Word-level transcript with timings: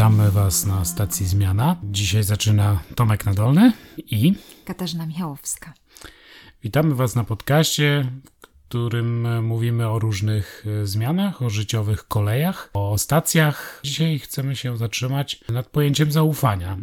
Witamy 0.00 0.30
Was 0.30 0.66
na 0.66 0.84
stacji 0.84 1.26
Zmiana. 1.26 1.76
Dzisiaj 1.84 2.22
zaczyna 2.22 2.80
Tomek 2.94 3.26
Nadolny 3.26 3.72
i 3.98 4.34
Katarzyna 4.64 5.06
Michałowska. 5.06 5.74
Witamy 6.62 6.94
Was 6.94 7.14
na 7.14 7.24
podcaście, 7.24 8.12
w 8.42 8.68
którym 8.68 9.44
mówimy 9.44 9.88
o 9.88 9.98
różnych 9.98 10.64
e, 10.82 10.86
zmianach, 10.86 11.42
o 11.42 11.50
życiowych 11.50 12.08
kolejach, 12.08 12.70
o 12.72 12.98
stacjach. 12.98 13.80
Dzisiaj 13.82 14.18
chcemy 14.18 14.56
się 14.56 14.76
zatrzymać 14.76 15.44
nad 15.48 15.66
pojęciem 15.66 16.12
zaufania. 16.12 16.78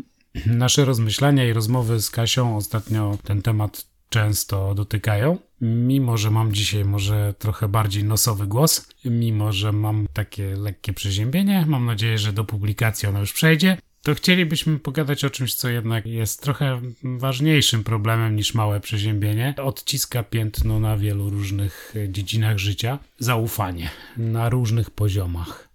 Nasze 0.46 0.86
rozmyślania 0.86 1.46
i 1.46 1.54
rozmowy 1.54 2.02
z 2.02 2.10
Kasią 2.10 2.58
ostatnio 2.58 3.18
ten 3.24 3.42
temat 3.42 3.86
często 4.10 4.76
dotykają. 4.76 5.38
Mimo, 5.62 6.18
że 6.18 6.32
mam 6.32 6.54
dzisiaj 6.54 6.86
może 6.86 7.34
trochę 7.40 7.68
bardziej 7.68 8.04
nosowy 8.04 8.48
głos, 8.48 8.90
mimo, 9.06 9.54
że 9.54 9.72
mam 9.72 10.08
takie 10.14 10.56
lekkie 10.56 10.94
przeziębienie, 10.94 11.66
mam 11.68 11.86
nadzieję, 11.86 12.18
że 12.18 12.34
do 12.34 12.44
publikacji 12.44 13.10
ono 13.10 13.20
już 13.20 13.34
przejdzie, 13.34 13.78
to 14.02 14.16
chcielibyśmy 14.16 14.80
pogadać 14.80 15.26
o 15.26 15.30
czymś, 15.30 15.56
co 15.56 15.70
jednak 15.70 16.06
jest 16.06 16.42
trochę 16.42 16.82
ważniejszym 17.04 17.84
problemem 17.84 18.36
niż 18.36 18.54
małe 18.54 18.80
przeziębienie. 18.80 19.54
Odciska 19.64 20.24
piętno 20.24 20.80
na 20.80 20.98
wielu 20.98 21.30
różnych 21.30 21.94
dziedzinach 22.10 22.58
życia. 22.58 23.00
Zaufanie 23.20 23.90
na 24.18 24.50
różnych 24.50 24.92
poziomach. 24.92 25.68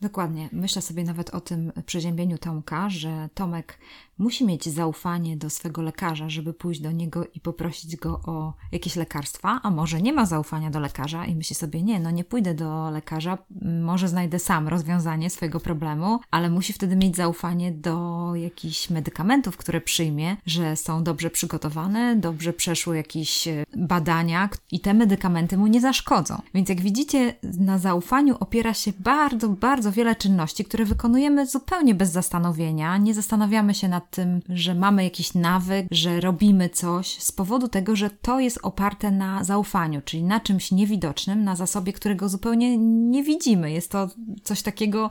Dokładnie. 0.00 0.48
Myślę 0.52 0.82
sobie 0.82 1.04
nawet 1.04 1.30
o 1.30 1.40
tym 1.40 1.72
przeziębieniu 1.86 2.38
Tomka, 2.38 2.90
że 2.90 3.28
Tomek 3.34 3.78
musi 4.18 4.46
mieć 4.46 4.68
zaufanie 4.68 5.36
do 5.36 5.50
swego 5.50 5.82
lekarza, 5.82 6.28
żeby 6.28 6.54
pójść 6.54 6.80
do 6.80 6.90
niego 6.90 7.26
i 7.34 7.40
poprosić 7.40 7.96
go 7.96 8.20
o 8.26 8.54
jakieś 8.72 8.96
lekarstwa, 8.96 9.60
a 9.62 9.70
może 9.70 10.02
nie 10.02 10.12
ma 10.12 10.26
zaufania 10.26 10.70
do 10.70 10.80
lekarza 10.80 11.26
i 11.26 11.34
myśli 11.34 11.56
sobie, 11.56 11.82
nie, 11.82 12.00
no 12.00 12.10
nie 12.10 12.24
pójdę 12.24 12.54
do 12.54 12.90
lekarza, 12.90 13.38
może 13.82 14.08
znajdę 14.08 14.38
sam 14.38 14.68
rozwiązanie 14.68 15.30
swojego 15.30 15.60
problemu, 15.60 16.20
ale 16.30 16.50
musi 16.50 16.72
wtedy 16.72 16.96
mieć 16.96 17.16
zaufanie 17.16 17.72
do 17.72 18.32
jakichś 18.34 18.90
medykamentów, 18.90 19.56
które 19.56 19.80
przyjmie, 19.80 20.36
że 20.46 20.76
są 20.76 21.04
dobrze 21.04 21.30
przygotowane, 21.30 22.16
dobrze 22.16 22.52
przeszły 22.52 22.96
jakieś 22.96 23.48
e, 23.48 23.64
badania 23.76 24.48
i 24.70 24.80
te 24.80 24.94
medykamenty 24.94 25.56
mu 25.56 25.66
nie 25.66 25.80
zaszkodzą. 25.80 26.42
Więc 26.54 26.68
jak 26.68 26.80
widzicie, 26.80 27.34
na 27.42 27.78
zaufaniu 27.78 28.36
opiera 28.40 28.74
się 28.74 28.92
bardzo, 28.98 29.48
bardzo 29.48 29.92
wiele 29.92 30.16
czynności, 30.16 30.64
które 30.64 30.84
wykonujemy 30.84 31.46
zupełnie 31.46 31.94
bez 31.94 32.10
zastanowienia, 32.10 32.96
nie 32.96 33.14
zastanawiamy 33.14 33.74
się 33.74 33.88
nad 33.88 34.03
tym, 34.10 34.40
że 34.48 34.74
mamy 34.74 35.04
jakiś 35.04 35.34
nawyk, 35.34 35.86
że 35.90 36.20
robimy 36.20 36.68
coś 36.68 37.06
z 37.06 37.32
powodu 37.32 37.68
tego, 37.68 37.96
że 37.96 38.10
to 38.10 38.40
jest 38.40 38.58
oparte 38.62 39.10
na 39.10 39.44
zaufaniu, 39.44 40.02
czyli 40.04 40.22
na 40.22 40.40
czymś 40.40 40.72
niewidocznym, 40.72 41.44
na 41.44 41.56
zasobie, 41.56 41.92
którego 41.92 42.28
zupełnie 42.28 42.78
nie 42.78 43.22
widzimy. 43.22 43.72
Jest 43.72 43.90
to 43.90 44.08
coś 44.42 44.62
takiego, 44.62 45.10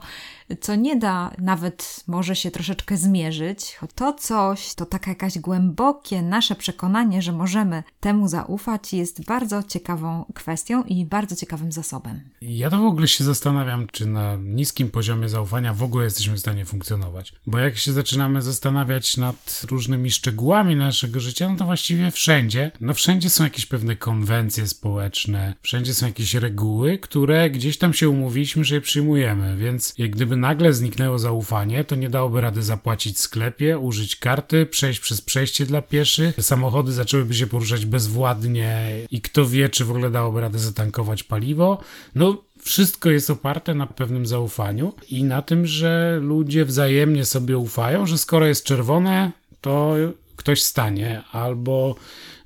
co 0.60 0.74
nie 0.74 0.96
da 0.96 1.30
nawet 1.38 2.04
może 2.06 2.36
się 2.36 2.50
troszeczkę 2.50 2.96
zmierzyć. 2.96 3.78
To 3.94 4.12
coś, 4.12 4.74
to 4.74 4.86
takie 4.86 5.10
jakaś 5.10 5.38
głębokie 5.38 6.22
nasze 6.22 6.54
przekonanie, 6.54 7.22
że 7.22 7.32
możemy 7.32 7.82
temu 8.00 8.28
zaufać, 8.28 8.92
jest 8.92 9.24
bardzo 9.24 9.62
ciekawą 9.62 10.24
kwestią 10.34 10.82
i 10.82 11.04
bardzo 11.04 11.36
ciekawym 11.36 11.72
zasobem. 11.72 12.20
Ja 12.42 12.70
to 12.70 12.78
w 12.78 12.84
ogóle 12.84 13.08
się 13.08 13.24
zastanawiam, 13.24 13.86
czy 13.92 14.06
na 14.06 14.36
niskim 14.36 14.90
poziomie 14.90 15.28
zaufania 15.28 15.74
w 15.74 15.82
ogóle 15.82 16.04
jesteśmy 16.04 16.34
w 16.36 16.40
stanie 16.40 16.64
funkcjonować. 16.64 17.32
Bo 17.46 17.58
jak 17.58 17.76
się 17.76 17.92
zaczynamy 17.92 18.42
zastanawiać 18.42 18.83
nad 19.16 19.62
różnymi 19.70 20.10
szczegółami 20.10 20.76
naszego 20.76 21.20
życia, 21.20 21.48
no 21.48 21.56
to 21.56 21.64
właściwie 21.64 22.10
wszędzie, 22.10 22.70
no 22.80 22.94
wszędzie 22.94 23.30
są 23.30 23.44
jakieś 23.44 23.66
pewne 23.66 23.96
konwencje 23.96 24.66
społeczne, 24.66 25.54
wszędzie 25.62 25.94
są 25.94 26.06
jakieś 26.06 26.34
reguły, 26.34 26.98
które 26.98 27.50
gdzieś 27.50 27.78
tam 27.78 27.94
się 27.94 28.08
umówiliśmy, 28.08 28.64
że 28.64 28.74
je 28.74 28.80
przyjmujemy, 28.80 29.56
więc 29.56 29.94
jak 29.98 30.10
gdyby 30.10 30.24
gdyby 30.24 30.40
nagle 30.40 30.72
zniknęło 30.72 31.18
zaufanie, 31.18 31.84
to 31.84 31.94
nie 31.94 32.10
dałoby 32.10 32.40
rady 32.40 32.62
zapłacić 32.62 33.16
w 33.16 33.20
sklepie, 33.20 33.78
użyć 33.78 34.16
karty, 34.16 34.66
przejść 34.66 35.00
przez 35.00 35.20
przejście 35.20 35.66
dla 35.66 35.82
pieszych, 35.82 36.36
samochody 36.40 36.92
zaczęłyby 36.92 37.34
się 37.34 37.46
poruszać 37.46 37.86
bezwładnie 37.86 38.90
i 39.10 39.20
kto 39.20 39.46
wie, 39.46 39.68
czy 39.68 39.84
w 39.84 39.90
ogóle 39.90 40.10
dałoby 40.10 40.40
radę 40.40 40.58
zatankować 40.58 41.22
paliwo. 41.22 41.80
No, 42.14 42.42
wszystko 42.64 43.10
jest 43.10 43.30
oparte 43.30 43.74
na 43.74 43.86
pewnym 43.86 44.26
zaufaniu 44.26 44.92
i 45.10 45.24
na 45.24 45.42
tym, 45.42 45.66
że 45.66 46.18
ludzie 46.22 46.64
wzajemnie 46.64 47.24
sobie 47.24 47.58
ufają, 47.58 48.06
że 48.06 48.18
skoro 48.18 48.46
jest 48.46 48.64
czerwone, 48.64 49.32
to 49.60 49.94
ktoś 50.36 50.62
stanie, 50.62 51.22
albo 51.32 51.94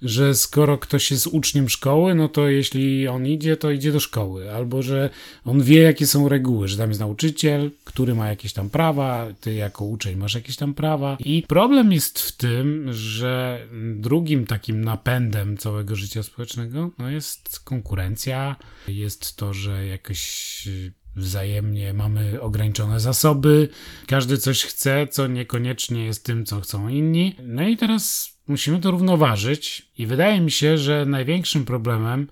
że 0.02 0.34
skoro 0.34 0.78
ktoś 0.78 1.10
jest 1.10 1.26
uczniem 1.26 1.68
szkoły, 1.68 2.14
no 2.14 2.28
to 2.28 2.48
jeśli 2.48 3.08
on 3.08 3.26
idzie, 3.26 3.56
to 3.56 3.70
idzie 3.70 3.92
do 3.92 4.00
szkoły, 4.00 4.52
albo 4.54 4.82
że 4.82 5.10
on 5.44 5.62
wie, 5.62 5.82
jakie 5.82 6.06
są 6.06 6.28
reguły, 6.28 6.68
że 6.68 6.76
tam 6.76 6.88
jest 6.88 7.00
nauczyciel, 7.00 7.70
który 7.84 8.14
ma 8.14 8.28
jakieś 8.28 8.52
tam 8.52 8.70
prawa, 8.70 9.26
ty 9.40 9.54
jako 9.54 9.84
uczeń 9.84 10.16
masz 10.16 10.34
jakieś 10.34 10.56
tam 10.56 10.74
prawa. 10.74 11.16
I 11.20 11.44
problem 11.48 11.92
jest 11.92 12.18
w 12.18 12.36
tym, 12.36 12.92
że 12.92 13.60
drugim 13.96 14.46
takim 14.46 14.84
napędem 14.84 15.56
całego 15.56 15.96
życia 15.96 16.22
społecznego 16.22 16.90
no 16.98 17.10
jest 17.10 17.60
konkurencja, 17.60 18.56
jest 18.88 19.36
to, 19.36 19.54
że 19.54 19.86
jakoś 19.86 20.68
wzajemnie 21.16 21.94
mamy 21.94 22.40
ograniczone 22.40 23.00
zasoby, 23.00 23.68
każdy 24.06 24.38
coś 24.38 24.64
chce, 24.64 25.06
co 25.10 25.26
niekoniecznie 25.26 26.04
jest 26.04 26.24
tym, 26.24 26.46
co 26.46 26.60
chcą 26.60 26.88
inni. 26.88 27.36
No 27.42 27.68
i 27.68 27.76
teraz 27.76 28.37
musimy 28.48 28.80
to 28.80 28.90
równoważyć, 28.90 29.90
i 29.98 30.06
wydaje 30.06 30.40
mi 30.40 30.50
się, 30.50 30.78
że 30.78 31.06
największym 31.06 31.64
problemem 31.64 32.28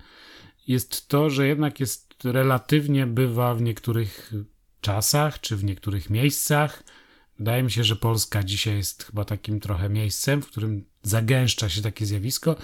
jest 0.67 1.07
to, 1.07 1.29
że 1.29 1.47
jednak 1.47 1.79
jest 1.79 2.13
relatywnie 2.23 3.07
bywa 3.07 3.55
w 3.55 3.61
niektórych 3.61 4.33
czasach 4.81 5.41
czy 5.41 5.57
w 5.57 5.63
niektórych 5.63 6.09
miejscach. 6.09 6.83
Wydaje 7.39 7.63
mi 7.63 7.71
się, 7.71 7.83
że 7.83 7.95
Polska 7.95 8.43
dzisiaj 8.43 8.77
jest 8.77 9.03
chyba 9.03 9.25
takim 9.25 9.59
trochę 9.59 9.89
miejscem, 9.89 10.41
w 10.41 10.47
którym 10.47 10.85
zagęszcza 11.03 11.69
się 11.69 11.81
takie 11.81 12.05
zjawisko, 12.05 12.55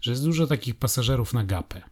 że 0.00 0.10
jest 0.10 0.24
dużo 0.24 0.46
takich 0.46 0.76
pasażerów 0.76 1.32
na 1.32 1.44
gapę. 1.44 1.82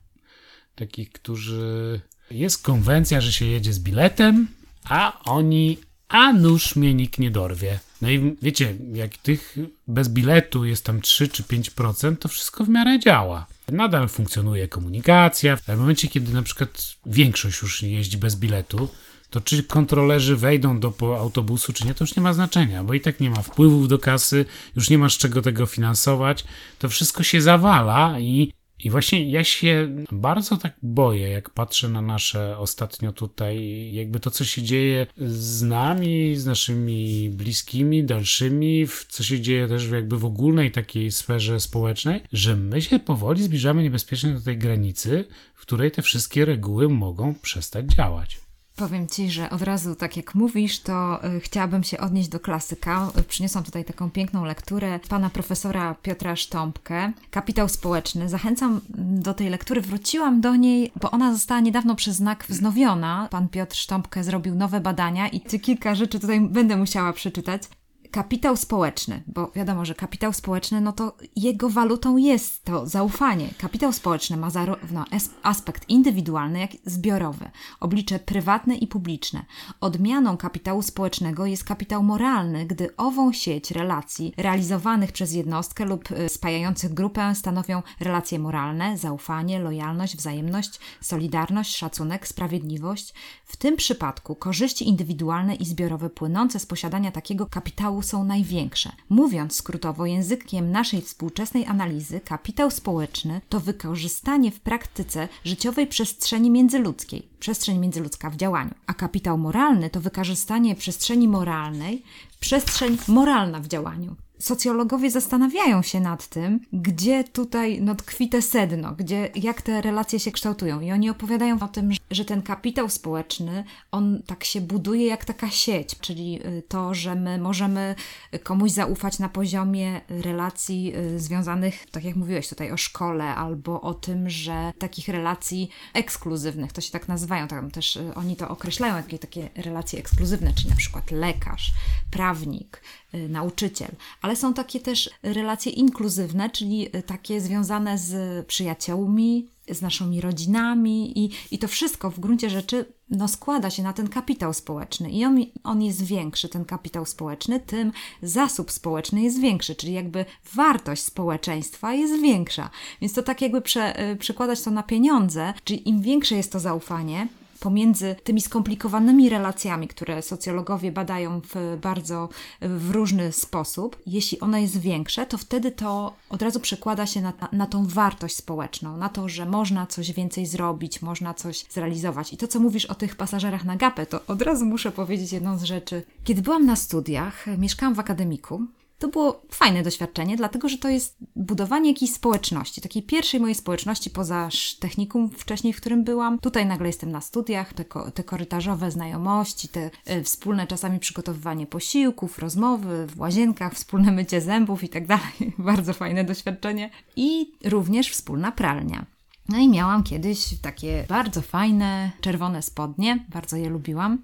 Takich, 0.74 1.12
którzy. 1.12 2.00
Jest 2.30 2.62
konwencja, 2.62 3.20
że 3.20 3.32
się 3.32 3.46
jedzie 3.46 3.72
z 3.72 3.80
biletem, 3.80 4.48
a 4.84 5.20
oni 5.24 5.78
a 6.08 6.32
nóż 6.32 6.76
mnie 6.76 6.94
nikt 6.94 7.18
nie 7.18 7.30
dorwie. 7.30 7.78
No 8.00 8.10
i 8.10 8.36
wiecie, 8.42 8.76
jak 8.92 9.16
tych 9.16 9.56
bez 9.88 10.08
biletu 10.08 10.64
jest 10.64 10.84
tam 10.84 11.00
3 11.00 11.28
czy 11.28 11.42
5%, 11.42 12.16
to 12.16 12.28
wszystko 12.28 12.64
w 12.64 12.68
miarę 12.68 12.98
działa. 12.98 13.46
Nadal 13.72 14.08
funkcjonuje 14.08 14.68
komunikacja. 14.68 15.56
W 15.56 15.68
momencie, 15.68 16.08
kiedy 16.08 16.32
na 16.32 16.42
przykład 16.42 16.96
większość 17.06 17.62
już 17.62 17.82
jeździ 17.82 18.18
bez 18.18 18.36
biletu, 18.36 18.88
to 19.30 19.40
czy 19.40 19.62
kontrolerzy 19.62 20.36
wejdą 20.36 20.80
do 20.80 20.94
autobusu, 21.18 21.72
czy 21.72 21.86
nie, 21.86 21.94
to 21.94 22.04
już 22.04 22.16
nie 22.16 22.22
ma 22.22 22.32
znaczenia, 22.32 22.84
bo 22.84 22.94
i 22.94 23.00
tak 23.00 23.20
nie 23.20 23.30
ma 23.30 23.42
wpływów 23.42 23.88
do 23.88 23.98
kasy, 23.98 24.44
już 24.76 24.90
nie 24.90 24.98
masz 24.98 25.18
czego 25.18 25.42
tego 25.42 25.66
finansować, 25.66 26.44
to 26.78 26.88
wszystko 26.88 27.22
się 27.22 27.42
zawala 27.42 28.20
i 28.20 28.52
i 28.84 28.90
właśnie 28.90 29.30
ja 29.30 29.44
się 29.44 29.88
bardzo 30.12 30.56
tak 30.56 30.76
boję, 30.82 31.28
jak 31.28 31.50
patrzę 31.50 31.88
na 31.88 32.02
nasze 32.02 32.58
ostatnio 32.58 33.12
tutaj, 33.12 33.88
jakby 33.92 34.20
to, 34.20 34.30
co 34.30 34.44
się 34.44 34.62
dzieje 34.62 35.06
z 35.16 35.62
nami, 35.62 36.36
z 36.36 36.46
naszymi 36.46 37.30
bliskimi, 37.30 38.04
dalszymi, 38.04 38.86
co 39.08 39.22
się 39.22 39.40
dzieje 39.40 39.68
też 39.68 39.90
jakby 39.90 40.18
w 40.18 40.24
ogólnej 40.24 40.70
takiej 40.70 41.12
sferze 41.12 41.60
społecznej, 41.60 42.20
że 42.32 42.56
my 42.56 42.82
się 42.82 42.98
powoli 42.98 43.42
zbliżamy 43.42 43.82
niebezpiecznie 43.82 44.32
do 44.32 44.40
tej 44.40 44.58
granicy, 44.58 45.24
w 45.54 45.60
której 45.60 45.90
te 45.90 46.02
wszystkie 46.02 46.44
reguły 46.44 46.88
mogą 46.88 47.34
przestać 47.34 47.86
działać. 47.86 48.49
Powiem 48.80 49.08
Ci, 49.08 49.30
że 49.30 49.50
od 49.50 49.62
razu, 49.62 49.94
tak 49.94 50.16
jak 50.16 50.34
mówisz, 50.34 50.80
to 50.80 51.24
y, 51.36 51.40
chciałabym 51.40 51.82
się 51.82 51.98
odnieść 51.98 52.28
do 52.28 52.40
klasyka. 52.40 53.12
Przyniosłam 53.28 53.64
tutaj 53.64 53.84
taką 53.84 54.10
piękną 54.10 54.44
lekturę 54.44 55.00
pana 55.08 55.30
profesora 55.30 55.94
Piotra 56.02 56.36
Sztąpkę, 56.36 57.12
Kapitał 57.30 57.68
Społeczny. 57.68 58.28
Zachęcam 58.28 58.80
do 58.98 59.34
tej 59.34 59.48
lektury. 59.50 59.80
Wróciłam 59.80 60.40
do 60.40 60.56
niej, 60.56 60.92
bo 61.00 61.10
ona 61.10 61.32
została 61.32 61.60
niedawno 61.60 61.94
przez 61.94 62.16
znak 62.16 62.44
wznowiona. 62.48 63.28
Pan 63.30 63.48
Piotr 63.48 63.76
Sztąpkę 63.76 64.24
zrobił 64.24 64.54
nowe 64.54 64.80
badania 64.80 65.28
i 65.28 65.40
ty 65.40 65.58
kilka 65.58 65.94
rzeczy 65.94 66.20
tutaj 66.20 66.40
będę 66.40 66.76
musiała 66.76 67.12
przeczytać 67.12 67.62
kapitał 68.10 68.56
społeczny, 68.56 69.22
bo 69.26 69.50
wiadomo, 69.54 69.84
że 69.84 69.94
kapitał 69.94 70.32
społeczny, 70.32 70.80
no 70.80 70.92
to 70.92 71.16
jego 71.36 71.68
walutą 71.68 72.16
jest 72.16 72.64
to 72.64 72.86
zaufanie. 72.86 73.48
Kapitał 73.58 73.92
społeczny 73.92 74.36
ma 74.36 74.50
zarówno 74.50 75.04
aspekt 75.42 75.88
indywidualny, 75.88 76.60
jak 76.60 76.74
i 76.74 76.80
zbiorowy, 76.84 77.50
oblicze 77.80 78.18
prywatne 78.18 78.76
i 78.76 78.86
publiczne. 78.86 79.44
Odmianą 79.80 80.36
kapitału 80.36 80.82
społecznego 80.82 81.46
jest 81.46 81.64
kapitał 81.64 82.02
moralny, 82.02 82.66
gdy 82.66 82.96
ową 82.96 83.32
sieć 83.32 83.70
relacji 83.70 84.34
realizowanych 84.36 85.12
przez 85.12 85.32
jednostkę 85.32 85.84
lub 85.84 86.10
y, 86.10 86.28
spajających 86.28 86.94
grupę 86.94 87.34
stanowią 87.34 87.82
relacje 88.00 88.38
moralne, 88.38 88.98
zaufanie, 88.98 89.58
lojalność, 89.58 90.16
wzajemność, 90.16 90.80
solidarność, 91.00 91.76
szacunek, 91.76 92.28
sprawiedliwość. 92.28 93.14
W 93.44 93.56
tym 93.56 93.76
przypadku 93.76 94.34
korzyści 94.34 94.88
indywidualne 94.88 95.54
i 95.54 95.64
zbiorowe 95.64 96.10
płynące 96.10 96.58
z 96.58 96.66
posiadania 96.66 97.12
takiego 97.12 97.46
kapitału 97.46 97.99
są 98.02 98.24
największe. 98.24 98.92
Mówiąc 99.08 99.56
skrótowo 99.56 100.06
językiem 100.06 100.70
naszej 100.70 101.02
współczesnej 101.02 101.66
analizy, 101.66 102.20
kapitał 102.20 102.70
społeczny 102.70 103.40
to 103.48 103.60
wykorzystanie 103.60 104.50
w 104.50 104.60
praktyce 104.60 105.28
życiowej 105.44 105.86
przestrzeni 105.86 106.50
międzyludzkiej, 106.50 107.28
przestrzeń 107.40 107.78
międzyludzka 107.78 108.30
w 108.30 108.36
działaniu, 108.36 108.74
a 108.86 108.94
kapitał 108.94 109.38
moralny 109.38 109.90
to 109.90 110.00
wykorzystanie 110.00 110.74
przestrzeni 110.74 111.28
moralnej, 111.28 112.02
przestrzeń 112.40 112.98
moralna 113.08 113.60
w 113.60 113.68
działaniu 113.68 114.16
socjologowie 114.40 115.10
zastanawiają 115.10 115.82
się 115.82 116.00
nad 116.00 116.26
tym, 116.26 116.60
gdzie 116.72 117.24
tutaj 117.24 117.80
no, 117.80 117.94
tkwi 117.94 118.28
te 118.28 118.42
sedno, 118.42 118.92
gdzie, 118.92 119.30
jak 119.34 119.62
te 119.62 119.80
relacje 119.80 120.20
się 120.20 120.32
kształtują. 120.32 120.80
I 120.80 120.92
oni 120.92 121.10
opowiadają 121.10 121.60
o 121.60 121.68
tym, 121.68 121.90
że 122.10 122.24
ten 122.24 122.42
kapitał 122.42 122.88
społeczny, 122.88 123.64
on 123.90 124.22
tak 124.26 124.44
się 124.44 124.60
buduje 124.60 125.06
jak 125.06 125.24
taka 125.24 125.50
sieć, 125.50 125.98
czyli 126.00 126.46
y, 126.46 126.62
to, 126.68 126.94
że 126.94 127.14
my 127.14 127.38
możemy 127.38 127.94
komuś 128.42 128.70
zaufać 128.70 129.18
na 129.18 129.28
poziomie 129.28 130.00
relacji 130.08 130.96
y, 130.96 131.20
związanych, 131.20 131.86
tak 131.90 132.04
jak 132.04 132.16
mówiłeś 132.16 132.48
tutaj 132.48 132.72
o 132.72 132.76
szkole, 132.76 133.24
albo 133.24 133.80
o 133.80 133.94
tym, 133.94 134.30
że 134.30 134.72
takich 134.78 135.08
relacji 135.08 135.70
ekskluzywnych, 135.94 136.72
to 136.72 136.80
się 136.80 136.90
tak 136.90 137.08
nazywają, 137.08 137.48
tam 137.48 137.70
też 137.70 137.96
y, 137.96 138.14
oni 138.14 138.36
to 138.36 138.48
określają, 138.48 138.96
jakie 138.96 139.18
takie 139.18 139.48
relacje 139.56 139.98
ekskluzywne, 139.98 140.54
czyli 140.54 140.70
na 140.70 140.76
przykład 140.76 141.10
lekarz, 141.10 141.72
prawnik, 142.10 142.82
nauczyciel, 143.12 143.90
ale 144.22 144.36
są 144.36 144.54
takie 144.54 144.80
też 144.80 145.10
relacje 145.22 145.72
inkluzywne, 145.72 146.50
czyli 146.50 146.88
takie 147.06 147.40
związane 147.40 147.98
z 147.98 148.46
przyjaciółmi, 148.46 149.48
z 149.70 149.82
naszymi 149.82 150.20
rodzinami 150.20 151.18
i, 151.18 151.30
i 151.50 151.58
to 151.58 151.68
wszystko 151.68 152.10
w 152.10 152.20
gruncie 152.20 152.50
rzeczy 152.50 152.84
no, 153.10 153.28
składa 153.28 153.70
się 153.70 153.82
na 153.82 153.92
ten 153.92 154.08
kapitał 154.08 154.52
społeczny 154.52 155.10
i 155.10 155.24
on, 155.24 155.44
on 155.64 155.82
jest 155.82 156.04
większy, 156.04 156.48
ten 156.48 156.64
kapitał 156.64 157.06
społeczny, 157.06 157.60
tym 157.60 157.92
zasób 158.22 158.70
społeczny 158.70 159.22
jest 159.22 159.40
większy, 159.40 159.74
czyli 159.74 159.92
jakby 159.92 160.24
wartość 160.54 161.02
społeczeństwa 161.02 161.94
jest 161.94 162.22
większa. 162.22 162.70
Więc 163.00 163.12
to 163.12 163.22
tak 163.22 163.40
jakby 163.40 163.60
prze, 163.60 164.16
przekładać 164.18 164.62
to 164.62 164.70
na 164.70 164.82
pieniądze, 164.82 165.54
czyli 165.64 165.88
im 165.88 166.02
większe 166.02 166.36
jest 166.36 166.52
to 166.52 166.60
zaufanie, 166.60 167.28
pomiędzy 167.60 168.16
tymi 168.24 168.40
skomplikowanymi 168.40 169.28
relacjami, 169.28 169.88
które 169.88 170.22
socjologowie 170.22 170.92
badają 170.92 171.40
w 171.40 171.78
bardzo 171.82 172.28
w 172.60 172.90
różny 172.90 173.32
sposób, 173.32 174.02
jeśli 174.06 174.40
ono 174.40 174.58
jest 174.58 174.80
większe, 174.80 175.26
to 175.26 175.38
wtedy 175.38 175.72
to 175.72 176.14
od 176.28 176.42
razu 176.42 176.60
przekłada 176.60 177.06
się 177.06 177.20
na, 177.20 177.32
na 177.52 177.66
tą 177.66 177.86
wartość 177.86 178.36
społeczną, 178.36 178.96
na 178.96 179.08
to, 179.08 179.28
że 179.28 179.46
można 179.46 179.86
coś 179.86 180.12
więcej 180.12 180.46
zrobić, 180.46 181.02
można 181.02 181.34
coś 181.34 181.64
zrealizować. 181.70 182.32
I 182.32 182.36
to, 182.36 182.48
co 182.48 182.60
mówisz 182.60 182.86
o 182.86 182.94
tych 182.94 183.16
pasażerach 183.16 183.64
na 183.64 183.76
gapę, 183.76 184.06
to 184.06 184.26
od 184.26 184.42
razu 184.42 184.66
muszę 184.66 184.92
powiedzieć 184.92 185.32
jedną 185.32 185.58
z 185.58 185.62
rzeczy. 185.62 186.02
Kiedy 186.24 186.42
byłam 186.42 186.66
na 186.66 186.76
studiach, 186.76 187.46
mieszkałam 187.58 187.94
w 187.94 188.00
akademiku, 188.00 188.66
to 189.00 189.08
było 189.08 189.42
fajne 189.50 189.82
doświadczenie, 189.82 190.36
dlatego 190.36 190.68
że 190.68 190.78
to 190.78 190.88
jest 190.88 191.16
budowanie 191.36 191.90
jakiejś 191.90 192.12
społeczności, 192.12 192.80
takiej 192.80 193.02
pierwszej 193.02 193.40
mojej 193.40 193.54
społeczności 193.54 194.10
poza 194.10 194.48
technikum 194.80 195.30
wcześniej, 195.30 195.72
w 195.72 195.76
którym 195.76 196.04
byłam. 196.04 196.38
Tutaj 196.38 196.66
nagle 196.66 196.86
jestem 196.86 197.10
na 197.10 197.20
studiach, 197.20 197.72
te, 197.72 197.84
te 198.14 198.24
korytarzowe 198.24 198.90
znajomości, 198.90 199.68
te 199.68 199.90
y, 200.10 200.22
wspólne 200.24 200.66
czasami 200.66 200.98
przygotowywanie 200.98 201.66
posiłków, 201.66 202.38
rozmowy 202.38 203.06
w 203.06 203.20
łazienkach, 203.20 203.74
wspólne 203.74 204.12
mycie 204.12 204.40
zębów 204.40 204.84
i 204.84 204.88
tak 204.88 205.06
dalej. 205.06 205.54
Bardzo 205.58 205.92
fajne 205.92 206.24
doświadczenie. 206.24 206.90
I 207.16 207.52
również 207.64 208.10
wspólna 208.10 208.52
pralnia. 208.52 209.06
No 209.48 209.58
i 209.58 209.68
miałam 209.68 210.02
kiedyś 210.02 210.60
takie 210.62 211.04
bardzo 211.08 211.42
fajne 211.42 212.10
czerwone 212.20 212.62
spodnie, 212.62 213.24
bardzo 213.28 213.56
je 213.56 213.68
lubiłam. 213.68 214.18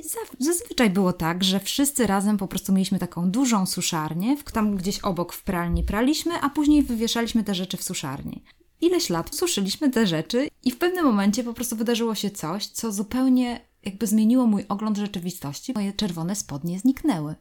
I 0.00 0.44
zazwyczaj 0.44 0.90
było 0.90 1.12
tak, 1.12 1.44
że 1.44 1.60
wszyscy 1.60 2.06
razem 2.06 2.36
po 2.36 2.48
prostu 2.48 2.72
mieliśmy 2.72 2.98
taką 2.98 3.30
dużą 3.30 3.66
suszarnię, 3.66 4.36
tam 4.52 4.76
gdzieś 4.76 4.98
obok 4.98 5.32
w 5.32 5.42
pralni 5.42 5.84
praliśmy, 5.84 6.34
a 6.40 6.50
później 6.50 6.82
wywieszaliśmy 6.82 7.44
te 7.44 7.54
rzeczy 7.54 7.76
w 7.76 7.82
suszarni. 7.82 8.44
Ileś 8.80 9.10
lat 9.10 9.34
suszyliśmy 9.34 9.90
te 9.90 10.06
rzeczy 10.06 10.48
i 10.62 10.70
w 10.70 10.78
pewnym 10.78 11.04
momencie 11.04 11.44
po 11.44 11.54
prostu 11.54 11.76
wydarzyło 11.76 12.14
się 12.14 12.30
coś, 12.30 12.66
co 12.66 12.92
zupełnie 12.92 13.60
jakby 13.82 14.06
zmieniło 14.06 14.46
mój 14.46 14.64
ogląd 14.68 14.96
rzeczywistości. 14.98 15.72
Moje 15.72 15.92
czerwone 15.92 16.36
spodnie 16.36 16.78
zniknęły. 16.78 17.34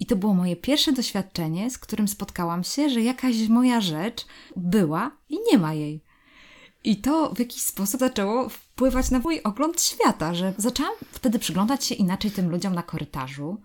I 0.00 0.06
to 0.06 0.16
było 0.16 0.34
moje 0.34 0.56
pierwsze 0.56 0.92
doświadczenie, 0.92 1.70
z 1.70 1.78
którym 1.78 2.08
spotkałam 2.08 2.64
się, 2.64 2.90
że 2.90 3.02
jakaś 3.02 3.48
moja 3.48 3.80
rzecz 3.80 4.26
była 4.56 5.16
i 5.28 5.38
nie 5.52 5.58
ma 5.58 5.74
jej. 5.74 6.02
I 6.86 6.96
to 6.96 7.34
w 7.34 7.38
jakiś 7.38 7.62
sposób 7.62 8.00
zaczęło 8.00 8.48
wpływać 8.48 9.10
na 9.10 9.18
mój 9.18 9.42
ogląd 9.42 9.82
świata, 9.82 10.34
że 10.34 10.54
zaczęłam 10.58 10.92
wtedy 11.12 11.38
przyglądać 11.38 11.84
się 11.84 11.94
inaczej 11.94 12.30
tym 12.30 12.50
ludziom 12.50 12.74
na 12.74 12.82
korytarzu. 12.82 13.56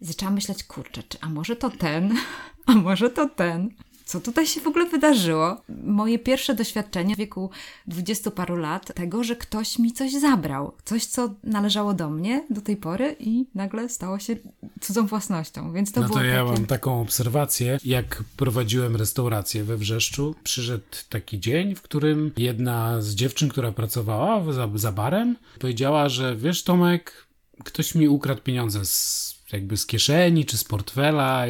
Zaczęłam 0.00 0.34
myśleć, 0.34 0.64
kurczę, 0.64 1.02
czy 1.02 1.18
a 1.20 1.28
może 1.28 1.56
to 1.56 1.70
ten, 1.70 2.16
a 2.66 2.74
może 2.74 3.10
to 3.10 3.28
ten 3.28 3.74
co 4.12 4.20
tutaj 4.20 4.46
się 4.46 4.60
w 4.60 4.66
ogóle 4.66 4.86
wydarzyło? 4.86 5.62
Moje 5.84 6.18
pierwsze 6.18 6.54
doświadczenie 6.54 7.14
w 7.14 7.18
wieku 7.18 7.50
dwudziestu 7.86 8.30
paru 8.30 8.56
lat 8.56 8.94
tego, 8.94 9.24
że 9.24 9.36
ktoś 9.36 9.78
mi 9.78 9.92
coś 9.92 10.12
zabrał. 10.12 10.72
Coś, 10.84 11.06
co 11.06 11.34
należało 11.44 11.94
do 11.94 12.10
mnie 12.10 12.46
do 12.50 12.60
tej 12.60 12.76
pory 12.76 13.16
i 13.20 13.44
nagle 13.54 13.88
stało 13.88 14.18
się 14.18 14.36
cudzą 14.80 15.06
własnością. 15.06 15.72
Więc 15.72 15.92
to 15.92 16.00
no 16.00 16.06
było 16.06 16.18
to 16.18 16.24
ja 16.24 16.44
takie... 16.44 16.52
mam 16.52 16.66
taką 16.66 17.00
obserwację. 17.00 17.78
Jak 17.84 18.24
prowadziłem 18.36 18.96
restaurację 18.96 19.64
we 19.64 19.76
Wrzeszczu, 19.76 20.34
przyszedł 20.44 20.84
taki 21.08 21.40
dzień, 21.40 21.74
w 21.74 21.82
którym 21.82 22.32
jedna 22.36 23.02
z 23.02 23.14
dziewczyn, 23.14 23.48
która 23.48 23.72
pracowała 23.72 24.52
za, 24.52 24.68
za 24.74 24.92
barem, 24.92 25.36
powiedziała, 25.58 26.08
że 26.08 26.36
wiesz 26.36 26.62
Tomek, 26.62 27.26
ktoś 27.64 27.94
mi 27.94 28.08
ukradł 28.08 28.42
pieniądze 28.42 28.84
z 28.84 29.32
jakby 29.52 29.76
z 29.76 29.86
kieszeni 29.86 30.44
czy 30.44 30.58
z 30.58 30.64
portfela 30.64 31.46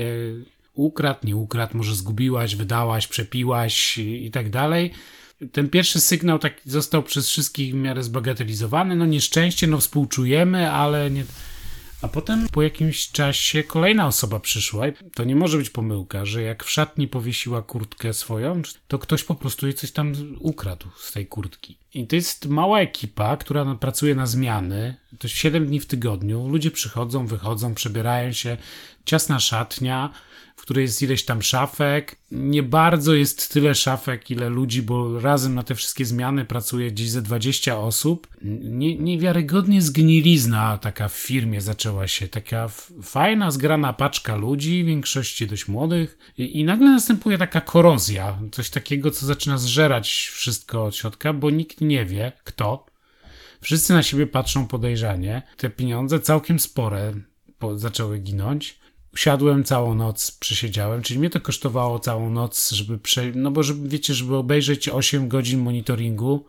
ukradł, 0.74 1.26
nie 1.26 1.36
ukradł, 1.36 1.76
może 1.76 1.94
zgubiłaś, 1.94 2.56
wydałaś, 2.56 3.06
przepiłaś 3.06 3.98
i, 3.98 4.30
tak 4.30 4.50
dalej. 4.50 4.90
Ten 5.52 5.68
pierwszy 5.70 6.00
sygnał 6.00 6.38
taki 6.38 6.70
został 6.70 7.02
przez 7.02 7.28
wszystkich 7.28 7.72
w 7.72 7.76
miarę 7.76 8.02
zbagatelizowany. 8.02 8.96
No 8.96 9.06
nieszczęście, 9.06 9.66
no 9.66 9.78
współczujemy, 9.78 10.70
ale 10.70 11.10
nie... 11.10 11.24
A 12.02 12.08
potem 12.08 12.48
po 12.52 12.62
jakimś 12.62 13.10
czasie 13.10 13.62
kolejna 13.62 14.06
osoba 14.06 14.40
przyszła 14.40 14.84
to 15.14 15.24
nie 15.24 15.36
może 15.36 15.58
być 15.58 15.70
pomyłka, 15.70 16.24
że 16.24 16.42
jak 16.42 16.64
w 16.64 16.70
szatni 16.70 17.08
powiesiła 17.08 17.62
kurtkę 17.62 18.12
swoją, 18.12 18.62
to 18.88 18.98
ktoś 18.98 19.24
po 19.24 19.34
prostu 19.34 19.66
jej 19.66 19.74
coś 19.74 19.92
tam 19.92 20.12
ukradł 20.40 20.86
z 20.96 21.12
tej 21.12 21.26
kurtki. 21.26 21.78
I 21.94 22.06
to 22.06 22.16
jest 22.16 22.46
mała 22.46 22.80
ekipa, 22.80 23.36
która 23.36 23.74
pracuje 23.74 24.14
na 24.14 24.26
zmiany, 24.26 24.96
to 25.18 25.28
7 25.28 25.66
dni 25.66 25.80
w 25.80 25.86
tygodniu. 25.86 26.48
Ludzie 26.48 26.70
przychodzą, 26.70 27.26
wychodzą, 27.26 27.74
przebierają 27.74 28.32
się, 28.32 28.56
ciasna 29.04 29.40
szatnia, 29.40 30.10
w 30.56 30.62
której 30.62 30.82
jest 30.82 31.02
ileś 31.02 31.24
tam 31.24 31.42
szafek. 31.42 32.16
Nie 32.30 32.62
bardzo 32.62 33.14
jest 33.14 33.52
tyle 33.52 33.74
szafek, 33.74 34.30
ile 34.30 34.48
ludzi, 34.48 34.82
bo 34.82 35.20
razem 35.20 35.54
na 35.54 35.62
te 35.62 35.74
wszystkie 35.74 36.04
zmiany 36.04 36.44
pracuje 36.44 36.90
gdzieś 36.90 37.10
ze 37.10 37.22
20 37.22 37.78
osób. 37.78 38.28
Nie, 38.62 38.96
niewiarygodnie 38.96 39.82
zgnilizna 39.82 40.78
taka 40.78 41.08
w 41.08 41.12
firmie 41.12 41.60
zaczęła 41.60 42.08
się. 42.08 42.28
Taka 42.28 42.68
fajna, 43.02 43.50
zgrana 43.50 43.92
paczka 43.92 44.36
ludzi, 44.36 44.84
w 44.84 44.86
większości 44.86 45.46
dość 45.46 45.68
młodych. 45.68 46.18
I, 46.38 46.60
I 46.60 46.64
nagle 46.64 46.90
następuje 46.90 47.38
taka 47.38 47.60
korozja. 47.60 48.38
Coś 48.52 48.70
takiego, 48.70 49.10
co 49.10 49.26
zaczyna 49.26 49.58
zżerać 49.58 50.30
wszystko 50.32 50.84
od 50.84 50.96
środka, 50.96 51.32
bo 51.32 51.50
nikt 51.50 51.80
nie 51.80 52.04
wie, 52.04 52.32
kto. 52.44 52.86
Wszyscy 53.60 53.92
na 53.92 54.02
siebie 54.02 54.26
patrzą 54.26 54.66
podejrzanie. 54.66 55.42
Te 55.56 55.70
pieniądze 55.70 56.20
całkiem 56.20 56.60
spore 56.60 57.12
zaczęły 57.76 58.18
ginąć. 58.18 58.81
Usiadłem 59.14 59.64
całą 59.64 59.94
noc, 59.94 60.32
przysiedziałem, 60.32 61.02
czyli 61.02 61.20
mnie 61.20 61.30
to 61.30 61.40
kosztowało 61.40 61.98
całą 61.98 62.30
noc, 62.30 62.70
żeby 62.70 62.98
prze... 62.98 63.32
no 63.34 63.50
bo 63.50 63.62
żeby, 63.62 63.88
wiecie, 63.88 64.14
żeby 64.14 64.36
obejrzeć 64.36 64.88
8 64.88 65.28
godzin 65.28 65.60
monitoringu, 65.60 66.46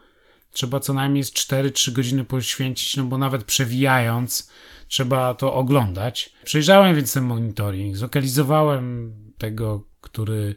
trzeba 0.52 0.80
co 0.80 0.94
najmniej 0.94 1.24
4-3 1.24 1.92
godziny 1.92 2.26
poświęcić, 2.26 2.98
no 2.98 3.04
bo 3.04 3.18
nawet 3.18 3.44
przewijając, 3.44 4.50
trzeba 4.88 5.34
to 5.34 5.54
oglądać. 5.54 6.34
Przejrzałem 6.44 6.96
więc 6.96 7.14
ten 7.14 7.24
monitoring, 7.24 7.98
zlokalizowałem 7.98 9.14
tego, 9.38 9.84
który 10.02 10.56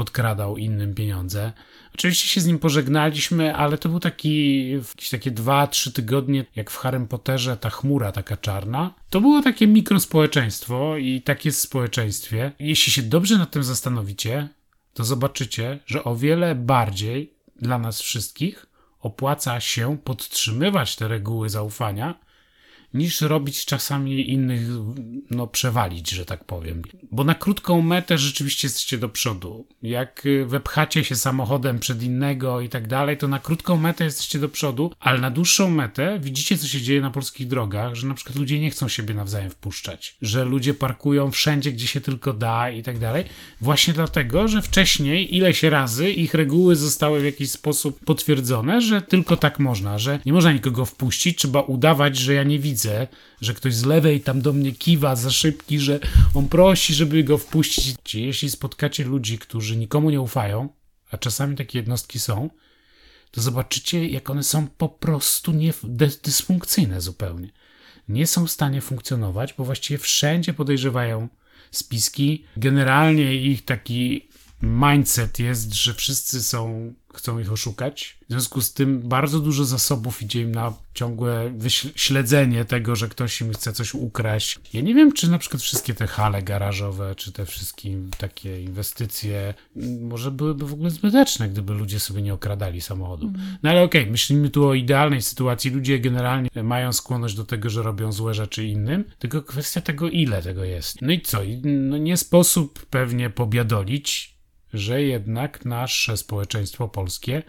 podkradał 0.00 0.56
innym 0.56 0.94
pieniądze. 0.94 1.52
Oczywiście 1.94 2.28
się 2.28 2.40
z 2.40 2.46
nim 2.46 2.58
pożegnaliśmy, 2.58 3.56
ale 3.56 3.78
to 3.78 3.88
był 3.88 4.00
taki, 4.00 4.70
jakieś 4.70 5.10
takie 5.10 5.30
dwa, 5.30 5.66
trzy 5.66 5.92
tygodnie, 5.92 6.44
jak 6.56 6.70
w 6.70 6.76
Harrym 6.76 7.08
Potterze, 7.08 7.56
ta 7.56 7.70
chmura 7.70 8.12
taka 8.12 8.36
czarna. 8.36 8.94
To 9.10 9.20
było 9.20 9.42
takie 9.42 9.66
mikrospołeczeństwo 9.66 10.96
i 10.96 11.22
tak 11.22 11.44
jest 11.44 11.58
w 11.58 11.62
społeczeństwie. 11.62 12.52
Jeśli 12.58 12.92
się 12.92 13.02
dobrze 13.02 13.38
nad 13.38 13.50
tym 13.50 13.64
zastanowicie, 13.64 14.48
to 14.94 15.04
zobaczycie, 15.04 15.78
że 15.86 16.04
o 16.04 16.16
wiele 16.16 16.54
bardziej 16.54 17.34
dla 17.56 17.78
nas 17.78 18.00
wszystkich 18.00 18.66
opłaca 19.00 19.60
się 19.60 19.98
podtrzymywać 19.98 20.96
te 20.96 21.08
reguły 21.08 21.50
zaufania, 21.50 22.14
niż 22.94 23.20
robić 23.20 23.64
czasami 23.64 24.30
innych, 24.30 24.60
no 25.30 25.46
przewalić, 25.46 26.10
że 26.10 26.24
tak 26.24 26.44
powiem. 26.44 26.82
Bo 27.12 27.24
na 27.24 27.34
krótką 27.34 27.82
metę 27.82 28.18
rzeczywiście 28.18 28.66
jesteście 28.68 28.98
do 28.98 29.08
przodu. 29.08 29.66
Jak 29.82 30.26
y, 30.26 30.46
wepchacie 30.46 31.04
się 31.04 31.16
samochodem 31.16 31.78
przed 31.78 32.02
innego 32.02 32.60
i 32.60 32.68
tak 32.68 32.88
dalej, 32.88 33.16
to 33.16 33.28
na 33.28 33.38
krótką 33.38 33.76
metę 33.76 34.04
jesteście 34.04 34.38
do 34.38 34.48
przodu, 34.48 34.92
ale 35.00 35.20
na 35.20 35.30
dłuższą 35.30 35.70
metę 35.70 36.18
widzicie, 36.22 36.58
co 36.58 36.66
się 36.66 36.80
dzieje 36.80 37.00
na 37.00 37.10
polskich 37.10 37.48
drogach, 37.48 37.94
że 37.94 38.06
na 38.06 38.14
przykład 38.14 38.36
ludzie 38.36 38.60
nie 38.60 38.70
chcą 38.70 38.88
siebie 38.88 39.14
nawzajem 39.14 39.50
wpuszczać, 39.50 40.16
że 40.22 40.44
ludzie 40.44 40.74
parkują 40.74 41.30
wszędzie, 41.30 41.72
gdzie 41.72 41.86
się 41.86 42.00
tylko 42.00 42.32
da 42.32 42.70
i 42.70 42.82
tak 42.82 42.98
dalej. 42.98 43.24
Właśnie 43.60 43.94
dlatego, 43.94 44.48
że 44.48 44.62
wcześniej 44.62 45.36
ileś 45.36 45.62
razy 45.62 46.10
ich 46.10 46.34
reguły 46.34 46.76
zostały 46.76 47.20
w 47.20 47.24
jakiś 47.24 47.50
sposób 47.50 48.04
potwierdzone, 48.04 48.80
że 48.80 49.02
tylko 49.02 49.36
tak 49.36 49.58
można, 49.58 49.98
że 49.98 50.18
nie 50.26 50.32
można 50.32 50.52
nikogo 50.52 50.84
wpuścić, 50.84 51.38
trzeba 51.38 51.60
udawać, 51.60 52.16
że 52.16 52.34
ja 52.34 52.42
nie 52.42 52.58
widzę, 52.58 52.79
że 53.40 53.54
ktoś 53.54 53.74
z 53.74 53.84
lewej 53.84 54.20
tam 54.20 54.42
do 54.42 54.52
mnie 54.52 54.72
kiwa 54.72 55.16
za 55.16 55.30
szybki, 55.30 55.80
że 55.80 56.00
on 56.34 56.48
prosi, 56.48 56.94
żeby 56.94 57.24
go 57.24 57.38
wpuścić. 57.38 58.14
Jeśli 58.14 58.50
spotkacie 58.50 59.04
ludzi, 59.04 59.38
którzy 59.38 59.76
nikomu 59.76 60.10
nie 60.10 60.20
ufają, 60.20 60.68
a 61.10 61.18
czasami 61.18 61.56
takie 61.56 61.78
jednostki 61.78 62.18
są, 62.18 62.50
to 63.30 63.40
zobaczycie, 63.40 64.08
jak 64.08 64.30
one 64.30 64.42
są 64.42 64.66
po 64.66 64.88
prostu 64.88 65.52
nie, 65.52 65.72
dysfunkcyjne 66.22 67.00
zupełnie. 67.00 67.50
Nie 68.08 68.26
są 68.26 68.46
w 68.46 68.50
stanie 68.50 68.80
funkcjonować, 68.80 69.52
bo 69.52 69.64
właściwie 69.64 69.98
wszędzie 69.98 70.54
podejrzewają 70.54 71.28
spiski. 71.70 72.44
Generalnie 72.56 73.34
ich 73.34 73.64
taki 73.64 74.28
mindset 74.62 75.38
jest, 75.38 75.74
że 75.74 75.94
wszyscy 75.94 76.42
są, 76.42 76.92
chcą 77.14 77.38
ich 77.38 77.52
oszukać. 77.52 78.18
W 78.28 78.32
związku 78.32 78.60
z 78.60 78.72
tym 78.72 79.00
bardzo 79.08 79.40
dużo 79.40 79.64
zasobów 79.64 80.22
idzie 80.22 80.40
im 80.40 80.54
na 80.54 80.72
ciągłe 80.94 81.52
śledzenie 81.96 82.64
tego, 82.64 82.96
że 82.96 83.08
ktoś 83.08 83.40
im 83.40 83.52
chce 83.52 83.72
coś 83.72 83.94
ukraść. 83.94 84.58
Ja 84.72 84.80
nie 84.80 84.94
wiem, 84.94 85.12
czy 85.12 85.30
na 85.30 85.38
przykład 85.38 85.62
wszystkie 85.62 85.94
te 85.94 86.06
hale 86.06 86.42
garażowe, 86.42 87.14
czy 87.14 87.32
te 87.32 87.46
wszystkie 87.46 87.90
takie 88.18 88.62
inwestycje 88.62 89.54
może 90.00 90.30
byłyby 90.30 90.66
w 90.66 90.72
ogóle 90.72 90.90
zbyteczne, 90.90 91.48
gdyby 91.48 91.74
ludzie 91.74 92.00
sobie 92.00 92.22
nie 92.22 92.34
okradali 92.34 92.80
samochodu. 92.80 93.26
Mhm. 93.26 93.58
No 93.62 93.70
ale 93.70 93.82
okej, 93.82 94.00
okay, 94.00 94.12
myślimy 94.12 94.50
tu 94.50 94.66
o 94.66 94.74
idealnej 94.74 95.22
sytuacji. 95.22 95.70
Ludzie 95.70 95.98
generalnie 95.98 96.50
mają 96.62 96.92
skłonność 96.92 97.34
do 97.34 97.44
tego, 97.44 97.70
że 97.70 97.82
robią 97.82 98.12
złe 98.12 98.34
rzeczy 98.34 98.66
innym, 98.66 99.04
tylko 99.18 99.42
kwestia 99.42 99.80
tego, 99.80 100.08
ile 100.08 100.42
tego 100.42 100.64
jest. 100.64 101.02
No 101.02 101.12
i 101.12 101.20
co? 101.20 101.38
No 101.64 101.98
nie 101.98 102.16
sposób 102.16 102.86
pewnie 102.86 103.30
pobiadolić 103.30 104.39
że 104.74 105.02
jednak 105.02 105.64
nasze 105.64 106.16
społeczeństwo 106.16 106.88
polskie 106.88 107.42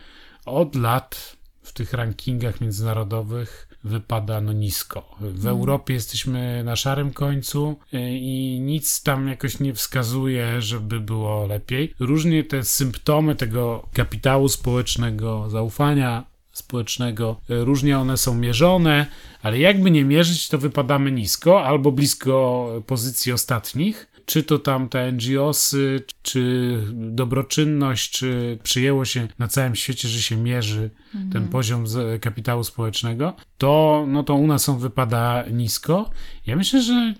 od 0.45 0.75
lat 0.75 1.37
w 1.61 1.73
tych 1.73 1.93
rankingach 1.93 2.61
międzynarodowych 2.61 3.67
wypada 3.83 4.41
no 4.41 4.53
nisko. 4.53 5.15
W 5.19 5.23
mm. 5.23 5.47
Europie 5.47 5.93
jesteśmy 5.93 6.63
na 6.63 6.75
szarym 6.75 7.13
końcu 7.13 7.79
y, 7.93 7.97
i 8.11 8.59
nic 8.59 9.03
tam 9.03 9.27
jakoś 9.27 9.59
nie 9.59 9.73
wskazuje, 9.73 10.61
żeby 10.61 10.99
było 10.99 11.47
lepiej. 11.47 11.93
Różnie 11.99 12.43
te 12.43 12.63
symptomy 12.63 13.35
tego 13.35 13.87
kapitału 13.93 14.49
społecznego, 14.49 15.49
zaufania 15.49 16.31
społecznego, 16.51 17.41
y, 17.49 17.65
różnie 17.65 17.99
one 17.99 18.17
są 18.17 18.35
mierzone, 18.35 19.05
ale 19.41 19.59
jakby 19.59 19.91
nie 19.91 20.03
mierzyć, 20.03 20.49
to 20.49 20.57
wypadamy 20.57 21.11
nisko 21.11 21.63
albo 21.65 21.91
blisko 21.91 22.67
pozycji 22.87 23.31
ostatnich 23.31 24.10
czy 24.31 24.43
to 24.43 24.59
tam 24.59 24.89
te 24.89 25.11
NGOsy, 25.11 26.03
czy 26.21 26.77
dobroczynność, 26.93 28.11
czy 28.11 28.59
przyjęło 28.63 29.05
się 29.05 29.27
na 29.39 29.47
całym 29.47 29.75
świecie, 29.75 30.07
że 30.07 30.21
się 30.21 30.37
mierzy 30.37 30.89
mhm. 31.15 31.31
ten 31.31 31.47
poziom 31.47 31.85
kapitału 32.21 32.63
społecznego, 32.63 33.33
to, 33.57 34.05
no 34.07 34.23
to 34.23 34.35
u 34.35 34.47
nas 34.47 34.69
on 34.69 34.79
wypada 34.79 35.43
nisko. 35.51 36.09
Ja 36.45 36.55
myślę, 36.55 36.81
że, 36.81 37.13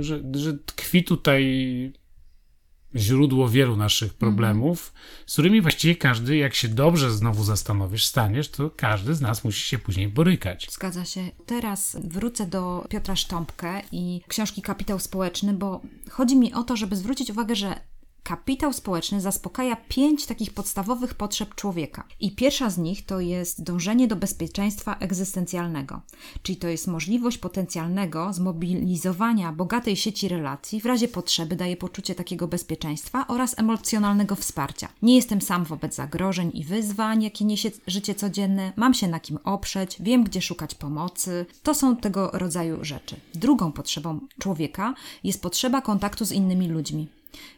że, 0.00 0.20
że 0.34 0.58
tkwi 0.58 1.04
tutaj 1.04 1.44
źródło 2.96 3.48
wielu 3.48 3.76
naszych 3.76 4.12
mhm. 4.12 4.18
problemów, 4.18 4.92
z 5.26 5.32
którymi 5.32 5.60
właściwie 5.60 5.96
każdy, 5.96 6.36
jak 6.36 6.54
się 6.54 6.68
dobrze 6.68 7.10
znowu 7.10 7.44
zastanowisz, 7.44 8.04
staniesz, 8.04 8.48
to 8.48 8.70
każdy 8.70 9.14
z 9.14 9.20
nas 9.20 9.44
musi 9.44 9.68
się 9.68 9.78
później 9.78 10.08
borykać. 10.08 10.68
Zgadza 10.70 11.04
się. 11.04 11.30
Teraz 11.46 11.96
wrócę 12.04 12.46
do 12.46 12.86
Piotra 12.88 13.16
Sztąpkę 13.16 13.82
i 13.92 14.20
książki 14.28 14.62
Kapitał 14.62 14.98
Społeczny, 14.98 15.52
bo 15.52 15.80
chodzi 16.10 16.36
mi 16.36 16.54
o 16.54 16.62
to, 16.62 16.76
żeby 16.76 16.96
zwrócić 16.96 17.30
uwagę, 17.30 17.56
że 17.56 17.80
Kapitał 18.24 18.72
społeczny 18.72 19.20
zaspokaja 19.20 19.76
pięć 19.88 20.26
takich 20.26 20.52
podstawowych 20.52 21.14
potrzeb 21.14 21.54
człowieka. 21.54 22.04
I 22.20 22.34
pierwsza 22.34 22.70
z 22.70 22.78
nich 22.78 23.06
to 23.06 23.20
jest 23.20 23.62
dążenie 23.62 24.08
do 24.08 24.16
bezpieczeństwa 24.16 24.96
egzystencjalnego, 25.00 26.00
czyli 26.42 26.56
to 26.56 26.68
jest 26.68 26.86
możliwość 26.86 27.38
potencjalnego 27.38 28.32
zmobilizowania 28.32 29.52
bogatej 29.52 29.96
sieci 29.96 30.28
relacji, 30.28 30.80
w 30.80 30.86
razie 30.86 31.08
potrzeby 31.08 31.56
daje 31.56 31.76
poczucie 31.76 32.14
takiego 32.14 32.48
bezpieczeństwa 32.48 33.26
oraz 33.26 33.58
emocjonalnego 33.58 34.36
wsparcia. 34.36 34.88
Nie 35.02 35.16
jestem 35.16 35.40
sam 35.40 35.64
wobec 35.64 35.94
zagrożeń 35.94 36.50
i 36.54 36.64
wyzwań, 36.64 37.22
jakie 37.22 37.44
niesie 37.44 37.70
życie 37.86 38.14
codzienne, 38.14 38.72
mam 38.76 38.94
się 38.94 39.08
na 39.08 39.20
kim 39.20 39.38
oprzeć, 39.44 39.96
wiem 40.00 40.24
gdzie 40.24 40.42
szukać 40.42 40.74
pomocy. 40.74 41.46
To 41.62 41.74
są 41.74 41.96
tego 41.96 42.30
rodzaju 42.32 42.84
rzeczy. 42.84 43.16
Drugą 43.34 43.72
potrzebą 43.72 44.20
człowieka 44.38 44.94
jest 45.24 45.42
potrzeba 45.42 45.80
kontaktu 45.80 46.24
z 46.24 46.32
innymi 46.32 46.68
ludźmi. 46.68 47.08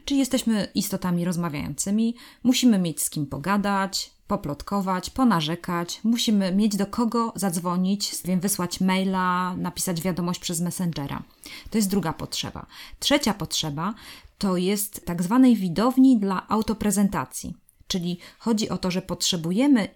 Czy 0.05 0.15
jesteśmy 0.15 0.69
istotami 0.75 1.25
rozmawiającymi, 1.25 2.15
musimy 2.43 2.79
mieć 2.79 3.03
z 3.03 3.11
kim 3.11 3.27
pogadać, 3.27 4.11
poplotkować, 4.27 5.11
ponarzekać, 5.11 6.01
musimy 6.05 6.55
mieć 6.55 6.77
do 6.77 6.87
kogo 6.87 7.33
zadzwonić, 7.37 8.23
wiem, 8.25 8.41
wysłać 8.41 8.81
maila, 8.81 9.57
napisać 9.57 10.03
wiadomość 10.03 10.41
przez 10.41 10.61
Messengera. 10.61 11.23
To 11.71 11.79
jest 11.79 11.91
druga 11.91 12.13
potrzeba. 12.13 12.67
Trzecia 12.99 13.35
potrzeba 13.35 13.95
to 14.39 14.57
jest 14.57 15.07
tak 15.07 15.23
zwanej 15.23 15.57
widowni 15.57 16.19
dla 16.19 16.49
autoprezentacji. 16.49 17.55
Czyli 17.89 18.19
chodzi 18.39 18.69
o 18.69 18.79
to, 18.79 18.91
że 18.91 19.03
potrzebujemy 19.03 19.89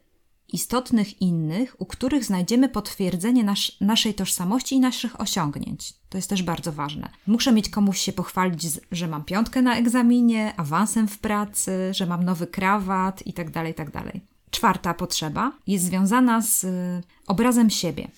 istotnych 0.54 1.23
innych, 1.23 1.76
u 1.78 1.87
których 1.87 2.25
znajdziemy 2.25 2.69
potwierdzenie 2.69 3.45
nasz, 3.45 3.76
naszej 3.80 4.14
tożsamości 4.14 4.75
i 4.75 4.80
naszych 4.80 5.21
osiągnięć. 5.21 5.95
To 6.09 6.19
jest 6.19 6.30
też 6.30 6.42
bardzo 6.42 6.73
ważne. 6.73 7.09
Muszę 7.26 7.52
mieć 7.52 7.69
komuś 7.69 7.99
się 8.00 8.12
pochwalić, 8.12 8.66
że 8.92 9.09
mam 9.09 9.25
piątkę 9.25 9.62
na 9.62 9.76
egzaminie, 9.76 10.54
awansem 10.57 11.09
w 11.09 11.19
pracy, 11.19 11.95
że 11.95 12.07
mam 12.07 12.25
nowy 12.25 12.47
krawat 12.47 13.26
itd. 13.26 13.52
Tak 13.52 13.66
itd. 13.66 13.92
Tak 13.92 14.23
Czwarta 14.50 14.95
potrzeba 14.95 15.52
jest 15.66 15.85
związana 15.85 16.42
z 16.42 16.64
y, 16.64 17.02
obrazem 17.26 17.71
siebie. 17.71 18.09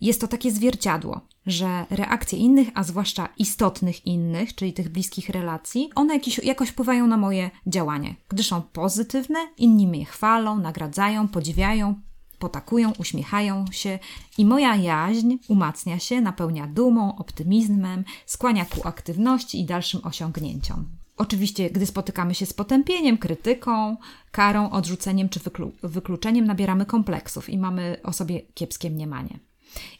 Jest 0.00 0.20
to 0.20 0.28
takie 0.28 0.52
zwierciadło, 0.52 1.20
że 1.46 1.86
reakcje 1.90 2.38
innych, 2.38 2.68
a 2.74 2.82
zwłaszcza 2.82 3.28
istotnych 3.38 4.06
innych, 4.06 4.54
czyli 4.54 4.72
tych 4.72 4.88
bliskich 4.88 5.28
relacji, 5.28 5.90
one 5.94 6.14
jakiś, 6.14 6.38
jakoś 6.38 6.68
wpływają 6.68 7.06
na 7.06 7.16
moje 7.16 7.50
działanie. 7.66 8.14
Gdy 8.28 8.42
są 8.42 8.62
pozytywne, 8.62 9.38
inni 9.58 9.86
mnie 9.86 10.04
chwalą, 10.04 10.58
nagradzają, 10.58 11.28
podziwiają, 11.28 11.94
potakują, 12.38 12.92
uśmiechają 12.98 13.64
się 13.70 13.98
i 14.38 14.44
moja 14.44 14.76
jaźń 14.76 15.36
umacnia 15.48 15.98
się, 15.98 16.20
napełnia 16.20 16.66
dumą, 16.66 17.16
optymizmem, 17.16 18.04
skłania 18.26 18.64
ku 18.64 18.88
aktywności 18.88 19.60
i 19.60 19.64
dalszym 19.64 20.00
osiągnięciom. 20.04 20.84
Oczywiście, 21.16 21.70
gdy 21.70 21.86
spotykamy 21.86 22.34
się 22.34 22.46
z 22.46 22.52
potępieniem, 22.52 23.18
krytyką, 23.18 23.96
karą, 24.30 24.70
odrzuceniem 24.70 25.28
czy 25.28 25.40
wyklu 25.40 25.72
wykluczeniem, 25.82 26.46
nabieramy 26.46 26.86
kompleksów 26.86 27.50
i 27.50 27.58
mamy 27.58 27.96
o 28.02 28.12
sobie 28.12 28.40
kiepskie 28.54 28.90
mniemanie. 28.90 29.49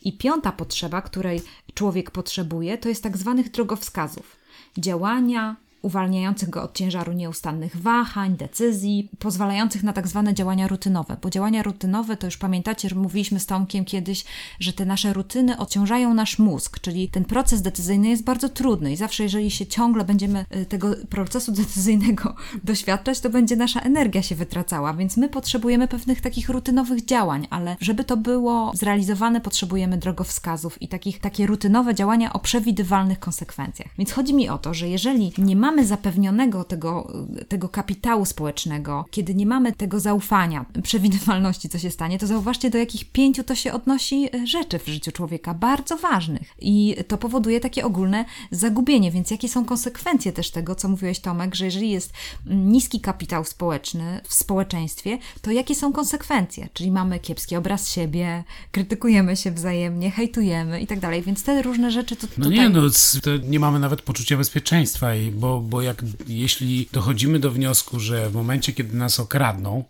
I 0.02 0.18
piąta 0.18 0.52
potrzeba, 0.52 1.02
której 1.02 1.42
człowiek 1.74 2.10
potrzebuje, 2.10 2.78
to 2.78 2.88
jest 2.88 3.02
tak 3.02 3.16
zwanych 3.16 3.50
drogowskazów. 3.50 4.36
Działania, 4.78 5.56
uwalniających 5.82 6.50
go 6.50 6.62
od 6.62 6.74
ciężaru 6.74 7.12
nieustannych 7.12 7.76
wahań, 7.76 8.36
decyzji, 8.36 9.08
pozwalających 9.18 9.82
na 9.82 9.92
tak 9.92 10.08
zwane 10.08 10.34
działania 10.34 10.68
rutynowe. 10.68 11.16
Bo 11.22 11.30
działania 11.30 11.62
rutynowe, 11.62 12.16
to 12.16 12.26
już 12.26 12.36
pamiętacie, 12.36 12.88
że 12.88 12.94
mówiliśmy 12.94 13.40
z 13.40 13.46
Tomkiem 13.46 13.84
kiedyś, 13.84 14.24
że 14.60 14.72
te 14.72 14.84
nasze 14.84 15.12
rutyny 15.12 15.58
odciążają 15.58 16.14
nasz 16.14 16.38
mózg, 16.38 16.80
czyli 16.80 17.08
ten 17.08 17.24
proces 17.24 17.62
decyzyjny 17.62 18.08
jest 18.08 18.24
bardzo 18.24 18.48
trudny 18.48 18.92
i 18.92 18.96
zawsze 18.96 19.22
jeżeli 19.22 19.50
się 19.50 19.66
ciągle 19.66 20.04
będziemy 20.04 20.44
y, 20.56 20.66
tego 20.66 20.94
procesu 21.10 21.52
decyzyjnego 21.62 22.34
doświadczać, 22.64 23.20
to 23.20 23.30
będzie 23.30 23.56
nasza 23.56 23.80
energia 23.80 24.22
się 24.22 24.34
wytracała, 24.34 24.94
więc 24.94 25.16
my 25.16 25.28
potrzebujemy 25.28 25.88
pewnych 25.88 26.20
takich 26.20 26.48
rutynowych 26.48 27.04
działań, 27.04 27.46
ale 27.50 27.76
żeby 27.80 28.04
to 28.04 28.16
było 28.16 28.72
zrealizowane, 28.74 29.40
potrzebujemy 29.40 29.98
drogowskazów 29.98 30.82
i 30.82 30.88
takich, 30.88 31.20
takie 31.20 31.46
rutynowe 31.46 31.94
działania 31.94 32.32
o 32.32 32.38
przewidywalnych 32.38 33.18
konsekwencjach. 33.20 33.88
Więc 33.98 34.12
chodzi 34.12 34.34
mi 34.34 34.48
o 34.48 34.58
to, 34.58 34.74
że 34.74 34.88
jeżeli 34.88 35.32
nie 35.38 35.56
mamy 35.56 35.69
mamy 35.70 35.86
zapewnionego 35.86 36.64
tego, 36.64 37.12
tego 37.48 37.68
kapitału 37.68 38.24
społecznego, 38.24 39.04
kiedy 39.10 39.34
nie 39.34 39.46
mamy 39.46 39.72
tego 39.72 40.00
zaufania, 40.00 40.66
przewidywalności, 40.82 41.68
co 41.68 41.78
się 41.78 41.90
stanie, 41.90 42.18
to 42.18 42.26
zauważcie, 42.26 42.70
do 42.70 42.78
jakich 42.78 43.12
pięciu 43.12 43.44
to 43.44 43.54
się 43.54 43.72
odnosi 43.72 44.28
e, 44.36 44.46
rzeczy 44.46 44.78
w 44.78 44.86
życiu 44.86 45.12
człowieka, 45.12 45.54
bardzo 45.54 45.96
ważnych. 45.96 46.54
I 46.60 46.96
to 47.08 47.18
powoduje 47.18 47.60
takie 47.60 47.84
ogólne 47.84 48.24
zagubienie. 48.50 49.10
Więc 49.10 49.30
jakie 49.30 49.48
są 49.48 49.64
konsekwencje 49.64 50.32
też 50.32 50.50
tego, 50.50 50.74
co 50.74 50.88
mówiłeś, 50.88 51.20
Tomek, 51.20 51.54
że 51.54 51.64
jeżeli 51.64 51.90
jest 51.90 52.12
niski 52.46 53.00
kapitał 53.00 53.44
społeczny 53.44 54.20
w 54.24 54.34
społeczeństwie, 54.34 55.18
to 55.42 55.50
jakie 55.50 55.74
są 55.74 55.92
konsekwencje? 55.92 56.68
Czyli 56.72 56.90
mamy 56.90 57.18
kiepski 57.18 57.56
obraz 57.56 57.88
siebie, 57.88 58.44
krytykujemy 58.72 59.36
się 59.36 59.50
wzajemnie, 59.50 60.10
hejtujemy 60.10 60.80
i 60.80 60.86
tak 60.86 61.00
dalej. 61.00 61.22
Więc 61.22 61.42
te 61.42 61.62
różne 61.62 61.90
rzeczy 61.90 62.16
to. 62.16 62.26
No 62.38 62.44
tutaj... 62.44 62.58
nie, 62.58 62.68
no 62.68 62.82
to 63.22 63.36
nie 63.36 63.60
mamy 63.60 63.78
nawet 63.78 64.02
poczucia 64.02 64.36
bezpieczeństwa, 64.36 65.14
i 65.14 65.30
bo, 65.30 65.59
bo 65.60 65.82
jak 65.82 66.04
jeśli 66.28 66.88
dochodzimy 66.92 67.38
do 67.38 67.50
wniosku, 67.50 68.00
że 68.00 68.30
w 68.30 68.34
momencie, 68.34 68.72
kiedy 68.72 68.96
nas 68.96 69.20
okradną, 69.20 69.84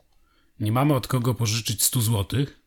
nie 0.61 0.73
mamy 0.73 0.95
od 0.95 1.07
kogo 1.07 1.35
pożyczyć 1.35 1.83
100 1.83 2.00
złotych, 2.00 2.61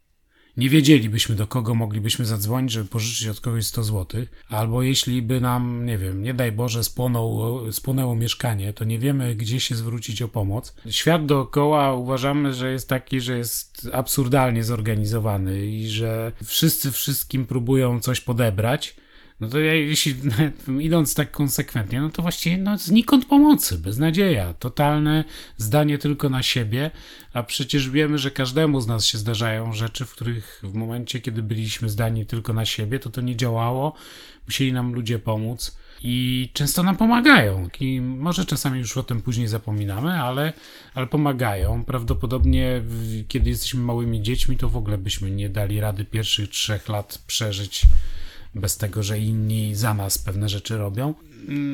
nie 0.58 0.70
wiedzielibyśmy, 0.70 1.36
do 1.36 1.48
kogo 1.48 1.76
moglibyśmy 1.76 2.26
zadzwonić, 2.26 2.72
żeby 2.72 2.90
pożyczyć 2.90 3.28
od 3.28 3.40
kogoś 3.40 3.66
100 3.66 3.84
zł, 3.84 4.26
albo 4.50 4.82
jeśli 4.82 5.22
by 5.22 5.42
nam, 5.42 5.86
nie 5.86 5.98
wiem, 5.98 6.24
nie 6.24 6.34
daj 6.34 6.52
Boże, 6.52 6.84
spłonął, 6.84 7.42
spłonęło 7.72 8.16
mieszkanie, 8.16 8.74
to 8.74 8.84
nie 8.84 9.00
wiemy, 9.00 9.36
gdzie 9.36 9.60
się 9.60 9.76
zwrócić 9.76 10.22
o 10.22 10.28
pomoc. 10.28 10.76
Świat 10.90 11.26
dookoła 11.26 11.94
uważamy, 11.94 12.54
że 12.54 12.72
jest 12.72 12.90
taki, 12.90 13.22
że 13.22 13.38
jest 13.38 13.90
absurdalnie 13.94 14.64
zorganizowany 14.64 15.66
i 15.66 15.88
że 15.88 16.32
wszyscy 16.44 16.92
wszystkim 16.92 17.46
próbują 17.46 18.00
coś 18.00 18.22
podebrać. 18.22 18.96
No 19.40 19.48
to 19.48 19.60
ja, 19.60 19.74
jeśli 19.74 20.16
idąc 20.80 21.16
tak 21.16 21.32
konsekwentnie, 21.32 22.02
no 22.02 22.10
to 22.10 22.22
właściwie 22.22 22.58
no, 22.58 22.78
znikąd 22.78 23.26
pomocy, 23.26 23.78
beznadzieja, 23.78 24.54
totalne 24.54 25.24
zdanie 25.58 25.98
tylko 25.98 26.30
na 26.30 26.44
siebie, 26.44 26.92
a 27.34 27.44
przecież 27.44 27.90
wiemy, 27.90 28.18
że 28.18 28.32
każdemu 28.32 28.82
z 28.82 28.88
nas 28.88 29.06
się 29.06 29.18
zdarzają 29.18 29.74
rzeczy, 29.74 30.06
w 30.06 30.12
których 30.12 30.62
w 30.64 30.74
momencie, 30.74 31.20
kiedy 31.20 31.44
byliśmy 31.44 31.90
zdani 31.90 32.26
tylko 32.26 32.54
na 32.54 32.66
siebie, 32.66 33.00
to 33.00 33.10
to 33.10 33.22
nie 33.22 33.36
działało, 33.36 33.94
musieli 34.48 34.74
nam 34.74 34.94
ludzie 34.94 35.20
pomóc 35.20 35.78
i 36.04 36.50
często 36.54 36.84
nam 36.84 36.98
pomagają. 36.98 37.70
I 37.80 38.02
może 38.02 38.46
czasami 38.46 38.80
już 38.80 38.98
o 38.98 39.04
tym 39.04 39.22
później 39.22 39.48
zapominamy, 39.48 40.22
ale, 40.22 40.54
ale 40.94 41.08
pomagają. 41.08 41.86
Prawdopodobnie, 41.86 42.82
kiedy 43.28 43.50
jesteśmy 43.50 43.82
małymi 43.82 44.22
dziećmi, 44.22 44.58
to 44.58 44.70
w 44.70 44.78
ogóle 44.78 44.98
byśmy 44.98 45.32
nie 45.32 45.50
dali 45.50 45.80
rady 45.80 46.06
pierwszych 46.06 46.50
trzech 46.50 46.90
lat 46.90 47.22
przeżyć 47.28 47.86
bez 48.56 48.78
tego, 48.78 49.04
że 49.04 49.20
inni 49.20 49.76
za 49.76 49.94
nas 49.94 50.18
pewne 50.18 50.50
rzeczy 50.50 50.78
robią. 50.78 51.14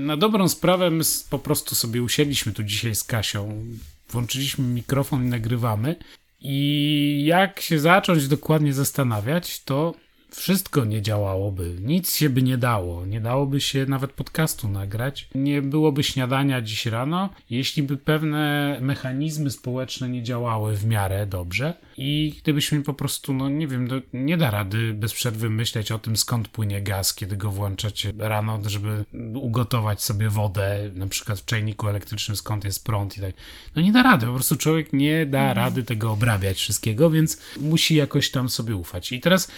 Na 0.05 0.17
dobrą 0.17 0.49
sprawę 0.49 0.91
my 0.91 1.03
po 1.29 1.39
prostu 1.39 1.75
sobie 1.75 2.03
usiedliśmy 2.03 2.51
tu 2.51 2.63
dzisiaj 2.63 2.95
z 2.95 3.03
Kasią, 3.03 3.65
włączyliśmy 4.09 4.67
mikrofon 4.67 5.25
i 5.25 5.29
nagrywamy. 5.29 5.95
I 6.41 7.23
jak 7.25 7.61
się 7.61 7.79
zacząć 7.79 8.27
dokładnie 8.27 8.73
zastanawiać, 8.73 9.63
to 9.63 9.93
wszystko 10.31 10.85
nie 10.85 11.01
działałoby, 11.01 11.75
nic 11.81 12.15
się 12.15 12.29
by 12.29 12.41
nie 12.41 12.57
dało, 12.57 13.05
nie 13.05 13.21
dałoby 13.21 13.61
się 13.61 13.85
nawet 13.85 14.11
podcastu 14.11 14.69
nagrać, 14.69 15.29
nie 15.35 15.61
byłoby 15.61 16.03
śniadania 16.03 16.61
dziś 16.61 16.85
rano, 16.85 17.29
jeśli 17.49 17.83
by 17.83 17.97
pewne 17.97 18.77
mechanizmy 18.81 19.51
społeczne 19.51 20.09
nie 20.09 20.23
działały 20.23 20.75
w 20.75 20.85
miarę 20.85 21.27
dobrze 21.27 21.73
i 21.97 22.35
gdybyśmy 22.41 22.83
po 22.83 22.93
prostu, 22.93 23.33
no 23.33 23.49
nie 23.49 23.67
wiem, 23.67 23.87
nie 24.13 24.37
da 24.37 24.51
rady 24.51 24.93
bez 24.93 25.13
przerwy 25.13 25.49
myśleć 25.49 25.91
o 25.91 25.99
tym, 25.99 26.17
skąd 26.17 26.47
płynie 26.47 26.81
gaz, 26.81 27.15
kiedy 27.15 27.37
go 27.37 27.51
włączacie 27.51 28.13
rano, 28.17 28.59
żeby 28.65 29.05
ugotować 29.33 30.03
sobie 30.03 30.29
wodę, 30.29 30.91
na 30.93 31.07
przykład 31.07 31.39
w 31.39 31.45
czajniku 31.45 31.87
elektrycznym, 31.87 32.37
skąd 32.37 32.65
jest 32.65 32.85
prąd 32.85 33.17
i 33.17 33.21
tak. 33.21 33.35
No 33.75 33.81
nie 33.81 33.91
da 33.91 34.03
rady, 34.03 34.25
po 34.25 34.33
prostu 34.33 34.55
człowiek 34.55 34.93
nie 34.93 35.25
da 35.25 35.39
mhm. 35.39 35.57
rady 35.57 35.83
tego 35.83 36.11
obrabiać 36.11 36.57
wszystkiego, 36.57 37.09
więc 37.09 37.41
musi 37.59 37.95
jakoś 37.95 38.31
tam 38.31 38.49
sobie 38.49 38.75
ufać. 38.75 39.11
I 39.11 39.19
teraz 39.19 39.51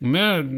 My 0.00 0.48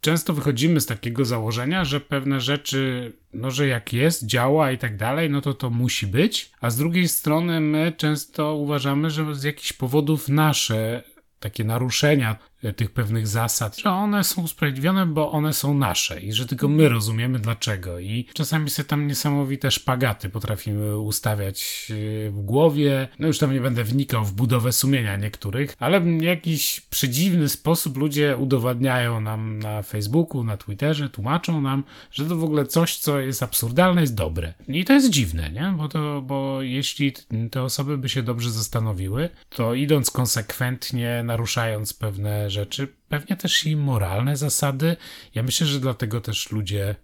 często 0.00 0.32
wychodzimy 0.32 0.80
z 0.80 0.86
takiego 0.86 1.24
założenia, 1.24 1.84
że 1.84 2.00
pewne 2.00 2.40
rzeczy, 2.40 3.12
no 3.32 3.50
że 3.50 3.66
jak 3.66 3.92
jest, 3.92 4.26
działa 4.26 4.72
i 4.72 4.78
tak 4.78 4.96
dalej, 4.96 5.30
no 5.30 5.40
to 5.40 5.54
to 5.54 5.70
musi 5.70 6.06
być, 6.06 6.52
a 6.60 6.70
z 6.70 6.76
drugiej 6.76 7.08
strony 7.08 7.60
my 7.60 7.92
często 7.96 8.54
uważamy, 8.54 9.10
że 9.10 9.34
z 9.34 9.42
jakichś 9.42 9.72
powodów 9.72 10.28
nasze 10.28 11.02
takie 11.40 11.64
naruszenia 11.64 12.36
tych 12.76 12.90
pewnych 12.90 13.26
zasad, 13.26 13.78
że 13.78 13.90
one 13.90 14.24
są 14.24 14.42
usprawiedliwione, 14.42 15.06
bo 15.06 15.32
one 15.32 15.52
są 15.52 15.74
nasze 15.74 16.20
i 16.20 16.32
że 16.32 16.46
tylko 16.46 16.68
my 16.68 16.88
rozumiemy 16.88 17.38
dlaczego. 17.38 17.98
I 17.98 18.26
czasami 18.34 18.70
sobie 18.70 18.88
tam 18.88 19.06
niesamowite 19.06 19.70
szpagaty 19.70 20.28
potrafimy 20.28 20.98
ustawiać 20.98 21.88
e, 21.90 22.30
w 22.30 22.40
głowie. 22.40 23.08
No 23.18 23.26
już 23.26 23.38
tam 23.38 23.52
nie 23.52 23.60
będę 23.60 23.84
wnikał 23.84 24.24
w 24.24 24.32
budowę 24.32 24.72
sumienia 24.72 25.16
niektórych, 25.16 25.76
ale 25.78 26.00
w 26.00 26.22
jakiś 26.22 26.80
przedziwny 26.80 27.48
sposób 27.48 27.96
ludzie 27.96 28.36
udowadniają 28.36 29.20
nam 29.20 29.58
na 29.58 29.82
Facebooku, 29.82 30.44
na 30.44 30.56
Twitterze, 30.56 31.10
tłumaczą 31.10 31.60
nam, 31.60 31.84
że 32.12 32.24
to 32.24 32.36
w 32.36 32.44
ogóle 32.44 32.66
coś, 32.66 32.98
co 32.98 33.20
jest 33.20 33.42
absurdalne, 33.42 34.00
jest 34.00 34.14
dobre. 34.14 34.54
I 34.68 34.84
to 34.84 34.92
jest 34.92 35.10
dziwne, 35.10 35.50
nie? 35.50 35.74
Bo, 35.76 35.88
to, 35.88 36.22
bo 36.22 36.62
jeśli 36.62 37.12
te 37.50 37.62
osoby 37.62 37.98
by 37.98 38.08
się 38.08 38.22
dobrze 38.22 38.50
zastanowiły, 38.50 39.28
to 39.48 39.74
idąc 39.74 40.10
konsekwentnie, 40.10 41.22
naruszając 41.24 41.94
pewne 41.94 42.45
rzeczy, 42.50 42.88
pewnie 43.08 43.36
też 43.36 43.66
i 43.66 43.76
moralne 43.76 44.36
zasady. 44.36 44.96
Ja 45.34 45.42
myślę, 45.42 45.66
że 45.66 45.80
dlatego 45.80 46.20
też 46.20 46.52
ludzie 46.52 46.96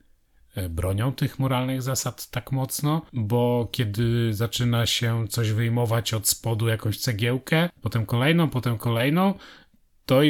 e, 0.54 0.68
bronią 0.68 1.12
tych 1.12 1.38
moralnych 1.38 1.82
zasad 1.82 2.30
tak 2.30 2.52
mocno, 2.52 3.02
bo 3.12 3.68
kiedy 3.72 4.34
zaczyna 4.34 4.86
się 4.86 5.28
coś 5.28 5.50
wyjmować 5.50 6.14
od 6.14 6.28
spodu, 6.28 6.68
jakąś 6.68 6.98
cegiełkę, 6.98 7.68
potem 7.82 8.06
kolejną, 8.06 8.50
potem 8.50 8.78
kolejną, 8.78 9.34
to 10.06 10.20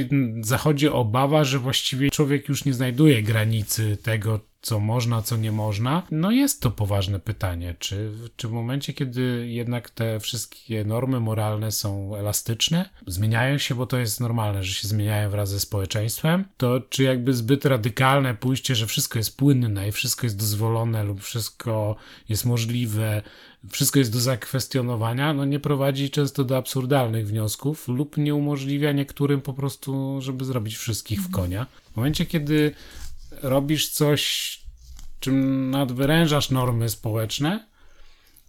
zachodzi 0.40 0.88
obawa, 0.88 1.44
że 1.44 1.58
właściwie 1.58 2.10
człowiek 2.10 2.48
już 2.48 2.64
nie 2.64 2.74
znajduje 2.74 3.22
granicy 3.22 3.96
tego, 3.96 4.40
co 4.62 4.80
można, 4.80 5.22
co 5.22 5.36
nie 5.36 5.52
można. 5.52 6.02
No 6.10 6.30
jest 6.30 6.60
to 6.60 6.70
poważne 6.70 7.20
pytanie, 7.20 7.74
czy, 7.78 8.10
czy 8.36 8.48
w 8.48 8.52
momencie, 8.52 8.92
kiedy 8.92 9.48
jednak 9.48 9.90
te 9.90 10.20
wszystkie 10.20 10.84
normy 10.84 11.20
moralne 11.20 11.72
są 11.72 12.16
elastyczne, 12.16 12.90
zmieniają 13.06 13.58
się, 13.58 13.74
bo 13.74 13.86
to 13.86 13.98
jest 13.98 14.20
normalne, 14.20 14.64
że 14.64 14.74
się 14.74 14.88
zmieniają 14.88 15.30
wraz 15.30 15.50
ze 15.50 15.60
społeczeństwem, 15.60 16.44
to 16.56 16.80
czy 16.80 17.02
jakby 17.02 17.34
zbyt 17.34 17.64
radykalne 17.64 18.34
pójście, 18.34 18.74
że 18.74 18.86
wszystko 18.86 19.18
jest 19.18 19.36
płynne 19.36 19.88
i 19.88 19.92
wszystko 19.92 20.26
jest 20.26 20.38
dozwolone 20.38 21.04
lub 21.04 21.22
wszystko 21.22 21.96
jest 22.28 22.44
możliwe, 22.44 23.22
wszystko 23.70 23.98
jest 23.98 24.12
do 24.12 24.20
zakwestionowania, 24.20 25.32
no 25.32 25.44
nie 25.44 25.60
prowadzi 25.60 26.10
często 26.10 26.44
do 26.44 26.56
absurdalnych 26.56 27.26
wniosków 27.26 27.88
lub 27.88 28.16
nie 28.16 28.34
umożliwia 28.34 28.92
niektórym 28.92 29.40
po 29.40 29.54
prostu, 29.54 30.20
żeby 30.20 30.44
zrobić 30.44 30.76
wszystkich 30.76 31.20
w 31.20 31.30
konia. 31.30 31.66
W 31.92 31.96
momencie, 31.96 32.26
kiedy 32.26 32.74
robisz 33.42 33.90
coś, 33.90 34.58
czym 35.20 35.70
nadwyrężasz 35.70 36.50
normy 36.50 36.88
społeczne, 36.88 37.72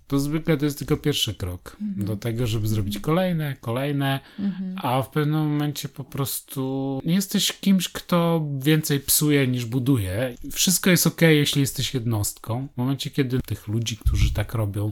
to 0.07 0.19
zwykle 0.19 0.57
to 0.57 0.65
jest 0.65 0.79
tylko 0.79 0.97
pierwszy 0.97 1.33
krok 1.33 1.77
mhm. 1.81 2.07
do 2.07 2.17
tego, 2.17 2.47
żeby 2.47 2.67
zrobić 2.67 2.99
kolejne, 2.99 3.55
kolejne, 3.61 4.19
mhm. 4.39 4.75
a 4.77 5.01
w 5.01 5.09
pewnym 5.09 5.39
momencie 5.39 5.89
po 5.89 6.03
prostu 6.03 7.01
nie 7.05 7.13
jesteś 7.13 7.51
kimś, 7.51 7.89
kto 7.89 8.47
więcej 8.59 8.99
psuje 8.99 9.47
niż 9.47 9.65
buduje. 9.65 10.35
Wszystko 10.51 10.89
jest 10.89 11.07
ok, 11.07 11.21
jeśli 11.21 11.61
jesteś 11.61 11.93
jednostką. 11.93 12.67
W 12.73 12.77
momencie, 12.77 13.09
kiedy 13.09 13.39
tych 13.39 13.67
ludzi, 13.67 13.97
którzy 13.97 14.33
tak 14.33 14.53
robią, 14.53 14.91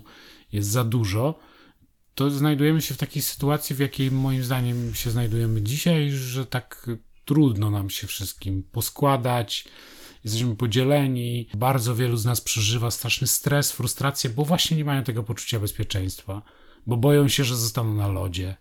jest 0.51 0.69
za 0.69 0.83
dużo, 0.83 1.39
to 2.15 2.29
znajdujemy 2.29 2.81
się 2.81 2.93
w 2.93 2.97
takiej 2.97 3.21
sytuacji, 3.21 3.75
w 3.75 3.79
jakiej 3.79 4.11
moim 4.11 4.43
zdaniem 4.43 4.95
się 4.95 5.11
znajdujemy 5.11 5.61
dzisiaj, 5.61 6.11
że 6.11 6.45
tak 6.45 6.89
trudno 7.25 7.69
nam 7.69 7.89
się 7.89 8.07
wszystkim 8.07 8.63
poskładać, 8.71 9.65
jesteśmy 10.23 10.55
podzieleni. 10.55 11.47
Bardzo 11.53 11.95
wielu 11.95 12.17
z 12.17 12.25
nas 12.25 12.41
przeżywa 12.41 12.91
straszny 12.91 13.27
stres, 13.27 13.71
frustrację, 13.71 14.29
bo 14.29 14.45
właśnie 14.45 14.77
nie 14.77 14.85
mają 14.85 15.03
tego 15.03 15.23
poczucia 15.23 15.59
bezpieczeństwa, 15.59 16.41
bo 16.87 16.97
boją 16.97 17.27
się, 17.27 17.43
że 17.43 17.55
zostaną 17.55 17.93
na 17.93 18.07
lodzie, 18.07 18.55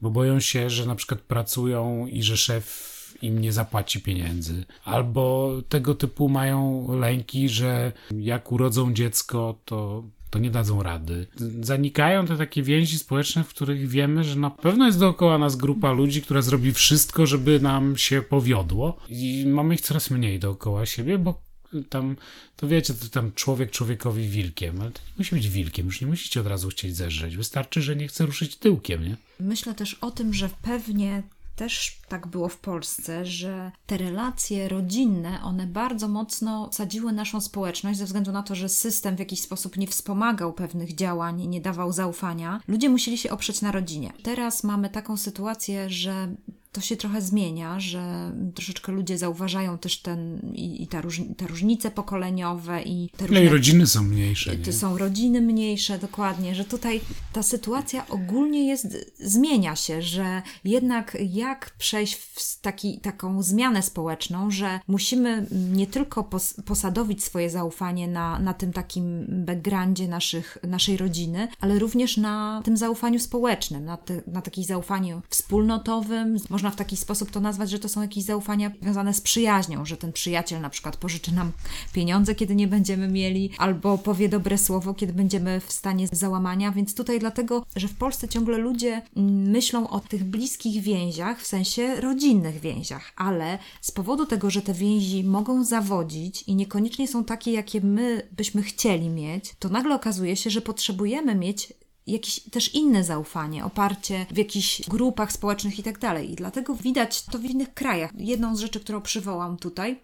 bo 0.00 0.10
boją 0.10 0.40
się, 0.40 0.70
że 0.70 0.86
na 0.86 0.94
przykład 0.94 1.20
pracują 1.20 2.06
i 2.06 2.22
że 2.22 2.36
szef 2.36 2.98
im 3.22 3.38
nie 3.38 3.52
zapłaci 3.52 4.00
pieniędzy. 4.00 4.64
Albo 4.84 5.52
tego 5.68 5.94
typu 5.94 6.28
mają 6.28 6.86
lęki, 6.98 7.48
że 7.48 7.92
jak 8.18 8.52
urodzą 8.52 8.94
dziecko, 8.94 9.58
to 9.64 10.04
to 10.30 10.38
nie 10.38 10.50
dadzą 10.50 10.82
rady. 10.82 11.26
Zanikają 11.60 12.26
te 12.26 12.36
takie 12.36 12.62
więzi 12.62 12.98
społeczne, 12.98 13.44
w 13.44 13.48
których 13.48 13.88
wiemy, 13.88 14.24
że 14.24 14.36
na 14.36 14.50
pewno 14.50 14.86
jest 14.86 14.98
dookoła 14.98 15.38
nas 15.38 15.56
grupa 15.56 15.92
ludzi, 15.92 16.22
która 16.22 16.42
zrobi 16.42 16.72
wszystko, 16.72 17.26
żeby 17.26 17.60
nam 17.60 17.96
się 17.96 18.22
powiodło 18.22 18.96
i 19.08 19.44
mamy 19.46 19.74
ich 19.74 19.80
coraz 19.80 20.10
mniej 20.10 20.38
dookoła 20.38 20.86
siebie, 20.86 21.18
bo 21.18 21.48
tam, 21.88 22.16
to 22.56 22.68
wiecie, 22.68 22.94
to 22.94 23.08
tam 23.08 23.32
człowiek 23.32 23.70
człowiekowi 23.70 24.28
wilkiem, 24.28 24.80
ale 24.80 24.90
to 24.90 25.00
nie 25.00 25.14
musi 25.18 25.34
być 25.34 25.48
wilkiem, 25.48 25.86
już 25.86 26.00
nie 26.00 26.06
musicie 26.06 26.40
od 26.40 26.46
razu 26.46 26.68
chcieć 26.68 26.96
zeżreć. 26.96 27.36
Wystarczy, 27.36 27.82
że 27.82 27.96
nie 27.96 28.08
chce 28.08 28.26
ruszyć 28.26 28.56
tyłkiem, 28.56 29.04
nie? 29.04 29.16
Myślę 29.40 29.74
też 29.74 29.94
o 29.94 30.10
tym, 30.10 30.34
że 30.34 30.50
pewnie 30.62 31.22
też 31.58 32.00
tak 32.08 32.26
było 32.26 32.48
w 32.48 32.58
Polsce, 32.58 33.26
że 33.26 33.72
te 33.86 33.96
relacje 33.96 34.68
rodzinne, 34.68 35.42
one 35.42 35.66
bardzo 35.66 36.08
mocno 36.08 36.70
sadziły 36.72 37.12
naszą 37.12 37.40
społeczność 37.40 37.98
ze 37.98 38.04
względu 38.04 38.32
na 38.32 38.42
to, 38.42 38.54
że 38.54 38.68
system 38.68 39.16
w 39.16 39.18
jakiś 39.18 39.40
sposób 39.42 39.76
nie 39.76 39.86
wspomagał 39.86 40.52
pewnych 40.52 40.94
działań, 40.94 41.46
nie 41.46 41.60
dawał 41.60 41.92
zaufania. 41.92 42.60
Ludzie 42.68 42.88
musieli 42.88 43.18
się 43.18 43.30
oprzeć 43.30 43.62
na 43.62 43.72
rodzinie. 43.72 44.12
Teraz 44.22 44.64
mamy 44.64 44.90
taką 44.90 45.16
sytuację, 45.16 45.90
że 45.90 46.34
to 46.72 46.80
się 46.80 46.96
trochę 46.96 47.22
zmienia, 47.22 47.80
że 47.80 48.32
troszeczkę 48.54 48.92
ludzie 48.92 49.18
zauważają 49.18 49.78
też 49.78 50.02
ten 50.02 50.40
i, 50.54 50.82
i 50.82 50.86
ta 50.86 51.00
róż, 51.00 51.20
te 51.36 51.46
różnice 51.46 51.90
pokoleniowe 51.90 52.82
i 52.82 53.10
te 53.16 53.24
No 53.24 53.28
różne, 53.28 53.44
i 53.44 53.48
rodziny 53.48 53.86
są 53.86 54.02
mniejsze. 54.02 54.56
to 54.56 54.66
Nie? 54.66 54.72
są 54.72 54.98
rodziny 54.98 55.40
mniejsze, 55.40 55.98
dokładnie, 55.98 56.54
że 56.54 56.64
tutaj 56.64 57.00
ta 57.32 57.42
sytuacja 57.42 58.06
ogólnie 58.08 58.68
jest, 58.68 58.86
zmienia 59.20 59.76
się, 59.76 60.02
że 60.02 60.42
jednak 60.64 61.16
jak 61.30 61.70
przejść 61.78 62.14
w 62.14 62.60
taki, 62.60 62.98
taką 63.00 63.42
zmianę 63.42 63.82
społeczną, 63.82 64.50
że 64.50 64.80
musimy 64.88 65.46
nie 65.72 65.86
tylko 65.86 66.24
pos, 66.24 66.54
posadowić 66.64 67.24
swoje 67.24 67.50
zaufanie 67.50 68.08
na, 68.08 68.38
na 68.38 68.54
tym 68.54 68.72
takim 68.72 69.26
backgroundzie 69.28 70.08
naszych, 70.08 70.58
naszej 70.62 70.96
rodziny, 70.96 71.48
ale 71.60 71.78
również 71.78 72.16
na 72.16 72.62
tym 72.64 72.76
zaufaniu 72.76 73.18
społecznym, 73.18 73.84
na, 73.84 73.96
te, 73.96 74.22
na 74.26 74.42
takim 74.42 74.64
zaufaniu 74.64 75.22
wspólnotowym. 75.28 76.36
Można 76.58 76.70
w 76.70 76.76
taki 76.76 76.96
sposób 76.96 77.30
to 77.30 77.40
nazwać, 77.40 77.70
że 77.70 77.78
to 77.78 77.88
są 77.88 78.02
jakieś 78.02 78.24
zaufania 78.24 78.70
związane 78.82 79.14
z 79.14 79.20
przyjaźnią, 79.20 79.84
że 79.84 79.96
ten 79.96 80.12
przyjaciel 80.12 80.60
na 80.60 80.70
przykład 80.70 80.96
pożyczy 80.96 81.34
nam 81.34 81.52
pieniądze, 81.92 82.34
kiedy 82.34 82.54
nie 82.54 82.68
będziemy 82.68 83.08
mieli, 83.08 83.50
albo 83.58 83.98
powie 83.98 84.28
dobre 84.28 84.58
słowo, 84.58 84.94
kiedy 84.94 85.12
będziemy 85.12 85.60
w 85.60 85.72
stanie 85.72 86.08
załamania. 86.12 86.72
Więc 86.72 86.94
tutaj 86.94 87.18
dlatego, 87.18 87.66
że 87.76 87.88
w 87.88 87.94
Polsce 87.94 88.28
ciągle 88.28 88.58
ludzie 88.58 89.02
mm, 89.16 89.50
myślą 89.50 89.88
o 89.88 90.00
tych 90.00 90.24
bliskich 90.24 90.82
więziach, 90.82 91.40
w 91.40 91.46
sensie 91.46 92.00
rodzinnych 92.00 92.60
więziach, 92.60 93.12
ale 93.16 93.58
z 93.80 93.90
powodu 93.90 94.26
tego, 94.26 94.50
że 94.50 94.62
te 94.62 94.74
więzi 94.74 95.24
mogą 95.24 95.64
zawodzić 95.64 96.42
i 96.42 96.54
niekoniecznie 96.54 97.08
są 97.08 97.24
takie, 97.24 97.52
jakie 97.52 97.80
my 97.80 98.28
byśmy 98.36 98.62
chcieli 98.62 99.08
mieć, 99.08 99.54
to 99.58 99.68
nagle 99.68 99.94
okazuje 99.94 100.36
się, 100.36 100.50
że 100.50 100.60
potrzebujemy 100.60 101.34
mieć 101.34 101.72
jakieś 102.12 102.40
też 102.40 102.74
inne 102.74 103.04
zaufanie, 103.04 103.64
oparcie 103.64 104.26
w 104.30 104.36
jakichś 104.36 104.88
grupach 104.88 105.32
społecznych 105.32 105.78
i 105.78 105.82
tak 105.82 105.98
dalej. 105.98 106.32
I 106.32 106.34
dlatego 106.34 106.74
widać 106.74 107.22
to 107.22 107.38
w 107.38 107.44
innych 107.44 107.74
krajach. 107.74 108.10
Jedną 108.14 108.56
z 108.56 108.60
rzeczy, 108.60 108.80
którą 108.80 109.02
przywołam 109.02 109.56
tutaj, 109.56 110.00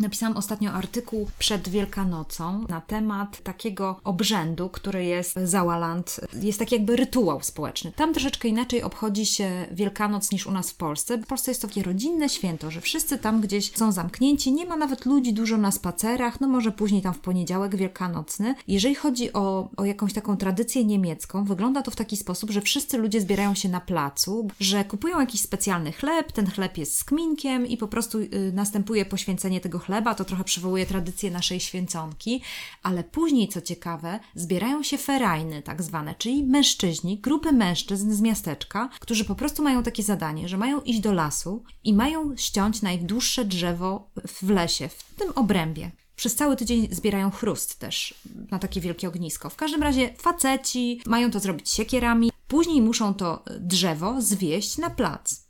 Napisałam 0.00 0.36
ostatnio 0.36 0.72
artykuł 0.72 1.28
przed 1.38 1.68
Wielkanocą 1.68 2.66
na 2.68 2.80
temat 2.80 3.42
takiego 3.42 4.00
obrzędu, 4.04 4.68
który 4.68 5.04
jest 5.04 5.34
Załaland. 5.44 6.20
Jest 6.42 6.58
taki 6.58 6.74
jakby 6.74 6.96
rytuał 6.96 7.42
społeczny. 7.42 7.92
Tam 7.96 8.12
troszeczkę 8.12 8.48
inaczej 8.48 8.82
obchodzi 8.82 9.26
się 9.26 9.66
Wielkanoc 9.70 10.32
niż 10.32 10.46
u 10.46 10.50
nas 10.50 10.70
w 10.70 10.76
Polsce. 10.76 11.18
W 11.18 11.26
Polsce 11.26 11.50
jest 11.50 11.62
to 11.62 11.68
takie 11.68 11.82
rodzinne 11.82 12.28
święto, 12.28 12.70
że 12.70 12.80
wszyscy 12.80 13.18
tam 13.18 13.40
gdzieś 13.40 13.72
są 13.72 13.92
zamknięci, 13.92 14.52
nie 14.52 14.66
ma 14.66 14.76
nawet 14.76 15.06
ludzi 15.06 15.32
dużo 15.32 15.56
na 15.56 15.70
spacerach, 15.70 16.40
no 16.40 16.48
może 16.48 16.72
później 16.72 17.02
tam 17.02 17.14
w 17.14 17.20
poniedziałek 17.20 17.76
wielkanocny. 17.76 18.54
Jeżeli 18.68 18.94
chodzi 18.94 19.32
o, 19.32 19.68
o 19.76 19.84
jakąś 19.84 20.12
taką 20.12 20.36
tradycję 20.36 20.84
niemiecką, 20.84 21.44
wygląda 21.44 21.82
to 21.82 21.90
w 21.90 21.96
taki 21.96 22.16
sposób, 22.16 22.50
że 22.50 22.60
wszyscy 22.60 22.98
ludzie 22.98 23.20
zbierają 23.20 23.54
się 23.54 23.68
na 23.68 23.80
placu, 23.80 24.48
że 24.60 24.84
kupują 24.84 25.20
jakiś 25.20 25.40
specjalny 25.40 25.92
chleb, 25.92 26.32
ten 26.32 26.50
chleb 26.50 26.78
jest 26.78 26.98
z 26.98 27.04
kminkiem 27.04 27.66
i 27.66 27.76
po 27.76 27.88
prostu 27.88 28.18
y, 28.18 28.52
następuje 28.54 29.04
poświęcenie 29.04 29.60
tego 29.60 29.81
chleba, 29.82 30.14
to 30.14 30.24
trochę 30.24 30.44
przywołuje 30.44 30.86
tradycję 30.86 31.30
naszej 31.30 31.60
święconki, 31.60 32.42
ale 32.82 33.04
później, 33.04 33.48
co 33.48 33.60
ciekawe, 33.60 34.20
zbierają 34.34 34.82
się 34.82 34.98
ferajny 34.98 35.62
tak 35.62 35.82
zwane, 35.82 36.14
czyli 36.18 36.44
mężczyźni, 36.44 37.18
grupy 37.18 37.52
mężczyzn 37.52 38.12
z 38.12 38.20
miasteczka, 38.20 38.88
którzy 39.00 39.24
po 39.24 39.34
prostu 39.34 39.62
mają 39.62 39.82
takie 39.82 40.02
zadanie, 40.02 40.48
że 40.48 40.56
mają 40.56 40.80
iść 40.80 41.00
do 41.00 41.12
lasu 41.12 41.64
i 41.84 41.94
mają 41.94 42.36
ściąć 42.36 42.82
najdłuższe 42.82 43.44
drzewo 43.44 44.10
w 44.42 44.50
lesie, 44.50 44.88
w 44.88 45.14
tym 45.14 45.32
obrębie. 45.34 45.90
Przez 46.16 46.34
cały 46.34 46.56
tydzień 46.56 46.88
zbierają 46.90 47.30
chrust 47.30 47.78
też 47.78 48.14
na 48.50 48.58
takie 48.58 48.80
wielkie 48.80 49.08
ognisko. 49.08 49.50
W 49.50 49.56
każdym 49.56 49.82
razie 49.82 50.14
faceci 50.18 51.00
mają 51.06 51.30
to 51.30 51.40
zrobić 51.40 51.70
siekierami, 51.70 52.30
później 52.48 52.82
muszą 52.82 53.14
to 53.14 53.44
drzewo 53.60 54.22
zwieść 54.22 54.78
na 54.78 54.90
plac. 54.90 55.41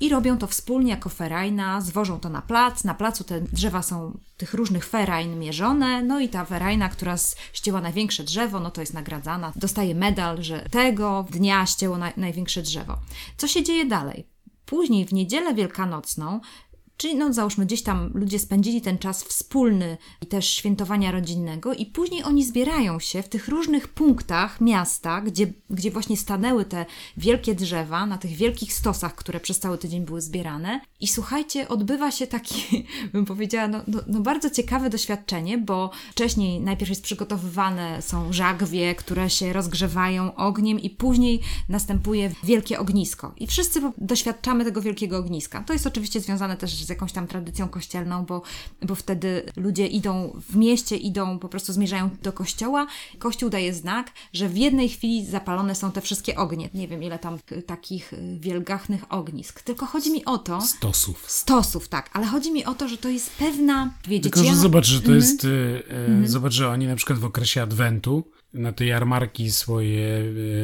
I 0.00 0.08
robią 0.08 0.38
to 0.38 0.46
wspólnie 0.46 0.90
jako 0.90 1.08
ferajna, 1.08 1.80
zwożą 1.80 2.20
to 2.20 2.28
na 2.28 2.42
plac. 2.42 2.84
Na 2.84 2.94
placu 2.94 3.24
te 3.24 3.40
drzewa 3.40 3.82
są 3.82 4.18
tych 4.36 4.54
różnych 4.54 4.84
ferajn 4.86 5.38
mierzone, 5.38 6.02
no 6.02 6.20
i 6.20 6.28
ta 6.28 6.44
ferajna, 6.44 6.88
która 6.88 7.16
ścięła 7.52 7.80
największe 7.80 8.24
drzewo, 8.24 8.60
no 8.60 8.70
to 8.70 8.80
jest 8.80 8.94
nagradzana. 8.94 9.52
Dostaje 9.56 9.94
medal, 9.94 10.42
że 10.42 10.60
tego 10.70 11.26
dnia 11.30 11.66
ścięło 11.66 11.98
na, 11.98 12.12
największe 12.16 12.62
drzewo. 12.62 12.98
Co 13.36 13.48
się 13.48 13.62
dzieje 13.62 13.86
dalej? 13.86 14.26
Później 14.66 15.06
w 15.06 15.12
niedzielę 15.12 15.54
wielkanocną 15.54 16.40
Czyli, 16.98 17.16
no, 17.16 17.32
załóżmy, 17.32 17.66
gdzieś 17.66 17.82
tam 17.82 18.10
ludzie 18.14 18.38
spędzili 18.38 18.80
ten 18.80 18.98
czas 18.98 19.24
wspólny 19.24 19.96
i 20.22 20.26
też 20.26 20.48
świętowania 20.48 21.10
rodzinnego, 21.10 21.74
i 21.74 21.86
później 21.86 22.22
oni 22.24 22.44
zbierają 22.44 23.00
się 23.00 23.22
w 23.22 23.28
tych 23.28 23.48
różnych 23.48 23.88
punktach 23.88 24.60
miasta, 24.60 25.20
gdzie, 25.20 25.52
gdzie 25.70 25.90
właśnie 25.90 26.16
stanęły 26.16 26.64
te 26.64 26.86
wielkie 27.16 27.54
drzewa, 27.54 28.06
na 28.06 28.18
tych 28.18 28.30
wielkich 28.30 28.72
stosach, 28.72 29.14
które 29.14 29.40
przez 29.40 29.58
cały 29.58 29.78
tydzień 29.78 30.04
były 30.04 30.20
zbierane. 30.20 30.80
I 31.00 31.08
słuchajcie, 31.08 31.68
odbywa 31.68 32.10
się 32.10 32.26
taki, 32.26 32.86
bym 33.12 33.24
powiedziała, 33.24 33.68
no, 33.68 33.80
no, 33.86 33.98
no 34.06 34.20
bardzo 34.20 34.50
ciekawe 34.50 34.90
doświadczenie, 34.90 35.58
bo 35.58 35.90
wcześniej 36.10 36.60
najpierw 36.60 36.88
jest 36.88 37.02
przygotowywane, 37.02 38.02
są 38.02 38.32
żagwie, 38.32 38.94
które 38.94 39.30
się 39.30 39.52
rozgrzewają 39.52 40.34
ogniem, 40.34 40.80
i 40.80 40.90
później 40.90 41.40
następuje 41.68 42.30
wielkie 42.44 42.78
ognisko. 42.78 43.34
I 43.36 43.46
wszyscy 43.46 43.80
doświadczamy 43.98 44.64
tego 44.64 44.82
wielkiego 44.82 45.18
ogniska. 45.18 45.62
To 45.62 45.72
jest 45.72 45.86
oczywiście 45.86 46.20
związane 46.20 46.56
też 46.56 46.87
z 46.88 46.90
jakąś 46.90 47.12
tam 47.12 47.26
tradycją 47.26 47.68
kościelną, 47.68 48.24
bo, 48.24 48.42
bo 48.82 48.94
wtedy 48.94 49.42
ludzie 49.56 49.86
idą 49.86 50.32
w 50.48 50.56
mieście, 50.56 50.96
idą, 50.96 51.38
po 51.38 51.48
prostu 51.48 51.72
zmierzają 51.72 52.10
do 52.22 52.32
kościoła. 52.32 52.86
Kościół 53.18 53.50
daje 53.50 53.74
znak, 53.74 54.10
że 54.32 54.48
w 54.48 54.56
jednej 54.56 54.88
chwili 54.88 55.26
zapalone 55.26 55.74
są 55.74 55.92
te 55.92 56.00
wszystkie 56.00 56.36
ognie. 56.36 56.68
Nie 56.74 56.88
wiem, 56.88 57.02
ile 57.02 57.18
tam 57.18 57.38
takich 57.66 58.12
wielgachnych 58.40 59.12
ognisk. 59.12 59.62
Tylko 59.62 59.86
chodzi 59.86 60.12
mi 60.12 60.24
o 60.24 60.38
to... 60.38 60.60
Stosów. 60.60 61.30
Stosów, 61.30 61.88
tak. 61.88 62.10
Ale 62.12 62.26
chodzi 62.26 62.52
mi 62.52 62.64
o 62.64 62.74
to, 62.74 62.88
że 62.88 62.98
to 62.98 63.08
jest 63.08 63.30
pewna... 63.30 63.92
Tylko, 64.22 64.40
że 64.40 64.46
ja... 64.46 64.54
zobacz, 64.54 64.86
że 64.86 65.00
to 65.00 65.06
Mhm. 65.12 65.16
jest... 65.16 65.44
y, 65.44 65.82
y, 66.24 66.28
Zobacz, 66.28 66.52
że 66.52 66.68
oni 66.68 66.86
na 66.86 66.96
przykład 66.96 67.18
w 67.18 67.24
okresie 67.24 67.62
Adwentu 67.62 68.24
na 68.54 68.72
te 68.72 68.84
jarmarki 68.86 69.50
swoje 69.52 70.18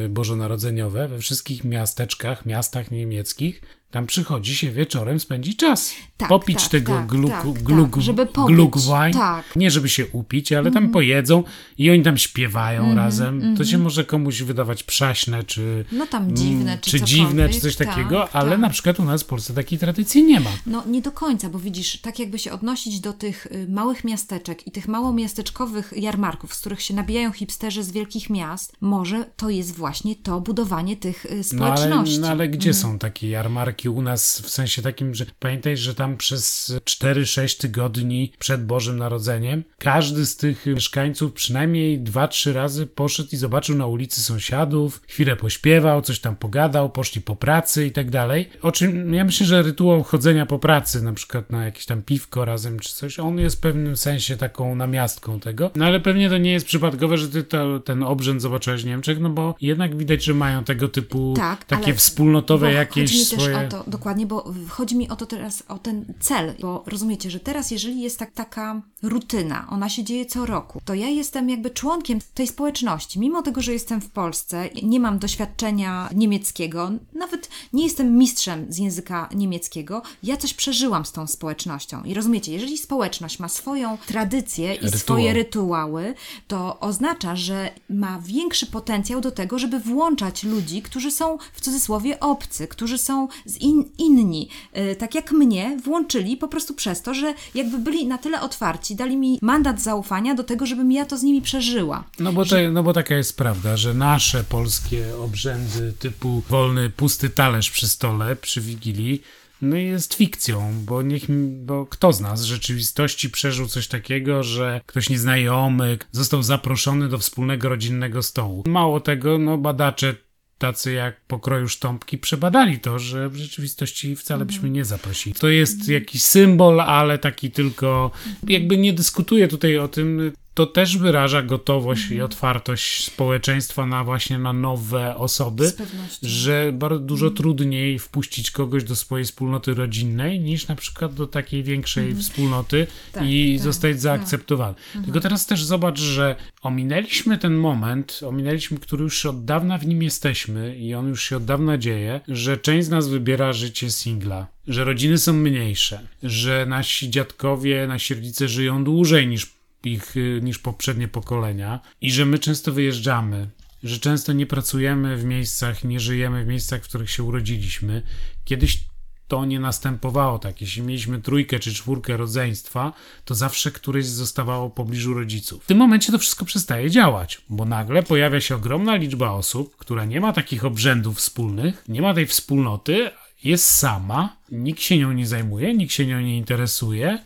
y, 0.05 0.09
bożonarodzeniowe 0.09 1.07
we 1.07 1.19
wszystkich 1.19 1.63
miasteczkach, 1.63 2.45
miastach 2.45 2.91
niemieckich, 2.91 3.61
tam 3.95 4.05
przychodzi 4.07 4.55
się 4.55 4.71
wieczorem 4.71 5.19
spędzić 5.19 5.57
czas. 5.57 5.93
Tak, 6.17 6.29
Popić 6.29 6.61
tak, 6.61 6.71
tego 6.71 6.93
tak, 6.93 7.05
gluk, 7.07 7.31
tak, 7.31 7.63
gluk, 7.63 7.93
tak, 7.93 8.01
żeby 8.01 8.25
popić, 8.25 8.55
glukwein. 8.55 9.13
tak. 9.13 9.55
Nie 9.55 9.71
żeby 9.71 9.89
się 9.89 10.07
upić, 10.07 10.51
ale 10.51 10.71
tam 10.71 10.89
pojedzą 10.89 11.43
i 11.77 11.91
oni 11.91 12.03
tam 12.03 12.17
śpiewają 12.17 12.95
razem. 12.95 13.55
To 13.57 13.63
się 13.65 13.77
może 13.77 14.03
komuś 14.05 14.41
wydawać 14.41 14.83
przaśne, 14.83 15.43
czy, 15.43 15.85
No 15.91 16.07
tam 16.07 16.35
dziwne, 16.35 16.71
mm, 16.71 16.79
czy 16.81 16.91
czy 16.91 17.01
dziwne, 17.01 17.49
czy 17.49 17.59
coś 17.59 17.75
tak, 17.75 17.87
takiego, 17.87 18.29
ale 18.33 18.57
na 18.57 18.69
przykład 18.69 18.99
u 18.99 19.05
nas 19.05 19.23
w 19.23 19.25
Polsce 19.25 19.53
takiej 19.53 19.79
tradycji 19.79 20.23
nie 20.23 20.39
ma. 20.39 20.49
No 20.65 20.83
nie 20.87 21.01
do 21.01 21.11
końca, 21.11 21.49
bo 21.49 21.59
widzisz, 21.59 21.97
tak 21.97 22.19
jakby 22.19 22.39
się 22.39 22.51
odnosić 22.51 22.99
do 22.99 23.13
tych 23.13 23.45
y, 23.45 23.67
małych 23.69 24.03
miasteczek 24.03 24.67
i 24.67 24.71
tych 24.71 24.87
małomiasteczkowych 24.87 25.93
jarmarków, 25.97 26.53
z 26.55 26.59
których 26.59 26.81
się 26.81 26.93
nabijają 26.93 27.31
hipsterzy 27.31 27.83
z 27.83 27.91
wielkich 27.91 28.29
miast, 28.29 28.73
może 28.81 29.25
to 29.35 29.49
jest 29.49 29.75
właśnie 29.75 30.15
to 30.15 30.41
budowanie 30.41 30.97
tych 30.97 31.25
y, 31.25 31.29
No 31.29 31.65
ale, 31.65 31.77
społeczności. 31.77 32.19
no 32.19 32.27
ale 32.27 32.47
gdzie 32.47 32.73
są 32.73 32.99
takie 32.99 33.29
jarmarki 33.29 33.84
u 33.89 34.01
nas 34.01 34.41
w 34.41 34.49
sensie 34.49 34.81
takim, 34.81 35.15
że 35.15 35.25
pamiętaj, 35.39 35.77
że 35.77 35.95
tam 35.95 36.17
przez 36.17 36.73
4-6 36.83 37.61
tygodni 37.61 38.31
przed 38.39 38.65
Bożym 38.65 38.97
Narodzeniem 38.97 39.63
każdy 39.77 40.25
z 40.25 40.37
tych 40.37 40.65
mieszkańców 40.65 41.33
przynajmniej 41.33 42.01
2-3 42.01 42.53
razy 42.53 42.87
poszedł 42.87 43.29
i 43.31 43.37
zobaczył 43.37 43.75
na 43.75 43.85
ulicy 43.87 44.21
sąsiadów, 44.21 45.01
chwilę 45.07 45.35
pośpiewał, 45.35 46.01
coś 46.01 46.19
tam 46.19 46.35
pogadał, 46.35 46.89
poszli 46.89 47.21
po 47.21 47.35
pracy 47.35 47.85
i 47.85 47.91
tak 47.91 48.09
dalej. 48.09 48.49
O 48.61 48.71
czym 48.71 49.13
ja 49.13 49.23
myślę, 49.23 49.45
że 49.45 49.61
rytuał 49.61 50.03
chodzenia 50.03 50.45
po 50.45 50.59
pracy, 50.59 51.01
na 51.01 51.13
przykład 51.13 51.49
na 51.49 51.65
jakieś 51.65 51.85
tam 51.85 52.01
piwko 52.01 52.45
razem 52.45 52.79
czy 52.79 52.93
coś, 52.93 53.19
on 53.19 53.39
jest 53.39 53.55
w 53.55 53.59
pewnym 53.59 53.97
sensie 53.97 54.37
taką 54.37 54.75
namiastką 54.75 55.39
tego. 55.39 55.71
No 55.75 55.85
ale 55.85 55.99
pewnie 55.99 56.29
to 56.29 56.37
nie 56.37 56.51
jest 56.51 56.65
przypadkowe, 56.65 57.17
że 57.17 57.29
ty 57.29 57.43
to, 57.43 57.79
ten 57.79 58.03
obrzęd 58.03 58.41
zobaczyłeś 58.41 58.83
w 58.83 58.85
Niemczech, 58.85 59.19
no 59.19 59.29
bo 59.29 59.55
jednak 59.61 59.97
widać, 59.97 60.23
że 60.23 60.33
mają 60.33 60.63
tego 60.63 60.87
typu 60.87 61.33
Tak, 61.37 61.63
takie 61.63 61.93
wspólnotowe 61.93 62.73
jakieś 62.73 63.27
swoje... 63.27 63.69
to, 63.75 63.91
dokładnie, 63.91 64.25
bo 64.25 64.53
chodzi 64.69 64.97
mi 64.97 65.09
o 65.09 65.15
to 65.15 65.25
teraz, 65.25 65.63
o 65.67 65.79
ten 65.79 66.05
cel, 66.19 66.53
bo 66.61 66.83
rozumiecie, 66.87 67.31
że 67.31 67.39
teraz 67.39 67.71
jeżeli 67.71 68.01
jest 68.01 68.19
tak, 68.19 68.31
taka 68.31 68.81
rutyna, 69.03 69.67
ona 69.69 69.89
się 69.89 70.03
dzieje 70.03 70.25
co 70.25 70.45
roku, 70.45 70.81
to 70.85 70.93
ja 70.93 71.07
jestem 71.07 71.49
jakby 71.49 71.69
członkiem 71.69 72.19
tej 72.33 72.47
społeczności. 72.47 73.19
Mimo 73.19 73.41
tego, 73.41 73.61
że 73.61 73.73
jestem 73.73 74.01
w 74.01 74.09
Polsce, 74.09 74.69
nie 74.83 74.99
mam 74.99 75.19
doświadczenia 75.19 76.09
niemieckiego, 76.15 76.91
nawet 77.15 77.49
nie 77.73 77.83
jestem 77.83 78.17
mistrzem 78.17 78.65
z 78.69 78.77
języka 78.77 79.29
niemieckiego, 79.35 80.01
ja 80.23 80.37
coś 80.37 80.53
przeżyłam 80.53 81.05
z 81.05 81.11
tą 81.11 81.27
społecznością. 81.27 82.03
I 82.03 82.13
rozumiecie, 82.13 82.53
jeżeli 82.53 82.77
społeczność 82.77 83.39
ma 83.39 83.49
swoją 83.49 83.97
tradycję 84.07 84.73
i 84.73 84.79
Rytuał. 84.79 84.99
swoje 84.99 85.33
rytuały, 85.33 86.13
to 86.47 86.79
oznacza, 86.79 87.35
że 87.35 87.69
ma 87.89 88.19
większy 88.25 88.65
potencjał 88.65 89.21
do 89.21 89.31
tego, 89.31 89.59
żeby 89.59 89.79
włączać 89.79 90.43
ludzi, 90.43 90.81
którzy 90.81 91.11
są 91.11 91.37
w 91.53 91.61
cudzysłowie 91.61 92.19
obcy, 92.19 92.67
którzy 92.67 92.97
są 92.97 93.27
z 93.45 93.57
in, 93.57 93.85
inni, 93.97 94.49
y, 94.77 94.95
tak 94.95 95.15
jak 95.15 95.31
mnie, 95.31 95.77
włączyli 95.83 96.37
po 96.37 96.47
prostu 96.47 96.73
przez 96.73 97.01
to, 97.01 97.13
że 97.13 97.33
jakby 97.55 97.77
byli 97.77 98.07
na 98.07 98.17
tyle 98.17 98.41
otwarci, 98.41 98.95
dali 98.95 99.17
mi 99.17 99.39
mandat 99.41 99.81
zaufania 99.81 100.35
do 100.35 100.43
tego, 100.43 100.65
żebym 100.65 100.91
ja 100.91 101.05
to 101.05 101.17
z 101.17 101.23
nimi 101.23 101.41
przeżyła. 101.41 102.03
No 102.19 102.33
bo, 102.33 102.45
to, 102.45 102.55
no 102.71 102.83
bo 102.83 102.93
taka 102.93 103.15
jest 103.15 103.37
prawda, 103.37 103.77
że 103.77 103.93
nasze 103.93 104.43
polskie 104.43 105.17
obrzędy 105.17 105.93
typu 105.99 106.43
wolny, 106.49 106.89
pusty 107.05 107.29
talerz 107.29 107.71
przy 107.71 107.87
stole, 107.87 108.35
przy 108.35 108.61
Wigilii, 108.61 109.21
no 109.61 109.75
jest 109.75 110.13
fikcją, 110.13 110.73
bo 110.85 111.01
niech, 111.01 111.23
bo 111.65 111.85
kto 111.85 112.13
z 112.13 112.21
nas 112.21 112.41
w 112.41 112.45
rzeczywistości 112.45 113.29
przeżył 113.29 113.67
coś 113.67 113.87
takiego, 113.87 114.43
że 114.43 114.81
ktoś 114.85 115.09
nieznajomy 115.09 115.97
został 116.11 116.43
zaproszony 116.43 117.09
do 117.09 117.17
wspólnego 117.17 117.69
rodzinnego 117.69 118.23
stołu. 118.23 118.63
Mało 118.67 118.99
tego, 118.99 119.37
no 119.37 119.57
badacze 119.57 120.15
tacy 120.57 120.91
jak 120.91 121.21
pokroju 121.25 121.67
sztąpki 121.67 122.17
przebadali 122.17 122.79
to, 122.79 122.99
że 122.99 123.29
w 123.29 123.35
rzeczywistości 123.35 124.15
wcale 124.15 124.45
byśmy 124.45 124.69
nie 124.69 124.85
zaprosili. 124.85 125.35
To 125.35 125.47
jest 125.47 125.89
jakiś 125.89 126.21
symbol, 126.21 126.81
ale 126.81 127.17
taki 127.17 127.51
tylko, 127.51 128.11
jakby 128.47 128.77
nie 128.77 128.93
dyskutuję 128.93 129.47
tutaj 129.47 129.77
o 129.77 129.87
tym, 129.87 130.31
to 130.55 130.65
też 130.65 130.97
wyraża 130.97 131.41
gotowość 131.41 132.01
i 132.01 132.13
mhm. 132.13 132.25
otwartość 132.25 133.05
społeczeństwa 133.05 133.85
na 133.85 134.03
właśnie 134.03 134.37
na 134.37 134.53
nowe 134.53 135.15
osoby, 135.15 135.73
że 136.21 136.71
bardzo 136.73 136.99
dużo 136.99 137.25
mhm. 137.25 137.37
trudniej 137.37 137.99
wpuścić 137.99 138.51
kogoś 138.51 138.83
do 138.83 138.95
swojej 138.95 139.25
wspólnoty 139.25 139.73
rodzinnej 139.73 140.39
niż 140.39 140.67
na 140.67 140.75
przykład 140.75 141.13
do 141.13 141.27
takiej 141.27 141.63
większej 141.63 142.03
mhm. 142.03 142.21
wspólnoty 142.21 142.87
tak, 143.11 143.23
i 143.27 143.55
tak, 143.55 143.63
zostać 143.63 143.91
tak. 143.91 143.99
zaakceptowany. 143.99 144.75
Tylko 145.05 145.19
teraz 145.19 145.45
też 145.45 145.63
zobacz, 145.63 145.99
że 145.99 146.35
ominęliśmy 146.61 147.37
ten 147.37 147.53
moment, 147.53 148.19
ominęliśmy, 148.27 148.77
który 148.79 149.03
już 149.03 149.25
od 149.25 149.45
dawna 149.45 149.77
w 149.77 149.87
nim 149.87 150.03
jesteśmy 150.03 150.77
i 150.77 150.93
on 150.93 151.07
już 151.07 151.23
się 151.23 151.37
od 151.37 151.45
dawna 151.45 151.77
dzieje, 151.77 152.21
że 152.27 152.57
część 152.57 152.87
z 152.87 152.89
nas 152.89 153.07
wybiera 153.07 153.53
życie 153.53 153.91
singla 153.91 154.47
że 154.67 154.83
rodziny 154.83 155.17
są 155.17 155.33
mniejsze, 155.33 156.07
że 156.23 156.65
nasi 156.65 157.09
dziadkowie, 157.09 157.87
nasi 157.87 158.15
rodzice 158.15 158.47
żyją 158.47 158.83
dłużej 158.83 159.27
niż 159.27 159.54
ich 159.85 160.17
y, 160.17 160.39
niż 160.43 160.59
poprzednie 160.59 161.07
pokolenia 161.07 161.79
i 162.01 162.11
że 162.11 162.25
my 162.25 162.39
często 162.39 162.71
wyjeżdżamy, 162.71 163.49
że 163.83 163.99
często 163.99 164.33
nie 164.33 164.45
pracujemy 164.45 165.17
w 165.17 165.23
miejscach, 165.23 165.83
nie 165.83 165.99
żyjemy 165.99 166.43
w 166.43 166.47
miejscach, 166.47 166.81
w 166.81 166.87
których 166.87 167.11
się 167.11 167.23
urodziliśmy. 167.23 168.01
Kiedyś 168.45 168.85
to 169.27 169.45
nie 169.45 169.59
następowało 169.59 170.39
tak. 170.39 170.61
Jeśli 170.61 170.81
mieliśmy 170.81 171.21
trójkę 171.21 171.59
czy 171.59 171.73
czwórkę 171.73 172.17
rodzeństwa, 172.17 172.93
to 173.25 173.35
zawsze 173.35 173.71
któreś 173.71 174.05
zostawało 174.05 174.69
w 174.69 174.73
pobliżu 174.73 175.13
rodziców. 175.13 175.63
W 175.63 175.67
tym 175.67 175.77
momencie 175.77 176.11
to 176.11 176.19
wszystko 176.19 176.45
przestaje 176.45 176.89
działać, 176.89 177.41
bo 177.49 177.65
nagle 177.65 178.03
pojawia 178.03 178.41
się 178.41 178.55
ogromna 178.55 178.95
liczba 178.95 179.31
osób, 179.31 179.77
która 179.77 180.05
nie 180.05 180.21
ma 180.21 180.33
takich 180.33 180.65
obrzędów 180.65 181.17
wspólnych, 181.17 181.83
nie 181.87 182.01
ma 182.01 182.13
tej 182.13 182.25
wspólnoty, 182.25 183.09
jest 183.43 183.69
sama, 183.69 184.37
nikt 184.51 184.81
się 184.81 184.97
nią 184.97 185.11
nie 185.11 185.27
zajmuje, 185.27 185.73
nikt 185.73 185.93
się 185.93 186.05
nią 186.05 186.21
nie 186.21 186.37
interesuje, 186.37 187.19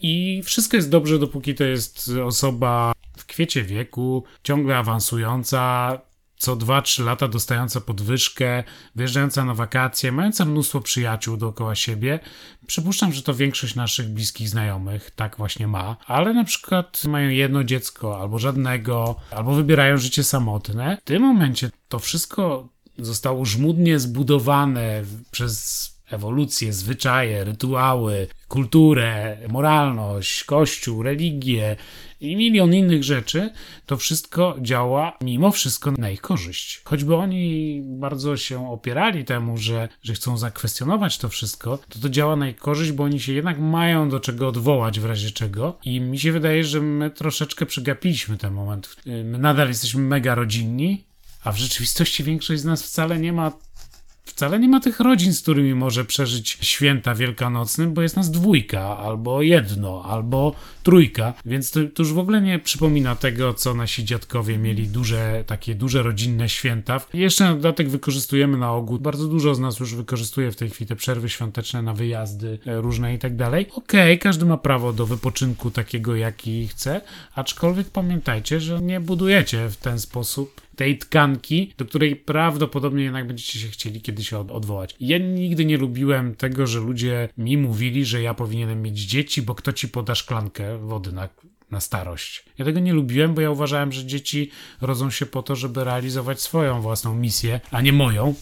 i 0.00 0.42
wszystko 0.44 0.76
jest 0.76 0.90
dobrze, 0.90 1.18
dopóki 1.18 1.54
to 1.54 1.64
jest 1.64 2.10
osoba 2.24 2.92
w 3.16 3.26
kwiecie 3.26 3.62
wieku, 3.62 4.24
ciągle 4.42 4.78
awansująca, 4.78 5.98
co 6.36 6.56
2-3 6.56 7.04
lata 7.04 7.28
dostająca 7.28 7.80
podwyżkę, 7.80 8.64
wyjeżdżająca 8.94 9.44
na 9.44 9.54
wakacje, 9.54 10.12
mająca 10.12 10.44
mnóstwo 10.44 10.80
przyjaciół 10.80 11.36
dookoła 11.36 11.74
siebie. 11.74 12.20
Przypuszczam, 12.66 13.12
że 13.12 13.22
to 13.22 13.34
większość 13.34 13.74
naszych 13.74 14.08
bliskich 14.08 14.48
znajomych 14.48 15.10
tak 15.10 15.36
właśnie 15.36 15.66
ma, 15.66 15.96
ale 16.06 16.34
na 16.34 16.44
przykład 16.44 17.04
mają 17.04 17.30
jedno 17.30 17.64
dziecko 17.64 18.20
albo 18.20 18.38
żadnego, 18.38 19.16
albo 19.30 19.54
wybierają 19.54 19.96
życie 19.96 20.24
samotne. 20.24 20.96
W 21.00 21.04
tym 21.04 21.22
momencie 21.22 21.70
to 21.88 21.98
wszystko 21.98 22.68
zostało 22.98 23.44
żmudnie 23.44 23.98
zbudowane 23.98 25.02
przez 25.30 25.91
ewolucję, 26.14 26.72
zwyczaje, 26.72 27.44
rytuały, 27.44 28.26
kulturę, 28.48 29.38
moralność, 29.48 30.44
kościół, 30.44 31.02
religię 31.02 31.76
i 32.20 32.36
milion 32.36 32.74
innych 32.74 33.04
rzeczy, 33.04 33.50
to 33.86 33.96
wszystko 33.96 34.56
działa 34.60 35.18
mimo 35.20 35.50
wszystko 35.50 35.90
na 35.90 36.10
ich 36.10 36.20
korzyść. 36.20 36.82
Choćby 36.84 37.16
oni 37.16 37.80
bardzo 37.84 38.36
się 38.36 38.70
opierali 38.70 39.24
temu, 39.24 39.58
że, 39.58 39.88
że 40.02 40.14
chcą 40.14 40.38
zakwestionować 40.38 41.18
to 41.18 41.28
wszystko, 41.28 41.78
to 41.88 41.98
to 41.98 42.08
działa 42.08 42.36
na 42.36 42.48
ich 42.48 42.56
korzyść, 42.56 42.92
bo 42.92 43.04
oni 43.04 43.20
się 43.20 43.32
jednak 43.32 43.58
mają 43.58 44.08
do 44.08 44.20
czego 44.20 44.48
odwołać 44.48 45.00
w 45.00 45.04
razie 45.04 45.30
czego 45.30 45.78
i 45.84 46.00
mi 46.00 46.18
się 46.18 46.32
wydaje, 46.32 46.64
że 46.64 46.80
my 46.80 47.10
troszeczkę 47.10 47.66
przegapiliśmy 47.66 48.36
ten 48.36 48.52
moment. 48.52 48.96
My 49.06 49.38
nadal 49.38 49.68
jesteśmy 49.68 50.02
mega 50.02 50.34
rodzinni, 50.34 51.04
a 51.44 51.52
w 51.52 51.56
rzeczywistości 51.56 52.24
większość 52.24 52.62
z 52.62 52.64
nas 52.64 52.82
wcale 52.82 53.18
nie 53.18 53.32
ma 53.32 53.52
wcale 54.24 54.58
nie 54.58 54.68
ma 54.68 54.80
tych 54.80 55.00
rodzin, 55.00 55.32
z 55.34 55.42
którymi 55.42 55.74
może 55.74 56.04
przeżyć 56.04 56.58
święta 56.60 57.14
wielkanocnym, 57.14 57.94
bo 57.94 58.02
jest 58.02 58.16
nas 58.16 58.30
dwójka, 58.30 58.98
albo 58.98 59.42
jedno, 59.42 60.04
albo 60.04 60.54
trójka, 60.82 61.34
więc 61.44 61.70
to, 61.70 61.80
to, 61.94 62.02
już 62.02 62.12
w 62.12 62.18
ogóle 62.18 62.40
nie 62.40 62.58
przypomina 62.58 63.16
tego, 63.16 63.54
co 63.54 63.74
nasi 63.74 64.04
dziadkowie 64.04 64.58
mieli 64.58 64.88
duże, 64.88 65.44
takie 65.46 65.74
duże 65.74 66.02
rodzinne 66.02 66.48
święta. 66.48 67.00
Jeszcze 67.14 67.44
na 67.44 67.54
dodatek 67.54 67.88
wykorzystujemy 67.88 68.58
na 68.58 68.72
ogół, 68.72 68.98
bardzo 68.98 69.28
dużo 69.28 69.54
z 69.54 69.60
nas 69.60 69.80
już 69.80 69.94
wykorzystuje 69.94 70.52
w 70.52 70.56
tej 70.56 70.70
chwili 70.70 70.88
te 70.88 70.96
przerwy 70.96 71.28
świąteczne 71.28 71.82
na 71.82 71.94
wyjazdy 71.94 72.58
e, 72.66 72.80
różne 72.80 73.14
i 73.14 73.18
tak 73.18 73.36
dalej. 73.36 73.66
Okej, 73.74 74.18
każdy 74.18 74.44
ma 74.44 74.56
prawo 74.56 74.92
do 74.92 75.06
wypoczynku 75.06 75.70
takiego, 75.70 76.16
jaki 76.16 76.68
chce, 76.68 77.00
aczkolwiek 77.34 77.90
pamiętajcie, 77.90 78.60
że 78.60 78.80
nie 78.80 79.00
budujecie 79.00 79.68
w 79.68 79.76
ten 79.76 80.00
sposób 80.00 80.62
tej 80.82 80.98
tkanki, 80.98 81.72
do 81.78 81.84
której 81.84 82.16
prawdopodobnie 82.16 83.04
jednak 83.04 83.26
będziecie 83.26 83.58
się 83.58 83.68
chcieli 83.68 84.00
kiedyś 84.00 84.32
odwołać. 84.32 84.96
Ja 85.00 85.18
nigdy 85.18 85.64
nie 85.64 85.76
lubiłem 85.76 86.34
tego, 86.34 86.66
że 86.66 86.80
ludzie 86.80 87.28
mi 87.38 87.56
mówili, 87.56 88.04
że 88.04 88.22
ja 88.22 88.34
powinienem 88.34 88.82
mieć 88.82 88.98
dzieci, 88.98 89.42
bo 89.42 89.54
kto 89.54 89.72
ci 89.72 89.88
poda 89.88 90.14
szklankę 90.14 90.78
wody 90.78 91.12
na, 91.12 91.28
na 91.70 91.80
starość. 91.80 92.44
Ja 92.58 92.64
tego 92.64 92.80
nie 92.80 92.92
lubiłem, 92.92 93.34
bo 93.34 93.40
ja 93.40 93.50
uważałem, 93.50 93.92
że 93.92 94.06
dzieci 94.06 94.50
rodzą 94.80 95.10
się 95.10 95.26
po 95.26 95.42
to, 95.42 95.56
żeby 95.56 95.84
realizować 95.84 96.40
swoją 96.40 96.80
własną 96.80 97.14
misję, 97.14 97.60
a 97.70 97.80
nie 97.80 97.92
moją. 97.92 98.34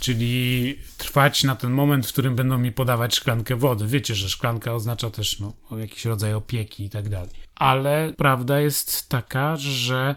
Czyli 0.00 0.78
trwać 0.98 1.44
na 1.44 1.56
ten 1.56 1.70
moment, 1.70 2.06
w 2.06 2.12
którym 2.12 2.36
będą 2.36 2.58
mi 2.58 2.72
podawać 2.72 3.16
szklankę 3.16 3.56
wody. 3.56 3.86
Wiecie, 3.86 4.14
że 4.14 4.28
szklanka 4.28 4.74
oznacza 4.74 5.10
też 5.10 5.40
no, 5.40 5.78
jakiś 5.78 6.04
rodzaj 6.04 6.34
opieki 6.34 6.84
i 6.84 6.90
tak 6.90 7.08
dalej. 7.08 7.30
Ale 7.54 8.12
prawda 8.16 8.60
jest 8.60 9.08
taka, 9.08 9.56
że 9.56 10.16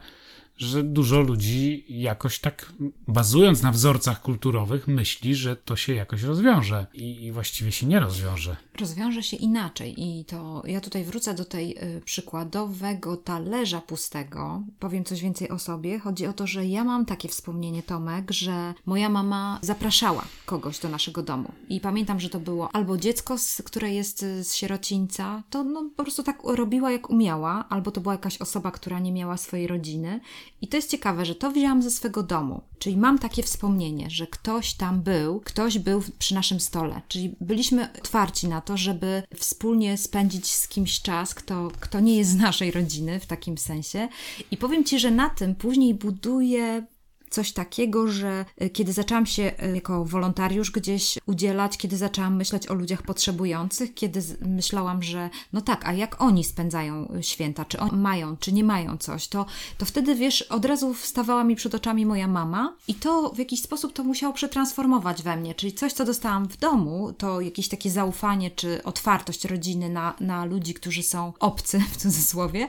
że 0.62 0.84
dużo 0.84 1.22
ludzi 1.22 1.86
jakoś 1.90 2.40
tak, 2.40 2.74
bazując 3.08 3.62
na 3.62 3.72
wzorcach 3.72 4.22
kulturowych, 4.22 4.88
myśli, 4.88 5.36
że 5.36 5.56
to 5.56 5.76
się 5.76 5.94
jakoś 5.94 6.24
rozwiąże 6.24 6.86
i, 6.94 7.26
i 7.26 7.32
właściwie 7.32 7.72
się 7.72 7.86
nie 7.86 8.00
rozwiąże. 8.00 8.56
Rozwiąże 8.80 9.24
się 9.24 9.38
inaczej 9.38 9.94
i 9.98 10.26
to 10.26 10.64
ja 10.66 10.82
tutaj 10.82 11.04
wrócę 11.04 11.34
do 11.34 11.46
tej 11.46 11.78
y, 11.98 12.02
przykładowego 12.06 13.18
talerza 13.18 13.82
pustego. 13.82 14.62
Powiem 14.80 15.04
coś 15.04 15.22
więcej 15.22 15.50
o 15.50 15.60
sobie. 15.60 16.00
Chodzi 16.00 16.28
o 16.28 16.34
to, 16.34 16.48
że 16.48 16.66
ja 16.66 16.84
mam 16.84 17.06
takie 17.06 17.30
wspomnienie, 17.30 17.84
Tomek, 17.84 18.32
że 18.32 18.74
moja 18.86 19.10
mama 19.10 19.60
zapraszała 19.62 20.26
kogoś 20.46 20.80
do 20.80 20.90
naszego 20.90 21.24
domu 21.24 21.52
i 21.70 21.80
pamiętam, 21.80 22.20
że 22.20 22.30
to 22.30 22.40
było 22.40 22.70
albo 22.76 22.98
dziecko, 22.98 23.36
które 23.66 23.94
jest 23.94 24.24
y, 24.24 24.44
z 24.44 24.54
sierocińca, 24.56 25.44
to 25.50 25.64
no, 25.64 25.90
po 25.96 26.04
prostu 26.04 26.24
tak 26.24 26.40
robiła 26.44 26.92
jak 26.92 27.10
umiała, 27.10 27.66
albo 27.70 27.92
to 27.92 28.02
była 28.02 28.14
jakaś 28.14 28.38
osoba, 28.38 28.72
która 28.72 29.00
nie 29.00 29.12
miała 29.12 29.38
swojej 29.38 29.68
rodziny 29.68 30.20
i 30.62 30.68
to 30.68 30.78
jest 30.78 30.92
ciekawe, 30.92 31.26
że 31.26 31.36
to 31.36 31.52
wzięłam 31.52 31.82
ze 31.82 31.92
swego 31.92 32.24
domu. 32.24 32.62
Czyli 32.80 32.98
mam 32.98 33.20
takie 33.20 33.44
wspomnienie, 33.44 34.10
że 34.10 34.28
ktoś 34.28 34.74
tam 34.74 35.02
był, 35.02 35.40
ktoś 35.40 35.80
był 35.80 36.04
przy 36.20 36.36
naszym 36.36 36.60
stole. 36.60 37.02
Czyli 37.08 37.36
byliśmy 37.42 37.90
otwarci 38.00 38.48
na 38.48 38.61
to, 38.62 38.78
żeby 38.78 39.24
wspólnie 39.36 39.98
spędzić 39.98 40.52
z 40.52 40.68
kimś 40.68 41.02
czas, 41.02 41.36
kto, 41.36 41.72
kto 41.80 42.00
nie 42.00 42.18
jest 42.18 42.32
z 42.32 42.36
naszej 42.36 42.72
rodziny 42.72 43.20
w 43.20 43.26
takim 43.26 43.58
sensie. 43.58 44.08
I 44.52 44.58
powiem 44.58 44.84
Ci, 44.84 45.00
że 45.00 45.12
na 45.12 45.30
tym 45.30 45.56
później 45.56 45.94
buduję 45.94 46.86
coś 47.32 47.52
takiego, 47.52 48.08
że 48.08 48.46
e, 48.58 48.70
kiedy 48.70 48.94
zaczęłam 48.94 49.26
się 49.26 49.52
e, 49.58 49.76
jako 49.76 50.06
wolontariusz 50.06 50.72
gdzieś 50.72 51.20
udzielać, 51.26 51.78
kiedy 51.78 51.98
zaczęłam 51.98 52.36
myśleć 52.36 52.68
o 52.68 52.74
ludziach 52.74 53.02
potrzebujących, 53.02 53.94
kiedy 53.94 54.22
myślałam, 54.46 55.04
że 55.04 55.30
no 55.54 55.62
tak, 55.62 55.88
a 55.88 55.94
jak 55.94 56.22
oni 56.22 56.44
spędzają 56.44 57.08
e, 57.08 57.24
święta, 57.24 57.66
czy 57.66 57.80
oni 57.80 57.98
mają, 57.98 58.38
czy 58.38 58.52
nie 58.52 58.64
mają 58.64 58.98
coś, 58.98 59.28
to, 59.28 59.46
to 59.78 59.86
wtedy 59.86 60.16
wiesz, 60.16 60.42
od 60.42 60.66
razu 60.66 60.94
wstawała 60.94 61.44
mi 61.44 61.56
przed 61.56 61.76
oczami 61.76 62.06
moja 62.06 62.28
mama 62.28 62.76
i 62.88 62.96
to 62.96 63.30
w 63.30 63.38
jakiś 63.38 63.62
sposób 63.62 63.94
to 63.94 64.04
musiało 64.04 64.34
przetransformować 64.34 65.24
we 65.24 65.38
mnie, 65.38 65.56
czyli 65.56 65.74
coś, 65.74 65.94
co 65.94 66.06
dostałam 66.06 66.48
w 66.48 66.58
domu, 66.58 67.14
to 67.18 67.42
jakieś 67.42 67.68
takie 67.68 67.92
zaufanie, 67.92 68.52
czy 68.52 68.84
otwartość 68.84 69.46
rodziny 69.46 69.90
na, 69.90 70.16
na 70.20 70.46
ludzi, 70.46 70.74
którzy 70.74 71.04
są 71.04 71.34
obcy, 71.40 71.80
w 71.94 71.98
cudzysłowie, 71.98 72.68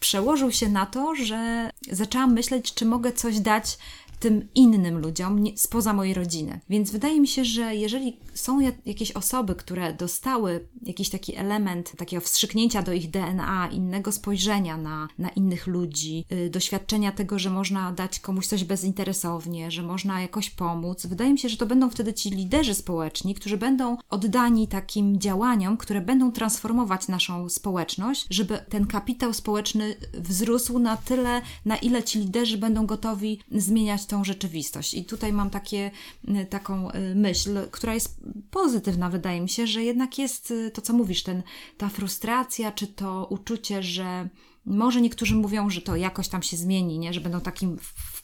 przełożył 0.00 0.52
się 0.52 0.68
na 0.68 0.86
to, 0.86 1.14
że 1.14 1.70
zaczęłam 1.90 2.32
myśleć, 2.32 2.74
czy 2.74 2.84
mogę 2.86 3.12
coś 3.12 3.40
dać 3.40 3.77
tym 4.18 4.48
innym 4.54 4.98
ludziom 4.98 5.42
nie, 5.42 5.58
spoza 5.58 5.92
mojej 5.92 6.14
rodziny. 6.14 6.60
Więc 6.70 6.90
wydaje 6.90 7.20
mi 7.20 7.28
się, 7.28 7.44
że 7.44 7.76
jeżeli 7.76 8.16
są 8.34 8.60
jakieś 8.86 9.12
osoby, 9.12 9.54
które 9.54 9.92
dostały 9.92 10.68
jakiś 10.82 11.10
taki 11.10 11.36
element 11.36 11.92
takiego 11.96 12.20
wstrzyknięcia 12.20 12.82
do 12.82 12.92
ich 12.92 13.10
DNA, 13.10 13.68
innego 13.72 14.12
spojrzenia 14.12 14.76
na, 14.76 15.08
na 15.18 15.28
innych 15.28 15.66
ludzi, 15.66 16.24
yy, 16.30 16.50
doświadczenia 16.50 17.12
tego, 17.12 17.38
że 17.38 17.50
można 17.50 17.92
dać 17.92 18.20
komuś 18.20 18.46
coś 18.46 18.64
bezinteresownie, 18.64 19.70
że 19.70 19.82
można 19.82 20.20
jakoś 20.20 20.50
pomóc, 20.50 21.06
wydaje 21.06 21.32
mi 21.32 21.38
się, 21.38 21.48
że 21.48 21.56
to 21.56 21.66
będą 21.66 21.90
wtedy 21.90 22.14
ci 22.14 22.30
liderzy 22.30 22.74
społeczni, 22.74 23.34
którzy 23.34 23.56
będą 23.56 23.96
oddani 24.10 24.68
takim 24.68 25.20
działaniom, 25.20 25.76
które 25.76 26.00
będą 26.00 26.32
transformować 26.32 27.08
naszą 27.08 27.48
społeczność, 27.48 28.26
żeby 28.30 28.58
ten 28.68 28.86
kapitał 28.86 29.34
społeczny 29.34 29.94
wzrósł 30.14 30.78
na 30.78 30.96
tyle, 30.96 31.42
na 31.64 31.76
ile 31.76 32.02
ci 32.02 32.18
liderzy 32.18 32.58
będą 32.58 32.86
gotowi 32.86 33.40
zmieniać 33.52 34.06
tą 34.08 34.24
rzeczywistość. 34.24 34.94
I 34.94 35.04
tutaj 35.04 35.32
mam 35.32 35.50
takie, 35.50 35.90
y, 36.28 36.46
taką 36.46 36.90
y, 36.90 37.14
myśl, 37.14 37.58
która 37.70 37.94
jest 37.94 38.20
pozytywna, 38.50 39.10
wydaje 39.10 39.40
mi 39.40 39.48
się, 39.48 39.66
że 39.66 39.84
jednak 39.84 40.18
jest 40.18 40.50
y, 40.50 40.70
to, 40.70 40.82
co 40.82 40.92
mówisz, 40.92 41.22
ten, 41.22 41.42
ta 41.76 41.88
frustracja, 41.88 42.72
czy 42.72 42.86
to 42.86 43.26
uczucie, 43.30 43.82
że 43.82 44.28
może 44.66 45.00
niektórzy 45.00 45.34
mówią, 45.34 45.70
że 45.70 45.80
to 45.80 45.96
jakoś 45.96 46.28
tam 46.28 46.42
się 46.42 46.56
zmieni, 46.56 46.98
nie? 46.98 47.12
że 47.12 47.20
będą 47.20 47.40
takim 47.40 47.78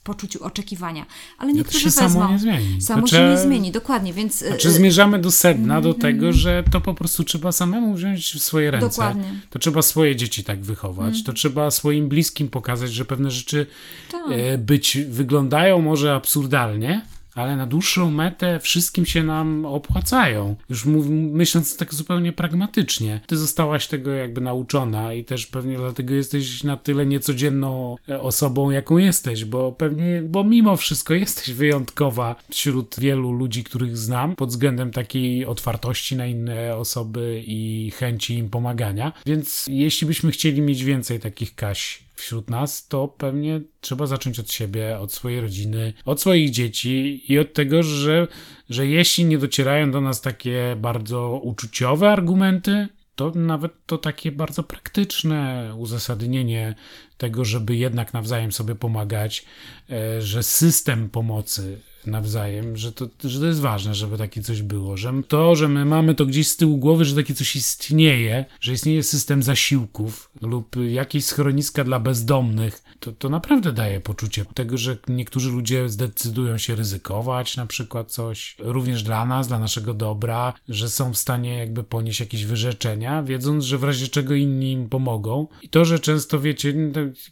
poczuciu 0.04 0.44
oczekiwania, 0.44 1.06
ale 1.38 1.52
niektórzy 1.52 1.84
to 1.84 1.90
się 1.90 2.00
wezmą. 2.00 2.20
Samo 2.20 2.32
nie 2.32 2.38
zmieni. 2.38 2.82
Samo 2.82 3.02
to 3.02 3.08
się 3.08 3.28
nie 3.30 3.38
zmieni, 3.38 3.72
dokładnie, 3.72 4.12
więc... 4.12 4.38
Znaczy 4.38 4.70
zmierzamy 4.70 5.18
do 5.18 5.30
sedna, 5.30 5.80
do 5.80 5.94
tego, 5.94 6.32
że 6.32 6.64
to 6.70 6.80
po 6.80 6.94
prostu 6.94 7.24
trzeba 7.24 7.52
samemu 7.52 7.94
wziąć 7.94 8.32
w 8.32 8.42
swoje 8.42 8.70
ręce. 8.70 8.88
Dokładnie. 8.88 9.40
To 9.50 9.58
trzeba 9.58 9.82
swoje 9.82 10.16
dzieci 10.16 10.44
tak 10.44 10.60
wychować, 10.60 11.22
to 11.22 11.32
trzeba 11.32 11.70
swoim 11.70 12.08
bliskim 12.08 12.48
pokazać, 12.48 12.92
że 12.92 13.04
pewne 13.04 13.30
rzeczy 13.30 13.66
Tak. 14.12 14.20
e, 14.30 14.58
być 14.58 14.98
wyglądają 15.08 15.80
może 15.80 16.14
absurdalnie, 16.14 17.02
ale 17.34 17.56
na 17.56 17.66
dłuższą 17.66 18.10
metę 18.10 18.60
wszystkim 18.60 19.06
się 19.06 19.22
nam 19.22 19.66
opłacają. 19.66 20.56
Już 20.70 20.84
mów, 20.84 21.06
myśląc 21.08 21.76
tak 21.76 21.94
zupełnie 21.94 22.32
pragmatycznie. 22.32 23.20
Ty 23.26 23.36
zostałaś 23.36 23.86
tego 23.86 24.10
jakby 24.10 24.40
nauczona 24.40 25.14
i 25.14 25.24
też 25.24 25.46
pewnie 25.46 25.76
dlatego 25.76 26.14
jesteś 26.14 26.64
na 26.64 26.76
tyle 26.76 27.06
niecodzienną 27.06 27.96
e, 28.08 28.20
osobą, 28.20 28.70
jaką 28.70 28.98
jesteś, 28.98 29.44
bo 29.44 29.72
pewnie, 29.72 30.22
bo 30.22 30.44
mimo 30.44 30.76
wszystko 30.76 31.14
jesteś 31.14 31.50
wyjątkowa 31.54 32.36
wśród 32.50 32.96
wielu 32.98 33.32
ludzi, 33.32 33.64
których 33.64 33.96
znam, 33.96 34.36
pod 34.36 34.48
względem 34.48 34.90
takiej 34.90 35.46
otwartości 35.46 36.16
na 36.16 36.26
inne 36.26 36.76
osoby 36.76 37.42
i 37.46 37.92
chęci 37.96 38.38
im 38.38 38.50
pomagania. 38.50 39.12
Więc 39.26 39.64
jeśli 39.68 40.06
byśmy 40.06 40.30
chcieli 40.30 40.60
mieć 40.60 40.84
więcej 40.84 41.20
takich 41.20 41.54
Kaś 41.54 42.03
wśród 42.24 42.50
nas, 42.50 42.88
to 42.88 43.08
pewnie 43.08 43.60
trzeba 43.80 44.06
zacząć 44.06 44.38
od 44.38 44.52
siebie, 44.52 44.98
od 44.98 45.12
swojej 45.12 45.40
rodziny, 45.40 45.92
od 46.04 46.20
swoich 46.20 46.50
dzieci 46.50 47.24
i 47.32 47.38
od 47.38 47.52
tego, 47.52 47.82
że, 47.82 48.28
że 48.70 48.86
jeśli 48.86 49.24
nie 49.24 49.38
docierają 49.38 49.90
do 49.90 50.00
nas 50.00 50.20
takie 50.20 50.76
bardzo 50.80 51.40
uczuciowe 51.42 52.10
argumenty, 52.10 52.88
to 53.14 53.32
nawet 53.34 53.72
to 53.86 53.98
takie 53.98 54.32
bardzo 54.32 54.62
praktyczne 54.62 55.70
uzasadnienie 55.78 56.74
tego, 57.16 57.44
żeby 57.44 57.76
jednak 57.76 58.12
nawzajem 58.12 58.52
sobie 58.52 58.74
pomagać, 58.74 59.44
e, 59.90 60.22
że 60.22 60.42
system 60.42 61.10
pomocy 61.10 61.80
nawzajem, 62.06 62.76
że 62.76 62.92
to, 62.92 63.08
że 63.24 63.40
to 63.40 63.46
jest 63.46 63.60
ważne, 63.60 63.94
żeby 63.94 64.18
takie 64.18 64.42
coś 64.42 64.62
było, 64.62 64.96
że 64.96 65.12
to, 65.28 65.56
że 65.56 65.68
my 65.68 65.84
mamy 65.84 66.14
to 66.14 66.26
gdzieś 66.26 66.48
z 66.48 66.56
tyłu 66.56 66.76
głowy, 66.76 67.04
że 67.04 67.16
takie 67.16 67.34
coś 67.34 67.56
istnieje, 67.56 68.44
że 68.60 68.72
istnieje 68.72 69.02
system 69.02 69.42
zasiłków 69.42 70.30
lub 70.42 70.76
jakieś 70.90 71.24
schroniska 71.24 71.84
dla 71.84 72.00
bezdomnych, 72.00 72.82
to, 73.00 73.12
to 73.12 73.28
naprawdę 73.28 73.72
daje 73.72 74.00
poczucie 74.00 74.44
tego, 74.54 74.78
że 74.78 74.96
niektórzy 75.08 75.50
ludzie 75.50 75.88
zdecydują 75.88 76.58
się 76.58 76.74
ryzykować 76.74 77.56
na 77.56 77.66
przykład 77.66 78.10
coś, 78.10 78.56
również 78.58 79.02
dla 79.02 79.26
nas, 79.26 79.48
dla 79.48 79.58
naszego 79.58 79.94
dobra, 79.94 80.52
że 80.68 80.90
są 80.90 81.12
w 81.12 81.16
stanie 81.16 81.58
jakby 81.58 81.84
ponieść 81.84 82.20
jakieś 82.20 82.44
wyrzeczenia, 82.44 83.22
wiedząc, 83.22 83.64
że 83.64 83.78
w 83.78 83.84
razie 83.84 84.08
czego 84.08 84.34
inni 84.34 84.72
im 84.72 84.88
pomogą. 84.88 85.46
I 85.62 85.68
to, 85.68 85.84
że 85.84 85.98
często 85.98 86.40
wiecie, 86.40 86.74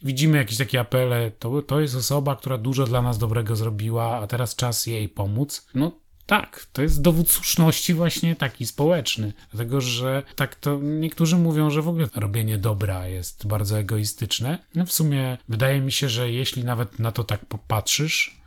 widzimy 0.02 0.38
jakieś 0.38 0.58
takie 0.58 0.80
apele, 0.80 1.30
to, 1.38 1.62
to 1.62 1.80
jest 1.80 1.96
osoba, 1.96 2.37
która 2.37 2.58
dużo 2.58 2.85
dla 2.85 3.02
nas 3.02 3.18
dobrego 3.18 3.56
zrobiła, 3.56 4.16
a 4.16 4.26
teraz 4.26 4.54
czas 4.62 4.87
jej 4.87 5.09
pomóc. 5.09 5.66
No 5.75 5.92
tak, 6.27 6.66
to 6.72 6.83
jest 6.83 7.03
dowód 7.03 7.31
słuszności 7.31 7.94
właśnie 7.94 8.37
taki 8.37 8.66
społeczny. 8.66 9.33
Dlatego, 9.51 9.81
że 9.81 10.22
tak 10.37 10.55
to 10.55 10.79
niektórzy 10.83 11.37
mówią, 11.37 11.70
że 11.70 11.83
w 11.83 11.88
ogóle 11.88 12.09
robienie 12.14 12.59
dobra 12.59 13.09
jest 13.09 13.46
bardzo 13.46 13.79
egoistyczne. 13.79 14.59
No 14.75 14.87
w 14.87 14.92
sumie 14.92 15.38
wydaje 15.48 15.81
mi 15.81 15.92
się, 15.92 16.09
że 16.09 16.31
jeśli 16.31 16.64
nawet 16.64 16.98
na 16.98 17.12
to 17.12 17.25
tak 17.25 17.46
popatrzysz, 17.46 18.40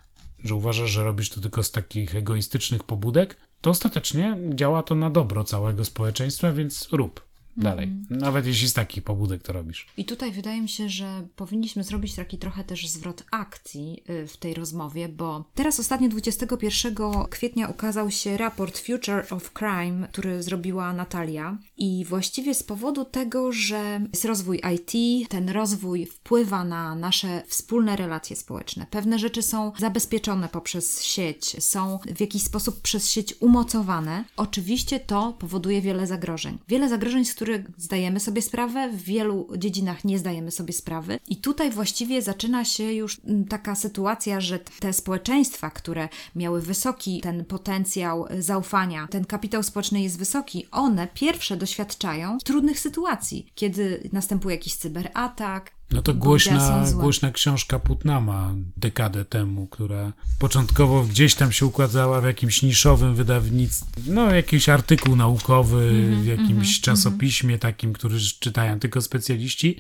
że 0.43 0.56
uważasz, 0.56 0.89
że 0.89 1.04
robisz 1.04 1.30
to 1.30 1.41
tylko 1.41 1.63
z 1.63 1.71
takich 1.71 2.15
egoistycznych 2.15 2.84
pobudek, 2.84 3.38
to 3.62 3.69
ostatecznie 3.69 4.38
działa 4.49 4.84
to 4.84 4.95
na 4.95 5.10
dobro 5.10 5.43
całego 5.43 5.86
społeczeństwa, 5.86 6.51
więc 6.51 6.88
rób 6.91 7.25
dalej. 7.57 7.91
Nawet 8.09 8.45
jeśli 8.45 8.69
z 8.69 8.73
takich 8.73 9.03
pobudek 9.03 9.43
to 9.43 9.53
robisz. 9.53 9.87
I 9.97 10.05
tutaj 10.05 10.31
wydaje 10.31 10.61
mi 10.61 10.69
się, 10.69 10.89
że 10.89 11.27
powinniśmy 11.35 11.83
zrobić 11.83 12.15
taki 12.15 12.37
trochę 12.37 12.63
też 12.63 12.87
zwrot 12.87 13.23
akcji 13.31 14.03
y, 14.09 14.27
w 14.27 14.37
tej 14.37 14.53
rozmowie, 14.53 15.09
bo 15.09 15.45
teraz 15.55 15.79
ostatnio 15.79 16.09
21 16.09 16.95
kwietnia 17.29 17.67
ukazał 17.67 18.11
się 18.11 18.37
raport 18.37 18.77
Future 18.79 19.25
of 19.29 19.51
Crime, 19.53 20.07
który 20.07 20.43
zrobiła 20.43 20.93
Natalia. 20.93 21.57
I 21.77 22.05
właściwie 22.05 22.53
z 22.53 22.63
powodu 22.63 23.05
tego, 23.05 23.51
że 23.51 24.01
jest 24.13 24.25
rozwój 24.25 24.61
IT, 24.75 25.29
ten 25.29 25.49
rozwój 25.49 26.05
wpływa 26.05 26.63
na 26.63 26.95
nasze 26.95 27.43
wspólne 27.47 27.95
relacje 27.95 28.35
społeczne. 28.35 28.87
Pewne 28.91 29.19
rzeczy 29.19 29.41
są 29.41 29.71
zabezpieczone 29.77 30.49
poprzez 30.49 31.03
sieć, 31.03 31.63
są 31.63 31.99
w 32.15 32.19
jakiś 32.19 32.43
sposób 32.43 32.81
przez 32.81 33.11
sieć 33.11 33.35
umocowane. 33.39 34.25
Oczywiście 34.37 34.99
to 34.99 35.33
powoduje 35.39 35.81
wiele 35.81 36.07
zagrożeń. 36.07 36.57
Wiele 36.67 36.89
zagrożeń, 36.89 37.25
z 37.25 37.33
których 37.33 37.44
zdajemy 37.77 38.19
sobie 38.19 38.41
sprawę, 38.41 38.89
w 38.89 39.03
wielu 39.03 39.47
dziedzinach 39.58 40.05
nie 40.05 40.19
zdajemy 40.19 40.51
sobie 40.51 40.73
sprawy. 40.73 41.19
I 41.27 41.38
tutaj 41.38 41.71
właściwie 41.71 42.21
zaczyna 42.21 42.65
się 42.65 42.93
już 42.93 43.17
mm, 43.25 43.45
taka 43.45 43.75
sytuacja, 43.75 44.41
że 44.41 44.60
te 44.60 44.93
społeczeństwa, 44.93 45.69
które 45.69 46.10
miały 46.36 46.62
wysoki 46.62 47.21
ten 47.21 47.45
potencjał 47.45 48.25
zaufania, 48.39 49.08
ten 49.12 49.25
kapitał 49.25 49.63
społeczny 49.63 50.01
jest 50.01 50.17
wysoki, 50.17 50.67
one 50.71 51.08
pierwsze 51.13 51.58
doświadczają 51.58 52.38
trudnych 52.38 52.79
sytuacji, 52.79 53.51
kiedy 53.55 54.10
następuje 54.13 54.55
jakiś 54.55 54.75
cyberatak, 54.75 55.74
no 55.91 56.01
to 56.01 56.13
głośna, 56.13 56.85
głośna 56.93 57.31
książka 57.31 57.79
Putnama 57.79 58.53
dekadę 58.77 59.25
temu, 59.25 59.67
która 59.67 60.13
początkowo 60.39 61.03
gdzieś 61.03 61.35
tam 61.35 61.51
się 61.51 61.65
układała 61.65 62.21
w 62.21 62.25
jakimś 62.25 62.61
niszowym 62.61 63.15
wydawnictwie, 63.15 64.01
no 64.07 64.35
jakiś 64.35 64.69
artykuł 64.69 65.15
naukowy 65.15 65.89
mm 65.89 66.13
-hmm, 66.13 66.23
w 66.23 66.25
jakimś 66.25 66.49
mm 66.49 66.63
-hmm, 66.63 66.81
czasopiśmie 66.81 67.59
takim, 67.59 67.93
który 67.93 68.19
czytają 68.39 68.79
tylko 68.79 69.01
specjaliści. 69.01 69.79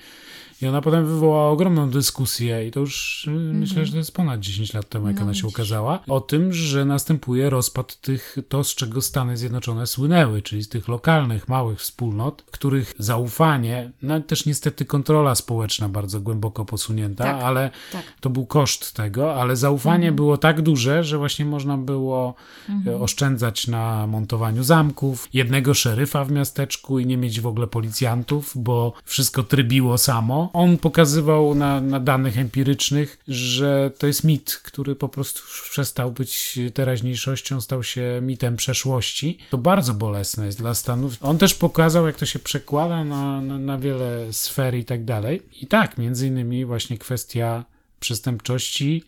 I 0.61 0.67
ona 0.67 0.81
potem 0.81 1.05
wywołała 1.05 1.49
ogromną 1.49 1.89
dyskusję, 1.89 2.67
i 2.67 2.71
to 2.71 2.79
już 2.79 3.25
mm 3.27 3.39
-hmm. 3.39 3.55
myślę, 3.55 3.85
że 3.85 3.91
to 3.91 3.97
jest 3.97 4.11
ponad 4.11 4.39
10 4.39 4.73
lat 4.73 4.89
temu, 4.89 5.07
jak 5.07 5.15
no, 5.15 5.21
ona 5.21 5.33
się 5.33 5.47
ukazała, 5.47 5.99
o 6.07 6.21
tym, 6.21 6.53
że 6.53 6.85
następuje 6.85 7.49
rozpad 7.49 8.01
tych, 8.01 8.37
to 8.49 8.63
z 8.63 8.75
czego 8.75 9.01
Stany 9.01 9.37
Zjednoczone 9.37 9.87
słynęły, 9.87 10.41
czyli 10.41 10.63
z 10.63 10.69
tych 10.69 10.87
lokalnych, 10.87 11.47
małych 11.47 11.79
wspólnot, 11.79 12.43
których 12.51 12.93
zaufanie, 12.99 13.91
no 14.01 14.21
też 14.21 14.45
niestety 14.45 14.85
kontrola 14.85 15.35
społeczna 15.35 15.89
bardzo 15.89 16.21
głęboko 16.21 16.65
posunięta, 16.65 17.23
tak, 17.23 17.43
ale 17.43 17.69
tak. 17.91 18.03
to 18.21 18.29
był 18.29 18.45
koszt 18.45 18.93
tego, 18.93 19.41
ale 19.41 19.55
zaufanie 19.55 20.07
mhm. 20.07 20.15
było 20.15 20.37
tak 20.37 20.61
duże, 20.61 21.03
że 21.03 21.17
właśnie 21.17 21.45
można 21.45 21.77
było 21.77 22.35
mhm. 22.69 23.01
oszczędzać 23.01 23.67
na 23.67 24.07
montowaniu 24.07 24.63
zamków, 24.63 25.29
jednego 25.33 25.73
szeryfa 25.73 26.25
w 26.25 26.31
miasteczku 26.31 26.99
i 26.99 27.05
nie 27.05 27.17
mieć 27.17 27.41
w 27.41 27.47
ogóle 27.47 27.67
policjantów, 27.67 28.51
bo 28.55 28.93
wszystko 29.05 29.43
trybiło 29.43 29.97
samo. 29.97 30.44
On 30.53 30.77
pokazywał 30.77 31.55
na, 31.55 31.81
na 31.81 31.99
danych 31.99 32.37
empirycznych, 32.37 33.17
że 33.27 33.91
to 33.97 34.07
jest 34.07 34.23
mit, 34.23 34.61
który 34.63 34.95
po 34.95 35.09
prostu 35.09 35.41
przestał 35.71 36.11
być 36.11 36.59
teraźniejszością, 36.73 37.61
stał 37.61 37.83
się 37.83 38.19
mitem 38.21 38.55
przeszłości. 38.55 39.37
To 39.49 39.57
bardzo 39.57 39.93
bolesne 39.93 40.45
jest 40.45 40.57
dla 40.57 40.73
Stanów. 40.73 41.17
On 41.21 41.37
też 41.37 41.53
pokazał, 41.53 42.07
jak 42.07 42.15
to 42.15 42.25
się 42.25 42.39
przekłada 42.39 43.03
na, 43.03 43.41
na, 43.41 43.59
na 43.59 43.77
wiele 43.77 44.33
sfer 44.33 44.75
i 44.75 44.85
tak 44.85 45.05
dalej. 45.05 45.41
I 45.61 45.67
tak, 45.67 45.97
między 45.97 46.27
innymi 46.27 46.65
właśnie 46.65 46.97
kwestia 46.97 47.65
przestępczości, 47.99 49.03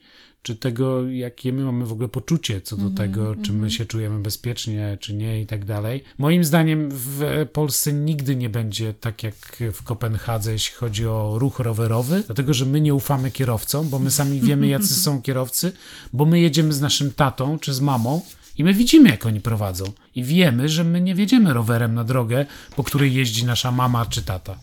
czy 0.48 0.56
tego, 0.56 1.10
jakie 1.10 1.54
my 1.54 1.64
mamy 1.64 1.86
w 1.86 1.92
ogóle 1.92 2.08
poczucie 2.08 2.62
co 2.62 2.76
do 2.76 2.82
mm 2.82 2.94
-hmm, 2.94 2.98
tego, 2.98 3.36
czy 3.36 3.54
my 3.54 3.72
się 3.72 3.86
czujemy 3.86 4.20
bezpiecznie, 4.20 4.98
czy 5.00 5.14
nie 5.14 5.42
i 5.42 5.46
tak 5.46 5.66
dalej. 5.66 6.04
Moim 6.18 6.44
zdaniem 6.44 6.90
w 6.92 7.46
Polsce 7.54 7.94
nigdy 7.94 8.36
nie 8.36 8.50
będzie 8.50 8.94
tak 8.94 9.24
jak 9.24 9.36
w 9.74 9.84
Kopenhadze, 9.84 10.52
jeśli 10.52 10.76
chodzi 10.76 11.08
o 11.08 11.36
ruch 11.40 11.60
rowerowy, 11.60 12.24
dlatego, 12.26 12.54
że 12.54 12.66
my 12.66 12.82
nie 12.82 12.94
ufamy 12.94 13.32
kierowcom, 13.32 13.90
bo 13.90 14.00
my 14.00 14.12
sami 14.12 14.42
wiemy, 14.42 14.68
jacy 14.68 14.96
są 14.96 15.22
kierowcy, 15.28 15.72
bo 16.14 16.26
my 16.26 16.40
jedziemy 16.40 16.74
z 16.74 16.82
naszym 16.82 17.12
tatą 17.12 17.60
czy 17.60 17.74
z 17.74 17.82
mamą 17.82 18.22
i 18.58 18.64
my 18.64 18.74
widzimy, 18.74 19.10
jak 19.10 19.26
oni 19.26 19.42
prowadzą. 19.42 19.86
I 20.16 20.24
wiemy, 20.24 20.70
że 20.70 20.84
my 20.84 21.02
nie 21.02 21.16
wiedziemy 21.16 21.54
rowerem 21.54 21.94
na 21.94 22.04
drogę, 22.04 22.46
po 22.76 22.84
której 22.84 23.14
jeździ 23.14 23.46
nasza 23.46 23.72
mama 23.72 24.06
czy 24.06 24.22
tata. 24.22 24.58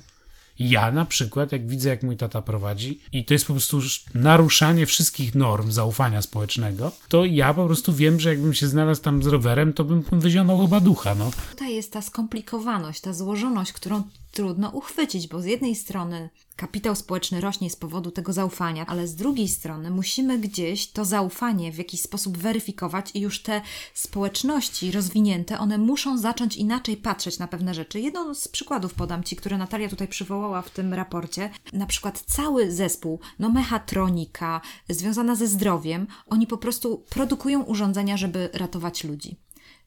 Ja 0.59 0.93
na 0.93 1.05
przykład, 1.05 1.53
jak 1.53 1.67
widzę, 1.67 1.89
jak 1.89 2.03
mój 2.03 2.17
tata 2.17 2.43
prowadzi, 2.43 3.01
i 3.13 3.25
to 3.25 3.35
jest 3.35 3.47
po 3.47 3.53
prostu 3.53 3.81
naruszanie 4.15 4.87
wszystkich 4.87 5.35
norm 5.35 5.73
zaufania 5.73 6.23
społecznego, 6.23 6.93
to 7.09 7.25
ja 7.25 7.55
po 7.55 7.67
prostu 7.67 7.93
wiem, 7.93 8.21
że 8.21 8.29
jakbym 8.29 8.55
się 8.55 8.67
znalazł 8.67 9.03
tam 9.03 9.23
z 9.23 9.27
rowerem, 9.27 9.73
to 9.73 9.85
bym 9.85 10.05
wyzionął 10.13 10.61
chyba 10.63 10.81
ducha, 10.81 11.15
no. 11.15 11.31
Tutaj 11.51 11.75
jest 11.75 11.93
ta 11.93 12.03
skomplikowaność, 12.03 13.01
ta 13.01 13.13
złożoność, 13.13 13.73
którą 13.73 14.03
trudno 14.33 14.71
uchwycić, 14.71 15.29
bo 15.29 15.41
z 15.41 15.45
jednej 15.45 15.75
strony 15.75 16.31
kapitał 16.57 16.97
społeczny 16.97 17.41
rośnie 17.41 17.71
z 17.71 17.77
powodu 17.77 18.11
tego 18.11 18.33
zaufania, 18.33 18.87
ale 18.87 19.09
z 19.09 19.15
drugiej 19.15 19.49
strony 19.49 19.91
musimy 19.91 20.39
gdzieś 20.39 20.87
to 20.87 21.05
zaufanie 21.05 21.73
w 21.73 21.79
jakiś 21.79 22.01
sposób 22.01 22.39
weryfikować 22.39 23.11
i 23.15 23.21
już 23.21 23.43
te 23.43 23.61
społeczności 23.95 24.93
rozwinięte, 24.93 25.59
one 25.59 25.79
muszą 25.79 26.19
zacząć 26.19 26.57
inaczej 26.57 26.97
patrzeć 26.97 27.39
na 27.39 27.49
pewne 27.49 27.75
rzeczy. 27.75 28.01
Jedną 28.01 28.35
z 28.35 28.49
przykładów 28.49 28.95
podam 28.95 29.25
Ci, 29.25 29.37
które 29.37 29.59
Natalia 29.59 29.89
tutaj 29.89 30.09
przywołała 30.09 30.63
w 30.63 30.71
tym 30.71 30.95
raporcie. 30.95 31.51
Na 31.73 31.87
przykład 31.87 32.25
cały 32.27 32.73
zespół, 32.73 33.21
no 33.39 33.49
mechatronika, 33.49 34.61
związana 34.89 35.35
ze 35.35 35.47
zdrowiem, 35.47 36.07
oni 36.27 36.47
po 36.47 36.59
prostu 36.59 37.05
produkują 37.11 37.63
urządzenia, 37.63 38.17
żeby 38.17 38.51
ratować 38.53 39.05
ludzi 39.05 39.44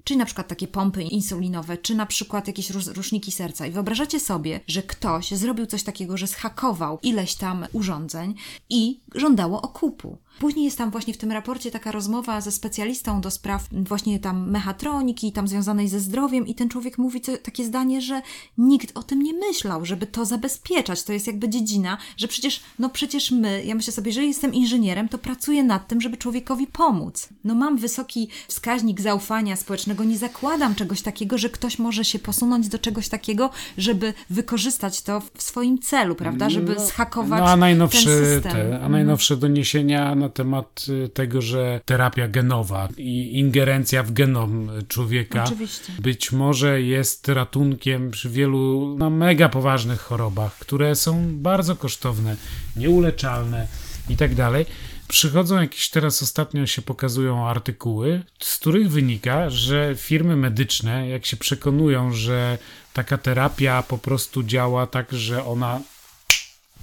czy 0.07 0.15
na 0.15 0.25
przykład 0.25 0.47
takie 0.47 0.67
pompy 0.67 1.03
insulinowe, 1.03 1.77
czy 1.77 1.95
na 1.95 2.05
przykład 2.05 2.47
jakieś 2.47 2.69
ruszniki 2.69 3.31
serca. 3.31 3.67
I 3.67 3.71
wyobrażacie 3.71 4.19
sobie, 4.19 4.59
że 4.67 4.83
ktoś 4.83 5.31
zrobił 5.31 5.65
coś 5.65 5.83
takiego, 5.83 6.17
że 6.17 6.27
zhakował 6.27 6.99
ileś 7.03 7.35
tam 7.35 7.65
urządzeń 7.73 8.35
i 8.69 8.99
żądało 9.15 9.61
okupu. 9.61 10.17
Później 10.39 10.65
jest 10.65 10.77
tam 10.77 10.91
właśnie 10.91 11.13
w 11.13 11.17
tym 11.17 11.31
raporcie 11.31 11.71
taka 11.71 11.91
rozmowa 11.91 12.41
ze 12.41 12.51
specjalistą 12.51 13.21
do 13.21 13.31
spraw 13.31 13.67
właśnie 13.71 14.19
tam 14.19 14.51
mechatroniki, 14.51 15.31
tam 15.31 15.47
związanej 15.47 15.87
ze 15.87 15.99
zdrowiem 15.99 16.47
i 16.47 16.55
ten 16.55 16.69
człowiek 16.69 16.97
mówi 16.97 17.21
to, 17.21 17.37
takie 17.37 17.65
zdanie, 17.65 18.01
że 18.01 18.21
nikt 18.57 18.97
o 18.97 19.03
tym 19.03 19.21
nie 19.21 19.33
myślał, 19.33 19.85
żeby 19.85 20.07
to 20.07 20.25
zabezpieczać. 20.25 21.03
To 21.03 21.13
jest 21.13 21.27
jakby 21.27 21.49
dziedzina, 21.49 21.97
że 22.17 22.27
przecież, 22.27 22.59
no 22.79 22.89
przecież 22.89 23.31
my, 23.31 23.63
ja 23.65 23.75
myślę 23.75 23.93
sobie, 23.93 24.11
że 24.11 24.25
jestem 24.25 24.53
inżynierem, 24.53 25.09
to 25.09 25.17
pracuję 25.17 25.63
nad 25.63 25.87
tym, 25.87 26.01
żeby 26.01 26.17
człowiekowi 26.17 26.67
pomóc. 26.67 27.29
No 27.43 27.55
mam 27.55 27.77
wysoki 27.77 28.29
wskaźnik 28.47 29.01
zaufania 29.01 29.55
społecznego, 29.55 30.03
nie 30.03 30.17
zakładam 30.17 30.75
czegoś 30.75 31.01
takiego, 31.01 31.37
że 31.37 31.49
ktoś 31.49 31.79
może 31.79 32.05
się 32.05 32.19
posunąć 32.19 32.67
do 32.67 32.79
czegoś 32.79 33.09
takiego, 33.09 33.49
żeby 33.77 34.13
wykorzystać 34.29 35.01
to 35.01 35.21
w 35.35 35.43
swoim 35.43 35.79
celu, 35.79 36.15
prawda, 36.15 36.49
żeby 36.49 36.75
no, 36.75 36.85
zhakować 36.85 37.39
no, 37.39 37.49
a 37.49 37.57
najnowsze, 37.57 38.09
ten 38.09 38.25
system. 38.25 38.51
Te, 38.51 38.79
a 38.83 38.89
najnowsze 38.89 39.37
doniesienia 39.37 40.15
na 40.15 40.26
temat 40.29 40.85
y, 41.05 41.09
tego, 41.09 41.41
że 41.41 41.81
terapia 41.85 42.27
genowa 42.27 42.89
i 42.97 43.39
ingerencja 43.39 44.03
w 44.03 44.11
genom 44.11 44.69
człowieka 44.87 45.43
Oczywiście. 45.43 45.93
być 45.99 46.31
może 46.31 46.81
jest 46.81 47.27
ratunkiem 47.27 48.11
przy 48.11 48.29
wielu 48.29 48.95
no, 48.99 49.09
mega 49.09 49.49
poważnych 49.49 50.01
chorobach, 50.01 50.59
które 50.59 50.95
są 50.95 51.35
bardzo 51.35 51.75
kosztowne, 51.75 52.35
nieuleczalne 52.75 53.67
i 54.09 54.17
tak 54.17 54.35
dalej. 54.35 54.65
Przychodzą 55.07 55.61
jakieś 55.61 55.89
teraz 55.89 56.23
ostatnio 56.23 56.65
się 56.65 56.81
pokazują 56.81 57.47
artykuły, 57.47 58.23
z 58.39 58.57
których 58.57 58.91
wynika, 58.91 59.49
że 59.49 59.95
firmy 59.97 60.35
medyczne, 60.35 61.09
jak 61.09 61.25
się 61.25 61.37
przekonują, 61.37 62.13
że 62.13 62.57
taka 62.93 63.17
terapia 63.17 63.83
po 63.83 63.97
prostu 63.97 64.43
działa 64.43 64.87
tak, 64.87 65.11
że 65.11 65.45
ona 65.45 65.81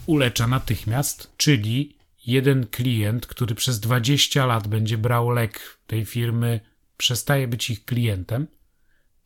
ulecza 0.06 0.46
natychmiast, 0.46 1.30
czyli 1.36 1.94
jeden 2.26 2.66
klient, 2.66 3.26
który 3.26 3.54
przez 3.54 3.80
20 3.80 4.46
lat 4.46 4.68
będzie 4.68 4.98
brał 4.98 5.30
lek 5.30 5.78
tej 5.86 6.04
firmy, 6.04 6.60
przestaje 6.96 7.48
być 7.48 7.70
ich 7.70 7.84
klientem, 7.84 8.46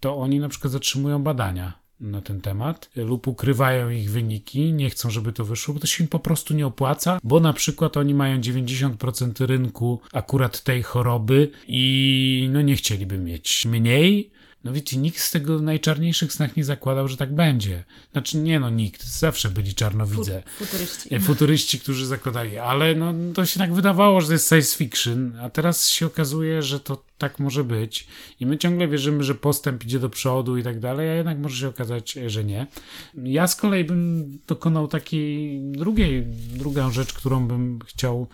to 0.00 0.16
oni 0.16 0.40
na 0.40 0.48
przykład 0.48 0.72
zatrzymują 0.72 1.22
badania 1.22 1.88
na 2.00 2.22
ten 2.22 2.40
temat 2.40 2.90
lub 2.96 3.28
ukrywają 3.28 3.90
ich 3.90 4.10
wyniki, 4.10 4.72
nie 4.72 4.90
chcą, 4.90 5.10
żeby 5.10 5.32
to 5.32 5.44
wyszło, 5.44 5.74
bo 5.74 5.80
to 5.80 5.86
się 5.86 6.04
im 6.04 6.08
po 6.08 6.18
prostu 6.18 6.54
nie 6.54 6.66
opłaca, 6.66 7.18
bo 7.22 7.40
na 7.40 7.52
przykład 7.52 7.96
oni 7.96 8.14
mają 8.14 8.40
90% 8.40 9.46
rynku 9.46 10.00
akurat 10.12 10.62
tej 10.62 10.82
choroby 10.82 11.50
i 11.68 12.48
no 12.52 12.62
nie 12.62 12.76
chcieliby 12.76 13.18
mieć 13.18 13.66
mniej, 13.66 14.30
no 14.64 14.72
wiecie, 14.72 14.96
nikt 14.96 15.18
z 15.18 15.30
tego 15.30 15.58
w 15.58 15.62
najczarniejszych 15.62 16.32
snach 16.32 16.56
nie 16.56 16.64
zakładał, 16.64 17.08
że 17.08 17.16
tak 17.16 17.34
będzie. 17.34 17.84
Znaczy 18.12 18.38
nie 18.38 18.60
no, 18.60 18.70
nikt. 18.70 19.04
Zawsze 19.06 19.50
byli 19.50 19.74
czarnowidze. 19.74 20.42
Futuryści. 20.46 21.14
E, 21.14 21.20
futuryści, 21.20 21.80
którzy 21.80 22.06
zakładali. 22.06 22.58
Ale 22.58 22.94
no, 22.94 23.14
to 23.34 23.46
się 23.46 23.58
tak 23.58 23.74
wydawało, 23.74 24.20
że 24.20 24.26
to 24.26 24.32
jest 24.32 24.48
science 24.48 24.76
fiction, 24.76 25.36
a 25.36 25.50
teraz 25.50 25.90
się 25.90 26.06
okazuje, 26.06 26.62
że 26.62 26.80
to 26.80 27.04
tak 27.18 27.38
może 27.38 27.64
być. 27.64 28.06
I 28.40 28.46
my 28.46 28.58
ciągle 28.58 28.88
wierzymy, 28.88 29.24
że 29.24 29.34
postęp 29.34 29.84
idzie 29.84 29.98
do 29.98 30.10
przodu 30.10 30.56
i 30.56 30.62
tak 30.62 30.80
dalej, 30.80 31.10
a 31.10 31.14
jednak 31.14 31.38
może 31.38 31.56
się 31.56 31.68
okazać, 31.68 32.18
że 32.26 32.44
nie. 32.44 32.66
Ja 33.14 33.46
z 33.46 33.56
kolei 33.56 33.84
bym 33.84 34.38
dokonał 34.46 34.88
takiej 34.88 35.60
drugiej, 35.60 36.26
drugą 36.54 36.90
rzecz, 36.90 37.12
którą 37.12 37.48
bym 37.48 37.78
chciał 37.86 38.28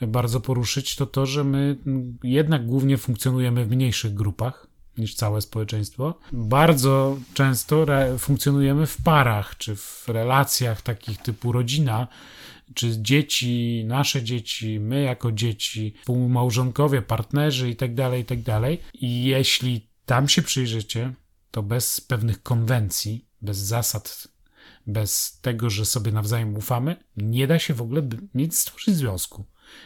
bardzo 0.00 0.40
poruszyć, 0.40 0.96
to 0.96 1.06
to, 1.06 1.26
że 1.26 1.44
my 1.44 1.76
jednak 2.24 2.66
głównie 2.66 2.98
funkcjonujemy 2.98 3.64
w 3.64 3.70
mniejszych 3.70 4.14
grupach 4.14 4.69
niż 5.00 5.14
całe 5.14 5.40
społeczeństwo. 5.40 6.14
Bardzo 6.32 7.18
często 7.34 7.86
funkcjonujemy 8.18 8.86
w 8.86 8.96
parach, 9.02 9.56
czy 9.58 9.76
w 9.76 10.04
relacjach 10.08 10.82
takich 10.82 11.18
typu 11.18 11.52
rodzina, 11.52 12.08
czy 12.74 13.02
dzieci, 13.02 13.84
nasze 13.86 14.22
dzieci, 14.22 14.80
my 14.80 15.02
jako 15.02 15.32
dzieci, 15.32 15.94
współmałżonkowie, 16.00 17.02
partnerzy 17.02 17.68
itd., 17.68 17.94
tak 18.10 18.18
itd. 18.18 18.44
Tak 18.44 18.94
I 18.94 19.24
jeśli 19.24 19.90
tam 20.06 20.28
się 20.28 20.42
przyjrzycie, 20.42 21.14
to 21.50 21.62
bez 21.62 22.00
pewnych 22.00 22.42
konwencji, 22.42 23.28
bez 23.42 23.58
zasad, 23.58 24.28
bez 24.86 25.40
tego, 25.40 25.70
że 25.70 25.86
sobie 25.86 26.12
nawzajem 26.12 26.56
ufamy, 26.56 26.96
nie 27.16 27.46
da 27.46 27.58
się 27.58 27.74
w 27.74 27.82
ogóle 27.82 28.02
nic 28.34 28.58
stworzyć 28.58 28.96
związku. 28.96 29.44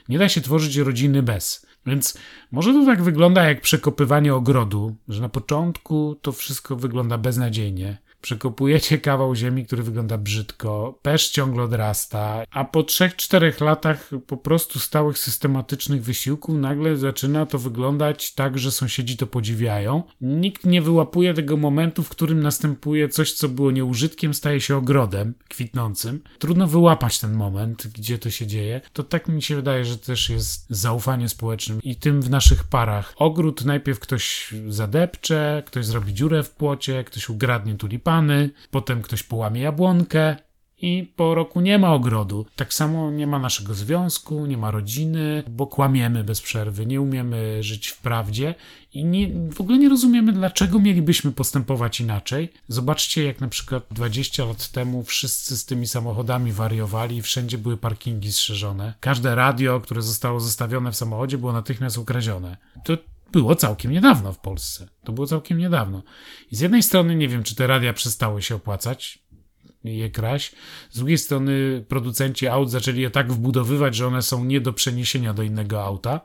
Nie 0.09 0.19
da 0.19 0.29
się 0.29 0.41
tworzyć 0.41 0.77
rodziny 0.77 1.23
bez. 1.23 1.67
Więc 1.87 2.19
może 2.53 2.73
to 2.73 2.87
tak 2.87 3.03
wygląda 3.03 3.45
jak 3.45 3.61
przekopywanie 3.61 4.35
ogrodu, 4.35 4.95
że 5.09 5.23
na 5.23 5.29
początku 5.29 6.17
to 6.23 6.33
wszystko 6.33 6.77
wygląda 6.77 7.19
beznadziejnie, 7.19 7.97
przekopujecie 8.25 8.99
kawał 8.99 9.35
ziemi, 9.35 9.67
który 9.67 9.83
wygląda 9.83 10.19
brzydko, 10.19 10.99
pesz 11.03 11.31
ciągle 11.31 11.63
odrasta, 11.63 12.45
a 12.51 12.65
po 12.65 12.81
3-4 12.81 13.65
latach 13.65 14.11
po 14.27 14.37
prostu 14.37 14.79
stałych 14.79 15.19
systematycznych 15.19 16.03
wysiłków 16.03 16.55
nagle 16.55 16.97
zaczyna 16.97 17.47
to 17.47 17.59
wyglądać 17.59 18.35
tak, 18.35 18.59
że 18.59 18.71
sąsiedzi 18.71 19.17
to 19.17 19.27
podziwiają. 19.27 20.03
Nikt 20.21 20.67
nie 20.67 20.83
wyłapuje 20.83 21.35
tego 21.35 21.57
momentu, 21.57 22.03
w 22.03 22.09
którym 22.09 22.41
następuje 22.41 23.09
coś, 23.09 23.33
co 23.33 23.49
było 23.49 23.71
nieużytkiem, 23.71 24.35
staje 24.35 24.61
się 24.61 24.77
ogrodem 24.77 25.35
kwitnącym. 25.49 26.21
Trudno 26.39 26.67
wyłapać 26.67 27.21
ten 27.21 27.35
moment, 27.35 27.87
gdzie 27.87 28.19
to 28.19 28.31
się 28.31 28.47
dzieje. 28.47 28.81
To 28.93 29.03
tak 29.03 29.29
mi 29.29 29.43
się 29.43 29.57
wydaje, 29.57 29.85
że 29.85 29.99
też 29.99 30.31
jest 30.31 30.67
zaufanie 30.71 31.29
społecznym 31.29 31.83
i 31.83 31.97
tym 31.97 32.23
w 32.23 32.31
naszych 32.31 32.65
parach. 32.65 33.15
Ogród 33.17 33.65
najpierw 33.65 34.01
ktoś 34.01 34.55
zadepcze, 34.69 35.63
ktoś 35.67 35.87
zrobi 35.87 36.15
dziurę 36.15 36.43
w 36.43 36.51
płocie, 36.51 37.05
ktoś 37.05 37.29
ugradnie 37.29 37.75
potem 38.71 39.03
ktoś 39.03 39.23
połamie 39.23 39.61
jabłonkę 39.61 40.37
i 40.79 41.13
po 41.17 41.35
roku 41.35 41.61
nie 41.61 41.79
ma 41.79 41.93
ogrodu. 41.93 42.47
Tak 42.57 42.75
samo 42.75 43.11
nie 43.11 43.27
ma 43.27 43.39
naszego 43.39 43.75
związku, 43.75 44.47
nie 44.47 44.57
ma 44.57 44.71
rodziny, 44.71 45.43
bo 45.49 45.67
kłamiemy 45.67 46.25
bez 46.25 46.41
przerwy, 46.41 46.87
nie 46.87 47.01
umiemy 47.01 47.63
żyć 47.63 47.89
w 47.89 47.99
prawdzie 47.99 48.55
i 48.93 49.05
nie, 49.05 49.29
w 49.51 49.61
ogóle 49.61 49.79
nie 49.79 49.89
rozumiemy, 49.89 50.33
dlaczego 50.33 50.79
mielibyśmy 50.79 51.33
postępować 51.33 52.01
inaczej. 52.01 52.53
Zobaczcie, 52.69 53.25
jak 53.25 53.41
na 53.41 53.49
przykład 53.49 53.85
20 53.91 54.45
lat 54.45 54.69
temu 54.69 55.03
wszyscy 55.03 55.57
z 55.57 55.65
tymi 55.65 55.87
samochodami 55.87 56.53
wariowali, 56.53 57.23
wszędzie 57.23 57.59
były 57.59 57.77
parkingi 57.77 58.33
strzeżone. 58.33 58.95
Każde 59.01 59.35
radio, 59.35 59.81
które 59.81 60.03
zostało 60.03 60.41
zostawione 60.41 60.93
w 60.93 60.97
samochodzie, 60.97 61.39
było 61.39 61.53
natychmiast 61.53 61.99
ukradzione. 61.99 62.57
To 62.85 62.97
było 63.35 63.55
całkiem 63.55 63.93
niedawno 63.93 64.33
w 64.33 64.39
Polsce. 64.39 64.89
To 65.05 65.13
było 65.13 65.27
całkiem 65.27 65.59
niedawno. 65.59 66.03
I 66.51 66.57
z 66.57 66.61
jednej 66.61 66.83
strony 66.83 67.17
nie 67.17 67.29
wiem, 67.29 67.43
czy 67.43 67.55
te 67.55 67.67
radia 67.67 67.93
przestały 67.93 68.43
się 68.43 68.55
opłacać, 68.55 69.25
je 69.85 70.11
kraść. 70.11 70.53
Z 70.91 70.97
drugiej 70.97 71.19
strony 71.19 71.85
producenci 71.89 72.49
aut 72.49 72.71
zaczęli 72.71 73.01
je 73.01 73.11
tak 73.11 73.33
wbudowywać, 73.33 73.95
że 73.95 74.07
one 74.07 74.23
są 74.23 74.45
nie 74.45 74.61
do 74.61 74.73
przeniesienia 74.73 75.35
do 75.35 75.43
innego 75.43 75.85
auta, 75.85 76.21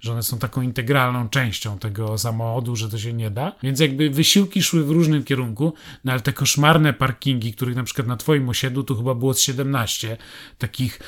że 0.00 0.12
one 0.12 0.22
są 0.22 0.38
taką 0.38 0.62
integralną 0.62 1.28
częścią 1.28 1.78
tego 1.78 2.18
samochodu, 2.18 2.76
że 2.76 2.88
to 2.88 2.98
się 2.98 3.12
nie 3.12 3.30
da. 3.30 3.52
Więc 3.62 3.80
jakby 3.80 4.10
wysiłki 4.10 4.62
szły 4.62 4.84
w 4.84 4.90
różnym 4.90 5.24
kierunku, 5.24 5.74
no 6.04 6.12
ale 6.12 6.20
te 6.20 6.32
koszmarne 6.32 6.92
parkingi, 6.92 7.52
których 7.52 7.76
na 7.76 7.84
przykład 7.84 8.06
na 8.06 8.16
twoim 8.16 8.48
osiedlu 8.48 8.82
tu 8.82 8.96
chyba 8.96 9.14
było 9.14 9.34
z 9.34 9.40
17, 9.40 10.16
takich 10.58 11.00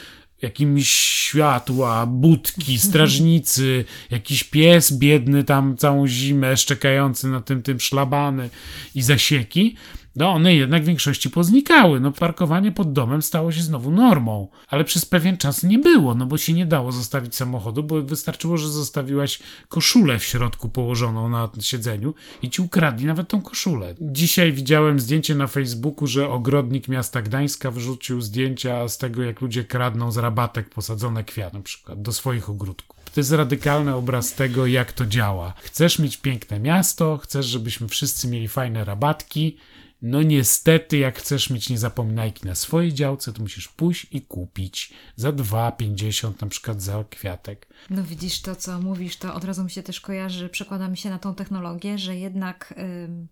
jakimiś 0.42 0.88
światła, 0.88 2.06
budki, 2.06 2.78
strażnicy, 2.78 3.84
jakiś 4.10 4.44
pies 4.44 4.92
biedny 4.92 5.44
tam 5.44 5.76
całą 5.76 6.06
zimę 6.06 6.56
szczekający 6.56 7.28
na 7.28 7.40
tym, 7.40 7.62
tym 7.62 7.80
szlabany 7.80 8.50
i 8.94 9.02
zasieki, 9.02 9.76
No 10.18 10.30
one 10.30 10.54
jednak 10.54 10.82
w 10.82 10.86
większości 10.86 11.30
poznikały. 11.30 12.00
No 12.00 12.12
parkowanie 12.12 12.72
pod 12.72 12.92
domem 12.92 13.22
stało 13.22 13.52
się 13.52 13.62
znowu 13.62 13.90
normą. 13.90 14.48
Ale 14.68 14.84
przez 14.84 15.06
pewien 15.06 15.36
czas 15.36 15.62
nie 15.62 15.78
było, 15.78 16.14
no 16.14 16.26
bo 16.26 16.38
się 16.38 16.52
nie 16.52 16.66
dało 16.66 16.92
zostawić 16.92 17.36
samochodu, 17.36 17.82
bo 17.82 18.02
wystarczyło, 18.02 18.56
że 18.56 18.68
zostawiłaś 18.68 19.38
koszulę 19.68 20.18
w 20.18 20.24
środku 20.24 20.68
położoną 20.68 21.28
na 21.28 21.48
siedzeniu 21.60 22.14
i 22.42 22.50
ci 22.50 22.62
ukradli 22.62 23.06
nawet 23.06 23.28
tą 23.28 23.42
koszulę. 23.42 23.94
Dzisiaj 24.00 24.52
widziałem 24.52 25.00
zdjęcie 25.00 25.34
na 25.34 25.46
Facebooku, 25.46 26.06
że 26.06 26.28
ogrodnik 26.28 26.88
miasta 26.88 27.22
Gdańska 27.22 27.70
wrzucił 27.70 28.20
zdjęcia 28.20 28.88
z 28.88 28.98
tego, 28.98 29.22
jak 29.22 29.40
ludzie 29.40 29.64
kradną 29.64 30.12
z 30.12 30.16
rabatek 30.16 30.70
posadzone 30.70 31.24
kwiaty 31.24 31.56
na 31.56 31.62
przykład 31.62 32.02
do 32.02 32.12
swoich 32.12 32.50
ogródków. 32.50 32.98
To 33.14 33.20
jest 33.20 33.32
radykalny 33.32 33.94
obraz 33.94 34.34
tego, 34.34 34.66
jak 34.66 34.92
to 34.92 35.06
działa. 35.06 35.54
Chcesz 35.62 35.98
mieć 35.98 36.16
piękne 36.16 36.60
miasto, 36.60 37.16
chcesz, 37.16 37.46
żebyśmy 37.46 37.88
wszyscy 37.88 38.28
mieli 38.28 38.48
fajne 38.48 38.84
rabatki. 38.84 39.56
No 40.02 40.22
niestety, 40.22 40.98
jak 40.98 41.18
chcesz 41.18 41.50
mieć 41.50 41.70
niezapominajki 41.70 42.46
na 42.46 42.54
swojej 42.54 42.94
działce, 42.94 43.32
to 43.32 43.42
musisz 43.42 43.68
pójść 43.68 44.06
i 44.10 44.22
kupić 44.22 44.92
za 45.16 45.32
2,50 45.32 46.32
na 46.40 46.48
przykład 46.48 46.82
za 46.82 47.04
kwiatek. 47.10 47.66
No 47.90 48.04
widzisz 48.04 48.40
to, 48.40 48.56
co 48.56 48.80
mówisz, 48.80 49.16
to 49.16 49.34
od 49.34 49.44
razu 49.44 49.64
mi 49.64 49.70
się 49.70 49.82
też 49.82 50.00
kojarzy, 50.00 50.48
przekłada 50.48 50.88
mi 50.88 50.96
się 50.96 51.10
na 51.10 51.18
tą 51.18 51.34
technologię, 51.34 51.98
że 51.98 52.16
jednak... 52.16 52.74
Yy 52.76 53.28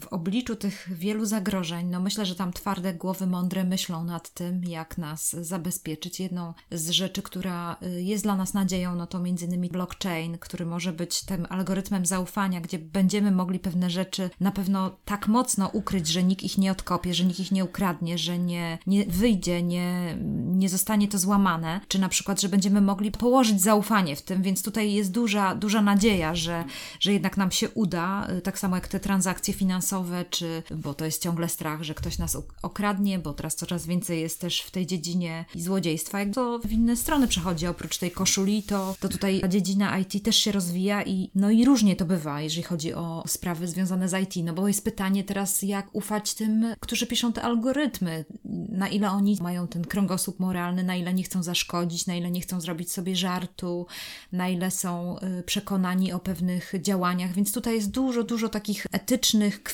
w 0.00 0.06
obliczu 0.06 0.56
tych 0.56 0.88
wielu 0.92 1.26
zagrożeń, 1.26 1.86
no 1.86 2.00
myślę, 2.00 2.26
że 2.26 2.34
tam 2.34 2.52
twarde 2.52 2.94
głowy 2.94 3.26
mądre 3.26 3.64
myślą 3.64 4.04
nad 4.04 4.30
tym, 4.30 4.64
jak 4.64 4.98
nas 4.98 5.36
zabezpieczyć. 5.40 6.20
Jedną 6.20 6.54
z 6.72 6.90
rzeczy, 6.90 7.22
która 7.22 7.76
y, 7.82 8.02
jest 8.02 8.24
dla 8.24 8.36
nas 8.36 8.54
nadzieją, 8.54 8.94
no 8.94 9.06
to 9.06 9.18
między 9.18 9.44
innymi 9.44 9.68
blockchain, 9.68 10.38
który 10.38 10.66
może 10.66 10.92
być 10.92 11.24
tym 11.24 11.46
algorytmem 11.48 12.06
zaufania, 12.06 12.60
gdzie 12.60 12.78
będziemy 12.78 13.30
mogli 13.30 13.58
pewne 13.58 13.90
rzeczy 13.90 14.30
na 14.40 14.50
pewno 14.50 14.96
tak 15.04 15.28
mocno 15.28 15.68
ukryć, 15.68 16.08
że 16.08 16.22
nikt 16.22 16.42
ich 16.42 16.58
nie 16.58 16.72
odkopie, 16.72 17.14
że 17.14 17.24
nikt 17.24 17.40
ich 17.40 17.52
nie 17.52 17.64
ukradnie, 17.64 18.18
że 18.18 18.38
nie, 18.38 18.78
nie 18.86 19.06
wyjdzie, 19.06 19.62
nie, 19.62 20.16
nie 20.44 20.68
zostanie 20.68 21.08
to 21.08 21.18
złamane, 21.18 21.80
czy 21.88 21.98
na 21.98 22.08
przykład, 22.08 22.40
że 22.40 22.48
będziemy 22.48 22.80
mogli 22.80 23.10
położyć 23.10 23.62
zaufanie 23.62 24.16
w 24.16 24.22
tym, 24.22 24.42
więc 24.42 24.62
tutaj 24.62 24.92
jest 24.92 25.12
duża, 25.12 25.54
duża 25.54 25.82
nadzieja, 25.82 26.34
że, 26.34 26.64
że 27.00 27.12
jednak 27.12 27.36
nam 27.36 27.50
się 27.50 27.70
uda, 27.70 28.28
y, 28.38 28.40
tak 28.40 28.58
samo 28.58 28.76
jak 28.76 28.88
te 28.88 29.00
transakcje 29.00 29.54
finansowe, 29.54 29.83
finansowe, 29.84 30.24
czy, 30.30 30.62
bo 30.76 30.94
to 30.94 31.04
jest 31.04 31.22
ciągle 31.22 31.48
strach, 31.48 31.82
że 31.82 31.94
ktoś 31.94 32.18
nas 32.18 32.36
okradnie, 32.62 33.18
bo 33.18 33.32
teraz 33.32 33.56
coraz 33.56 33.86
więcej 33.86 34.20
jest 34.20 34.40
też 34.40 34.60
w 34.60 34.70
tej 34.70 34.86
dziedzinie 34.86 35.44
złodziejstwa. 35.54 36.20
Jak 36.20 36.34
to 36.34 36.58
w 36.58 36.72
inne 36.72 36.96
strony 36.96 37.28
przechodzi, 37.28 37.66
oprócz 37.66 37.98
tej 37.98 38.10
koszuli, 38.10 38.62
to, 38.62 38.96
to 39.00 39.08
tutaj 39.08 39.40
ta 39.40 39.48
dziedzina 39.48 39.98
IT 39.98 40.24
też 40.24 40.36
się 40.36 40.52
rozwija 40.52 41.02
i 41.02 41.30
no 41.34 41.50
i 41.50 41.64
różnie 41.64 41.96
to 41.96 42.04
bywa, 42.04 42.40
jeżeli 42.40 42.62
chodzi 42.62 42.94
o 42.94 43.24
sprawy 43.26 43.68
związane 43.68 44.08
z 44.08 44.22
IT, 44.22 44.44
no 44.44 44.52
bo 44.52 44.68
jest 44.68 44.84
pytanie 44.84 45.24
teraz, 45.24 45.62
jak 45.62 45.94
ufać 45.94 46.34
tym, 46.34 46.66
którzy 46.80 47.06
piszą 47.06 47.32
te 47.32 47.42
algorytmy, 47.42 48.24
na 48.68 48.88
ile 48.88 49.10
oni 49.10 49.38
mają 49.42 49.68
ten 49.68 49.84
kręgosłup 49.84 50.40
moralny, 50.40 50.82
na 50.82 50.96
ile 50.96 51.14
nie 51.14 51.22
chcą 51.22 51.42
zaszkodzić, 51.42 52.06
na 52.06 52.14
ile 52.14 52.30
nie 52.30 52.40
chcą 52.40 52.60
zrobić 52.60 52.92
sobie 52.92 53.16
żartu, 53.16 53.86
na 54.32 54.48
ile 54.48 54.70
są 54.70 55.16
y, 55.18 55.42
przekonani 55.42 56.12
o 56.12 56.18
pewnych 56.18 56.72
działaniach, 56.80 57.32
więc 57.32 57.52
tutaj 57.52 57.74
jest 57.74 57.90
dużo, 57.90 58.22
dużo 58.22 58.48
takich 58.48 58.86
etycznych 58.92 59.62
kwestii 59.62 59.73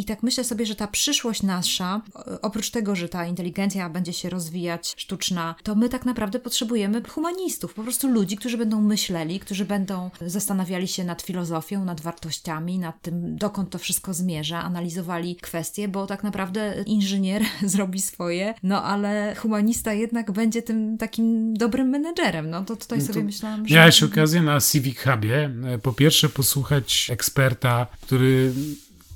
i 0.00 0.04
tak 0.04 0.22
myślę 0.22 0.44
sobie, 0.44 0.66
że 0.66 0.74
ta 0.74 0.86
przyszłość 0.86 1.42
nasza, 1.42 2.00
oprócz 2.42 2.70
tego, 2.70 2.96
że 2.96 3.08
ta 3.08 3.26
inteligencja 3.26 3.90
będzie 3.90 4.12
się 4.12 4.30
rozwijać 4.30 4.94
sztuczna, 4.96 5.54
to 5.62 5.74
my 5.74 5.88
tak 5.88 6.04
naprawdę 6.04 6.38
potrzebujemy 6.38 7.02
humanistów, 7.08 7.74
po 7.74 7.82
prostu 7.82 8.08
ludzi, 8.08 8.36
którzy 8.36 8.58
będą 8.58 8.80
myśleli, 8.80 9.40
którzy 9.40 9.64
będą 9.64 10.10
zastanawiali 10.20 10.88
się 10.88 11.04
nad 11.04 11.22
filozofią, 11.22 11.84
nad 11.84 12.00
wartościami, 12.00 12.78
nad 12.78 13.02
tym, 13.02 13.36
dokąd 13.36 13.70
to 13.70 13.78
wszystko 13.78 14.14
zmierza, 14.14 14.62
analizowali 14.62 15.36
kwestie, 15.36 15.88
bo 15.88 16.06
tak 16.06 16.24
naprawdę 16.24 16.82
inżynier 16.86 17.42
zrobi 17.62 18.02
swoje, 18.02 18.54
no 18.62 18.82
ale 18.82 19.34
humanista 19.34 19.92
jednak 19.92 20.32
będzie 20.32 20.62
tym 20.62 20.98
takim 20.98 21.54
dobrym 21.54 21.88
menedżerem. 21.88 22.50
No 22.50 22.64
to 22.64 22.76
tutaj 22.76 22.98
no 22.98 23.06
to 23.06 23.12
sobie 23.12 23.24
myślałam, 23.24 23.68
że... 23.68 23.74
Miałeś 23.74 24.02
okazję 24.02 24.42
na 24.42 24.60
Civic 24.60 24.98
Hubie 24.98 25.50
e, 25.64 25.78
po 25.78 25.92
pierwsze 25.92 26.28
posłuchać 26.28 27.10
eksperta, 27.10 27.86
który 28.00 28.52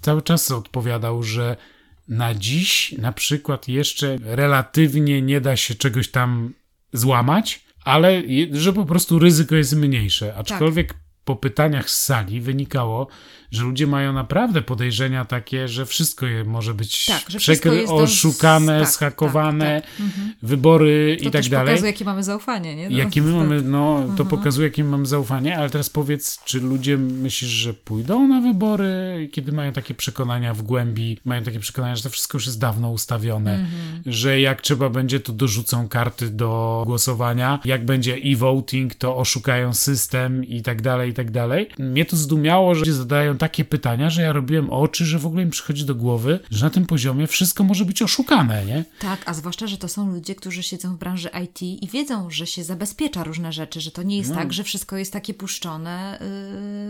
cały 0.00 0.22
czas 0.22 0.50
odpowiadał, 0.50 1.22
że 1.22 1.56
na 2.08 2.34
dziś 2.34 2.94
na 2.98 3.12
przykład 3.12 3.68
jeszcze 3.68 4.18
relatywnie 4.22 5.22
nie 5.22 5.40
da 5.40 5.56
się 5.56 5.74
czegoś 5.74 6.10
tam 6.10 6.54
złamać, 6.92 7.64
ale 7.84 8.22
że 8.52 8.72
po 8.72 8.84
prostu 8.84 9.18
ryzyko 9.18 9.54
jest 9.56 9.76
mniejsze. 9.76 10.34
Aczkolwiek 10.36 10.92
tak. 10.92 11.02
po 11.24 11.36
pytaniach 11.36 11.90
z 11.90 12.04
sali 12.04 12.40
wynikało, 12.40 13.08
że 13.50 13.62
ludzie 13.62 13.86
mają 13.86 14.12
naprawdę 14.12 14.62
podejrzenia 14.62 15.24
takie, 15.24 15.68
że 15.68 15.86
wszystko 15.86 16.26
je 16.26 16.44
może 16.44 16.74
być 16.74 17.06
tak, 17.06 17.24
przekry, 17.38 17.88
oszukane, 17.88 18.80
tak, 18.80 18.88
schakowane, 18.88 19.82
tak, 19.82 19.90
tak. 19.90 20.00
Mhm. 20.06 20.34
wybory 20.42 21.16
to 21.20 21.28
i 21.28 21.30
tak 21.30 21.48
dalej. 21.48 21.66
To 21.66 21.70
pokazuje, 21.70 21.92
jakie 21.92 22.04
mamy 22.04 22.22
zaufanie, 22.22 22.76
nie? 22.76 22.90
No, 22.90 22.98
jakie 22.98 23.22
my 23.22 23.32
mamy, 23.32 23.62
no, 23.62 24.02
to 24.02 24.22
mhm. 24.22 24.28
pokazuje, 24.28 24.68
jakie 24.68 24.84
mamy 24.84 25.06
zaufanie, 25.06 25.58
ale 25.58 25.70
teraz 25.70 25.90
powiedz, 25.90 26.44
czy 26.44 26.60
ludzie 26.60 26.96
myślisz, 26.96 27.50
że 27.50 27.74
pójdą 27.74 28.28
na 28.28 28.40
wybory, 28.40 29.28
kiedy 29.32 29.52
mają 29.52 29.72
takie 29.72 29.94
przekonania 29.94 30.54
w 30.54 30.62
głębi, 30.62 31.18
mają 31.24 31.42
takie 31.42 31.60
przekonania, 31.60 31.96
że 31.96 32.02
to 32.02 32.10
wszystko 32.10 32.36
już 32.36 32.46
jest 32.46 32.60
dawno 32.60 32.90
ustawione, 32.90 33.54
mhm. 33.54 34.02
że 34.06 34.40
jak 34.40 34.60
trzeba 34.60 34.90
będzie, 34.90 35.20
to 35.20 35.32
dorzucą 35.32 35.88
karty 35.88 36.30
do 36.30 36.82
głosowania, 36.86 37.60
jak 37.64 37.84
będzie 37.84 38.14
e-voting, 38.14 38.94
to 38.94 39.16
oszukają 39.16 39.74
system 39.74 40.44
i 40.44 40.62
tak 40.62 40.82
dalej, 40.82 41.10
i 41.10 41.14
tak 41.14 41.30
dalej. 41.30 41.68
Mnie 41.78 42.04
to 42.04 42.16
zdumiało, 42.16 42.74
że 42.74 42.92
zadają 42.92 43.37
takie 43.38 43.64
pytania, 43.64 44.10
że 44.10 44.22
ja 44.22 44.32
robiłem 44.32 44.70
oczy, 44.70 45.04
że 45.04 45.18
w 45.18 45.26
ogóle 45.26 45.44
mi 45.44 45.50
przychodzi 45.50 45.84
do 45.84 45.94
głowy, 45.94 46.40
że 46.50 46.64
na 46.64 46.70
tym 46.70 46.86
poziomie 46.86 47.26
wszystko 47.26 47.64
może 47.64 47.84
być 47.84 48.02
oszukane, 48.02 48.64
nie? 48.64 48.84
Tak, 48.98 49.20
a 49.26 49.34
zwłaszcza, 49.34 49.66
że 49.66 49.78
to 49.78 49.88
są 49.88 50.12
ludzie, 50.12 50.34
którzy 50.34 50.62
siedzą 50.62 50.96
w 50.96 50.98
branży 50.98 51.28
IT 51.44 51.62
i 51.62 51.88
wiedzą, 51.92 52.30
że 52.30 52.46
się 52.46 52.64
zabezpiecza 52.64 53.24
różne 53.24 53.52
rzeczy, 53.52 53.80
że 53.80 53.90
to 53.90 54.02
nie 54.02 54.18
jest 54.18 54.30
no. 54.30 54.36
tak, 54.36 54.52
że 54.52 54.64
wszystko 54.64 54.96
jest 54.96 55.12
takie 55.12 55.34
puszczone 55.34 56.18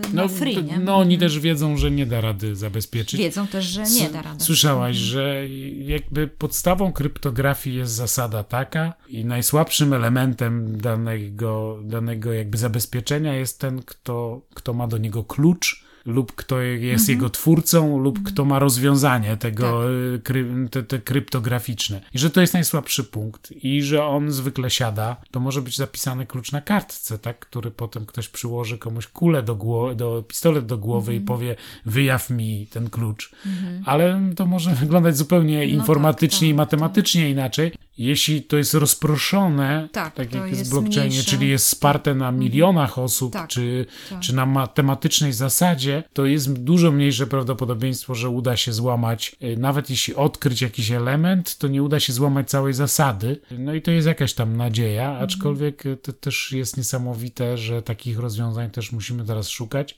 yy, 0.02 0.10
no, 0.14 0.28
free, 0.28 0.64
nie? 0.64 0.78
No 0.78 0.96
oni 0.96 1.18
też 1.18 1.38
wiedzą, 1.38 1.76
że 1.76 1.90
nie 1.90 2.06
da 2.06 2.20
rady 2.20 2.56
zabezpieczyć. 2.56 3.20
Wiedzą 3.20 3.46
też, 3.46 3.64
że 3.64 3.82
nie 3.82 4.10
da 4.10 4.22
rady. 4.22 4.44
Słyszałaś, 4.44 4.96
mhm. 4.96 5.06
że 5.06 5.48
jakby 5.84 6.28
podstawą 6.28 6.92
kryptografii 6.92 7.76
jest 7.76 7.92
zasada 7.92 8.42
taka 8.42 8.92
i 9.08 9.24
najsłabszym 9.24 9.92
elementem 9.92 10.80
danego, 10.80 11.78
danego 11.84 12.32
jakby 12.32 12.58
zabezpieczenia 12.58 13.34
jest 13.34 13.60
ten, 13.60 13.82
kto, 13.82 14.40
kto 14.54 14.74
ma 14.74 14.86
do 14.86 14.98
niego 14.98 15.24
klucz, 15.24 15.87
lub 16.08 16.32
kto 16.32 16.60
jest 16.60 17.02
mhm. 17.02 17.18
jego 17.18 17.30
twórcą, 17.30 17.98
lub 17.98 18.18
mhm. 18.18 18.34
kto 18.34 18.44
ma 18.44 18.58
rozwiązanie 18.58 19.36
tego 19.36 19.80
tak. 19.80 19.90
Y, 19.90 20.20
kry, 20.24 20.68
te, 20.70 20.82
te 20.82 20.98
kryptograficzne. 20.98 22.00
I 22.14 22.18
że 22.18 22.30
to 22.30 22.40
jest 22.40 22.54
najsłabszy 22.54 23.04
punkt 23.04 23.52
i 23.52 23.82
że 23.82 24.04
on 24.04 24.30
zwykle 24.30 24.70
siada, 24.70 25.16
to 25.30 25.40
może 25.40 25.62
być 25.62 25.76
zapisany 25.76 26.26
klucz 26.26 26.52
na 26.52 26.60
kartce, 26.60 27.18
tak, 27.18 27.38
który 27.38 27.70
potem 27.70 28.06
ktoś 28.06 28.28
przyłoży 28.28 28.78
komuś 28.78 29.06
kulę 29.06 29.42
do 29.42 29.56
głowy, 29.56 29.94
do 29.94 30.24
pistolet 30.28 30.66
do 30.66 30.78
głowy 30.78 31.12
mhm. 31.12 31.22
i 31.22 31.26
powie 31.26 31.56
wyjaw 31.86 32.30
mi 32.30 32.66
ten 32.66 32.90
klucz. 32.90 33.32
Mhm. 33.46 33.82
Ale 33.86 34.20
to 34.36 34.46
może 34.46 34.74
wyglądać 34.84 35.16
zupełnie 35.16 35.56
no 35.56 35.62
tak, 35.62 35.70
informatycznie 35.70 36.48
tak, 36.48 36.52
i 36.52 36.54
matematycznie 36.54 37.22
tak. 37.22 37.30
inaczej. 37.30 37.72
Jeśli 37.98 38.42
to 38.42 38.56
jest 38.56 38.74
rozproszone, 38.74 39.88
tak, 39.92 40.14
tak 40.14 40.34
jak 40.34 40.48
jest 40.48 40.66
w 40.66 40.70
blockchainie, 40.70 41.08
mniejsze. 41.08 41.30
czyli 41.30 41.48
jest 41.48 41.66
sparte 41.66 42.14
na 42.14 42.28
mhm. 42.28 42.38
milionach 42.38 42.98
osób, 42.98 43.36
czy, 43.48 43.86
czy 44.20 44.34
na 44.34 44.46
matematycznej 44.46 45.32
zasadzie, 45.32 46.02
to 46.12 46.26
jest 46.26 46.52
dużo 46.52 46.92
mniejsze 46.92 47.26
prawdopodobieństwo, 47.26 48.14
że 48.14 48.28
uda 48.28 48.56
się 48.56 48.72
złamać, 48.72 49.36
y, 49.42 49.56
nawet 49.56 49.90
jeśli 49.90 50.14
odkryć 50.14 50.62
jakiś 50.62 50.90
element, 50.90 51.58
to 51.58 51.68
nie 51.68 51.82
uda 51.82 52.00
się 52.00 52.12
złamać 52.12 52.50
całej 52.50 52.74
zasady. 52.74 53.40
No 53.58 53.74
i 53.74 53.82
to 53.82 53.90
jest 53.90 54.06
jakaś 54.06 54.34
tam 54.34 54.56
nadzieja, 54.56 55.08
mhm. 55.08 55.24
aczkolwiek 55.24 55.82
to 56.02 56.12
też 56.12 56.52
jest 56.52 56.76
niesamowite, 56.76 57.58
że 57.58 57.82
takich 57.82 58.18
rozwiązań 58.18 58.70
też 58.70 58.92
musimy 58.92 59.24
teraz 59.24 59.48
szukać 59.48 59.96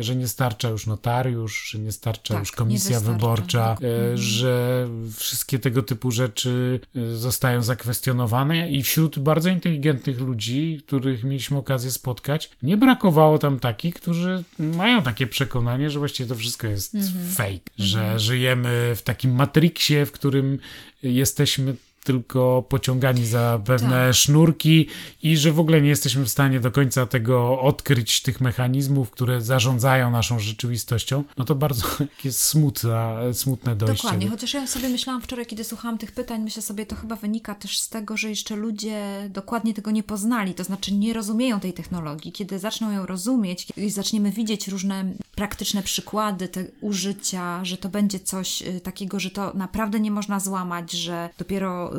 że 0.00 0.16
nie 0.16 0.28
starcza 0.28 0.68
już 0.68 0.86
notariusz, 0.86 1.68
że 1.70 1.78
nie 1.78 1.92
starcza 1.92 2.34
tak, 2.34 2.42
już 2.42 2.52
komisja 2.52 3.00
wyborcza, 3.00 3.76
e, 3.82 3.86
mhm. 3.86 4.16
że 4.16 4.88
wszystkie 5.16 5.58
tego 5.58 5.82
typu 5.82 6.10
rzeczy 6.10 6.80
e, 6.96 7.16
zostają 7.16 7.62
zakwestionowane 7.62 8.70
i 8.70 8.82
wśród 8.82 9.18
bardzo 9.18 9.48
inteligentnych 9.48 10.20
ludzi, 10.20 10.80
których 10.86 11.24
mieliśmy 11.24 11.58
okazję 11.58 11.90
spotkać, 11.90 12.50
nie 12.62 12.76
brakowało 12.76 13.38
tam 13.38 13.60
takich, 13.60 13.94
którzy 13.94 14.44
mają 14.58 15.02
takie 15.02 15.26
przekonanie, 15.26 15.90
że 15.90 15.98
właściwie 15.98 16.28
to 16.28 16.34
wszystko 16.34 16.66
jest 16.66 16.94
mhm. 16.94 17.30
fake, 17.30 17.70
że 17.78 18.00
mhm. 18.00 18.18
żyjemy 18.18 18.92
w 18.96 19.02
takim 19.02 19.34
matriksie, 19.34 20.04
w 20.06 20.12
którym 20.12 20.58
jesteśmy 21.02 21.74
tylko 22.04 22.64
pociągani 22.68 23.26
za 23.26 23.60
pewne 23.64 24.06
Tak. 24.06 24.14
sznurki 24.14 24.86
i 25.22 25.36
że 25.36 25.52
w 25.52 25.60
ogóle 25.60 25.80
nie 25.82 25.88
jesteśmy 25.88 26.24
w 26.24 26.28
stanie 26.30 26.60
do 26.60 26.70
końca 26.70 27.06
tego 27.06 27.60
odkryć, 27.60 28.22
tych 28.22 28.40
mechanizmów, 28.40 29.10
które 29.10 29.40
zarządzają 29.40 30.10
naszą 30.10 30.38
rzeczywistością, 30.38 31.24
no 31.36 31.44
to 31.44 31.54
bardzo 31.54 31.86
jest 32.24 32.40
smutna, 32.40 33.16
smutne 33.32 33.76
dojście. 33.76 34.02
Dokładnie, 34.02 34.26
do- 34.26 34.32
chociaż 34.32 34.54
ja 34.54 34.66
sobie 34.66 34.88
myślałam 34.88 35.22
wczoraj, 35.22 35.46
kiedy 35.46 35.64
słuchałam 35.64 35.98
tych 35.98 36.12
pytań, 36.12 36.42
myślę 36.42 36.62
sobie, 36.62 36.86
to 36.86 36.96
chyba 36.96 37.16
wynika 37.16 37.54
też 37.54 37.78
z 37.80 37.88
tego, 37.88 38.16
że 38.16 38.28
jeszcze 38.28 38.56
ludzie 38.56 39.02
dokładnie 39.30 39.74
tego 39.74 39.90
nie 39.90 40.02
poznali, 40.02 40.54
to 40.54 40.64
znaczy 40.64 40.94
nie 40.94 41.12
rozumieją 41.12 41.60
tej 41.60 41.72
technologii. 41.72 42.32
Kiedy 42.32 42.58
zaczną 42.58 42.90
ją 42.92 43.06
rozumieć, 43.06 43.66
kiedy 43.66 43.90
zaczniemy 43.90 44.30
widzieć 44.30 44.68
różne 44.68 45.04
praktyczne 45.34 45.82
przykłady 45.82 46.48
te 46.48 46.64
użycia, 46.80 47.64
że 47.64 47.76
to 47.76 47.88
będzie 47.88 48.20
coś 48.20 48.62
y, 48.62 48.80
takiego, 48.80 49.20
że 49.20 49.30
to 49.30 49.52
naprawdę 49.54 50.00
nie 50.00 50.10
można 50.10 50.40
złamać, 50.40 50.92
że 50.92 51.30
dopiero, 51.38 51.90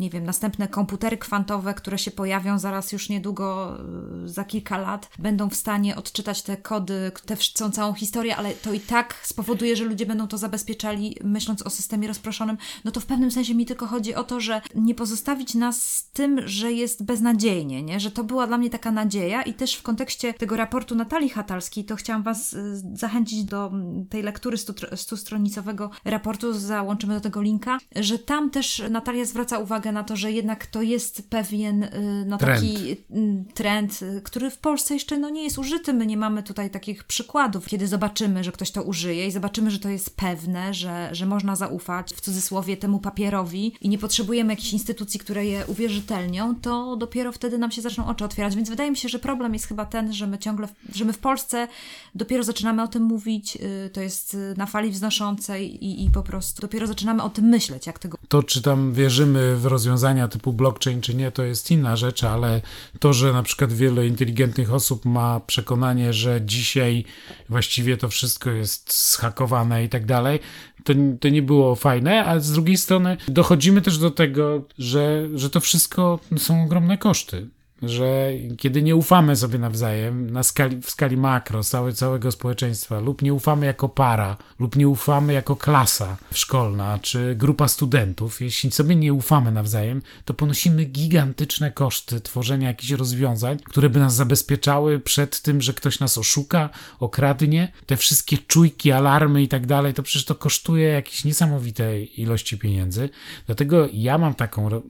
nie 0.00 0.10
wiem, 0.10 0.24
następne 0.24 0.68
komputery 0.68 1.18
kwantowe, 1.18 1.74
które 1.74 1.98
się 1.98 2.10
pojawią 2.10 2.58
zaraz 2.58 2.92
już 2.92 3.08
niedługo, 3.08 3.76
y, 4.24 4.28
za 4.28 4.44
kilka 4.44 4.78
lat, 4.78 5.10
będą 5.18 5.50
w 5.50 5.54
stanie 5.54 5.96
odczytać 5.96 6.42
te 6.42 6.56
kody, 6.56 7.12
tę 7.26 7.36
całą 7.72 7.94
historię, 7.94 8.36
ale 8.36 8.54
to 8.54 8.72
i 8.72 8.80
tak 8.80 9.14
spowoduje, 9.22 9.76
że 9.76 9.84
ludzie 9.84 10.06
będą 10.06 10.28
to 10.28 10.38
zabezpieczali, 10.38 11.16
myśląc 11.24 11.62
o 11.62 11.70
systemie 11.70 12.08
rozproszonym. 12.08 12.56
No 12.84 12.90
to 12.90 13.00
w 13.00 13.06
pewnym 13.06 13.30
sensie 13.30 13.54
mi 13.54 13.66
tylko 13.66 13.86
chodzi 13.86 14.14
o 14.14 14.24
to, 14.24 14.40
że 14.40 14.62
nie 14.74 14.94
pozostawić 14.94 15.54
nas 15.54 15.82
z 15.82 16.10
tym, 16.10 16.40
że 16.44 16.72
jest 16.72 17.04
beznadziejnie, 17.04 17.82
nie? 17.82 18.00
że 18.00 18.10
to 18.10 18.24
była 18.24 18.46
dla 18.46 18.58
mnie 18.58 18.70
taka 18.70 18.92
nadzieja 18.92 19.42
i 19.42 19.54
też 19.54 19.74
w 19.74 19.82
kontekście 19.82 20.34
tego 20.34 20.56
raportu 20.56 20.94
Natalii 20.94 21.28
Hatalskiej, 21.28 21.84
to 21.84 21.96
chciałam 21.96 22.22
Was 22.22 22.52
y, 22.52 22.82
zachęcić 22.94 23.44
do 23.44 23.66
mm, 23.66 24.06
tej 24.06 24.22
lektury 24.22 24.58
stu- 24.58 24.96
stostronicowego 24.96 25.90
raportu, 26.04 26.52
załączymy 26.52 27.14
do 27.14 27.20
tego 27.20 27.42
linka, 27.42 27.78
że 27.96 28.18
tam 28.18 28.50
też 28.50 28.82
Natalia 28.90 29.24
zwraca 29.24 29.39
uwagę 29.58 29.92
na 29.92 30.04
to, 30.04 30.16
że 30.16 30.32
jednak 30.32 30.66
to 30.66 30.82
jest 30.82 31.28
pewien 31.30 31.82
y, 31.82 32.24
no, 32.26 32.38
Trend. 32.38 32.60
taki 32.60 32.96
mm, 33.10 33.44
trend, 33.44 34.02
y, 34.02 34.20
który 34.24 34.50
w 34.50 34.58
Polsce 34.58 34.94
jeszcze 34.94 35.18
no, 35.18 35.30
nie 35.30 35.44
jest 35.44 35.58
użyty. 35.58 35.92
My 35.92 36.06
nie 36.06 36.16
mamy 36.16 36.42
tutaj 36.42 36.70
takich 36.70 37.04
przykładów, 37.04 37.66
kiedy 37.66 37.88
zobaczymy, 37.88 38.44
że 38.44 38.52
ktoś 38.52 38.70
to 38.70 38.82
użyje 38.82 39.26
i 39.26 39.30
zobaczymy, 39.30 39.70
że 39.70 39.78
to 39.78 39.88
jest 39.88 40.16
pewne, 40.16 40.74
że, 40.74 41.08
że 41.12 41.26
można 41.26 41.56
zaufać 41.56 42.14
w 42.14 42.20
cudzysłowie 42.20 42.76
temu 42.76 42.98
papierowi 42.98 43.72
i 43.80 43.88
nie 43.88 43.98
potrzebujemy 43.98 44.52
jakichś 44.52 44.72
instytucji, 44.72 45.20
które 45.20 45.46
je 45.46 45.66
uwierzytelnią, 45.66 46.54
to 46.54 46.96
dopiero 46.96 47.32
wtedy 47.32 47.58
nam 47.58 47.70
się 47.70 47.82
zaczną 47.82 48.06
oczy 48.06 48.24
otwierać. 48.24 48.56
Więc 48.56 48.70
wydaje 48.70 48.90
mi 48.90 48.96
się, 48.96 49.08
że 49.08 49.18
problem 49.18 49.52
jest 49.52 49.66
chyba 49.66 49.86
ten, 49.86 50.12
że 50.12 50.26
my 50.26 50.38
ciągle, 50.38 50.68
że 50.94 51.04
my 51.04 51.12
w 51.12 51.18
Polsce 51.18 51.68
dopiero 52.14 52.42
zaczynamy 52.42 52.82
o 52.82 52.88
tym 52.88 53.02
mówić, 53.02 53.56
y, 53.56 53.90
to 53.92 54.00
jest 54.00 54.36
na 54.56 54.66
fali 54.66 54.90
wznoszącej 54.90 55.84
i, 55.84 56.04
i 56.04 56.10
po 56.10 56.22
prostu 56.22 56.62
dopiero 56.62 56.86
zaczynamy 56.86 57.22
o 57.22 57.30
tym 57.30 57.44
myśleć, 57.44 57.86
jak 57.86 57.98
tego 57.98 58.18
To, 58.28 58.42
czy 58.42 58.62
tam 58.62 58.92
wierzymy 58.92 59.29
w 59.56 59.66
rozwiązania 59.66 60.28
typu 60.28 60.52
blockchain, 60.52 61.00
czy 61.00 61.14
nie, 61.14 61.30
to 61.32 61.42
jest 61.42 61.70
inna 61.70 61.96
rzecz, 61.96 62.24
ale 62.24 62.60
to, 62.98 63.12
że 63.12 63.32
na 63.32 63.42
przykład 63.42 63.72
wiele 63.72 64.06
inteligentnych 64.06 64.74
osób 64.74 65.04
ma 65.04 65.40
przekonanie, 65.40 66.12
że 66.12 66.40
dzisiaj 66.44 67.04
właściwie 67.48 67.96
to 67.96 68.08
wszystko 68.08 68.50
jest 68.50 69.12
zhakowane 69.12 69.84
i 69.84 69.88
tak 69.88 70.06
dalej, 70.06 70.38
to, 70.84 70.92
to 71.20 71.28
nie 71.28 71.42
było 71.42 71.74
fajne, 71.74 72.24
ale 72.24 72.40
z 72.40 72.52
drugiej 72.52 72.76
strony 72.76 73.16
dochodzimy 73.28 73.82
też 73.82 73.98
do 73.98 74.10
tego, 74.10 74.64
że, 74.78 75.28
że 75.34 75.50
to 75.50 75.60
wszystko 75.60 76.18
są 76.36 76.64
ogromne 76.64 76.98
koszty. 76.98 77.48
Że 77.82 78.30
kiedy 78.58 78.82
nie 78.82 78.96
ufamy 78.96 79.36
sobie 79.36 79.58
nawzajem 79.58 80.30
na 80.30 80.42
skali, 80.42 80.82
w 80.82 80.90
skali 80.90 81.16
makro 81.16 81.64
całe, 81.64 81.92
całego 81.92 82.32
społeczeństwa, 82.32 83.00
lub 83.00 83.22
nie 83.22 83.34
ufamy 83.34 83.66
jako 83.66 83.88
para, 83.88 84.36
lub 84.58 84.76
nie 84.76 84.88
ufamy 84.88 85.32
jako 85.32 85.56
klasa 85.56 86.16
szkolna, 86.32 86.98
czy 87.02 87.34
grupa 87.34 87.68
studentów, 87.68 88.40
jeśli 88.40 88.70
sobie 88.70 88.96
nie 88.96 89.12
ufamy 89.12 89.52
nawzajem, 89.52 90.02
to 90.24 90.34
ponosimy 90.34 90.84
gigantyczne 90.84 91.70
koszty 91.70 92.20
tworzenia 92.20 92.68
jakichś 92.68 92.90
rozwiązań, 92.90 93.58
które 93.58 93.90
by 93.90 93.98
nas 93.98 94.14
zabezpieczały 94.14 95.00
przed 95.00 95.42
tym, 95.42 95.62
że 95.62 95.74
ktoś 95.74 96.00
nas 96.00 96.18
oszuka, 96.18 96.70
okradnie. 96.98 97.72
Te 97.86 97.96
wszystkie 97.96 98.38
czujki, 98.38 98.92
alarmy 98.92 99.42
i 99.42 99.48
tak 99.48 99.66
dalej, 99.66 99.94
to 99.94 100.02
przecież 100.02 100.24
to 100.24 100.34
kosztuje 100.34 100.88
jakieś 100.88 101.24
niesamowite 101.24 102.02
ilości 102.02 102.58
pieniędzy. 102.58 103.08
Dlatego 103.46 103.88
ja 103.92 104.18
mam 104.18 104.34
taką 104.34 104.82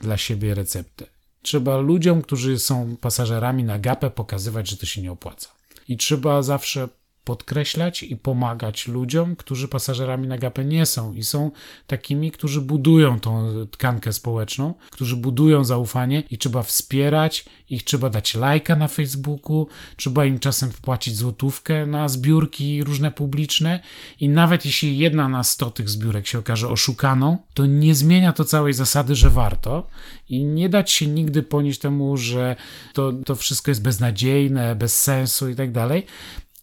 dla 0.00 0.16
siebie 0.16 0.54
receptę. 0.54 1.15
Trzeba 1.46 1.76
ludziom, 1.76 2.22
którzy 2.22 2.58
są 2.58 2.96
pasażerami 3.00 3.64
na 3.64 3.78
gapę, 3.78 4.10
pokazywać, 4.10 4.68
że 4.68 4.76
to 4.76 4.86
się 4.86 5.02
nie 5.02 5.12
opłaca. 5.12 5.48
I 5.88 5.96
trzeba 5.96 6.42
zawsze 6.42 6.88
podkreślać 7.26 8.02
i 8.02 8.16
pomagać 8.16 8.88
ludziom, 8.88 9.36
którzy 9.36 9.68
pasażerami 9.68 10.28
na 10.28 10.38
gapę 10.38 10.64
nie 10.64 10.86
są 10.86 11.12
i 11.12 11.24
są 11.24 11.50
takimi, 11.86 12.30
którzy 12.30 12.60
budują 12.60 13.20
tą 13.20 13.52
tkankę 13.70 14.12
społeczną, 14.12 14.74
którzy 14.90 15.16
budują 15.16 15.64
zaufanie 15.64 16.22
i 16.30 16.38
trzeba 16.38 16.62
wspierać, 16.62 17.44
ich 17.70 17.84
trzeba 17.84 18.10
dać 18.10 18.34
lajka 18.34 18.76
na 18.76 18.88
Facebooku, 18.88 19.66
trzeba 19.96 20.24
im 20.24 20.38
czasem 20.38 20.70
wpłacić 20.70 21.16
złotówkę 21.16 21.86
na 21.86 22.08
zbiórki 22.08 22.84
różne 22.84 23.10
publiczne 23.10 23.80
i 24.20 24.28
nawet 24.28 24.64
jeśli 24.64 24.98
jedna 24.98 25.28
na 25.28 25.44
sto 25.44 25.70
tych 25.70 25.90
zbiórek 25.90 26.26
się 26.26 26.38
okaże 26.38 26.68
oszukaną, 26.68 27.38
to 27.54 27.66
nie 27.66 27.94
zmienia 27.94 28.32
to 28.32 28.44
całej 28.44 28.72
zasady, 28.72 29.14
że 29.14 29.30
warto 29.30 29.86
i 30.28 30.44
nie 30.44 30.68
dać 30.68 30.90
się 30.90 31.06
nigdy 31.06 31.42
ponieść 31.42 31.80
temu, 31.80 32.16
że 32.16 32.56
to, 32.92 33.12
to 33.12 33.36
wszystko 33.36 33.70
jest 33.70 33.82
beznadziejne, 33.82 34.74
bez 34.76 35.02
sensu 35.02 35.48
i 35.48 35.54
tak 35.54 35.72
dalej. 35.72 36.06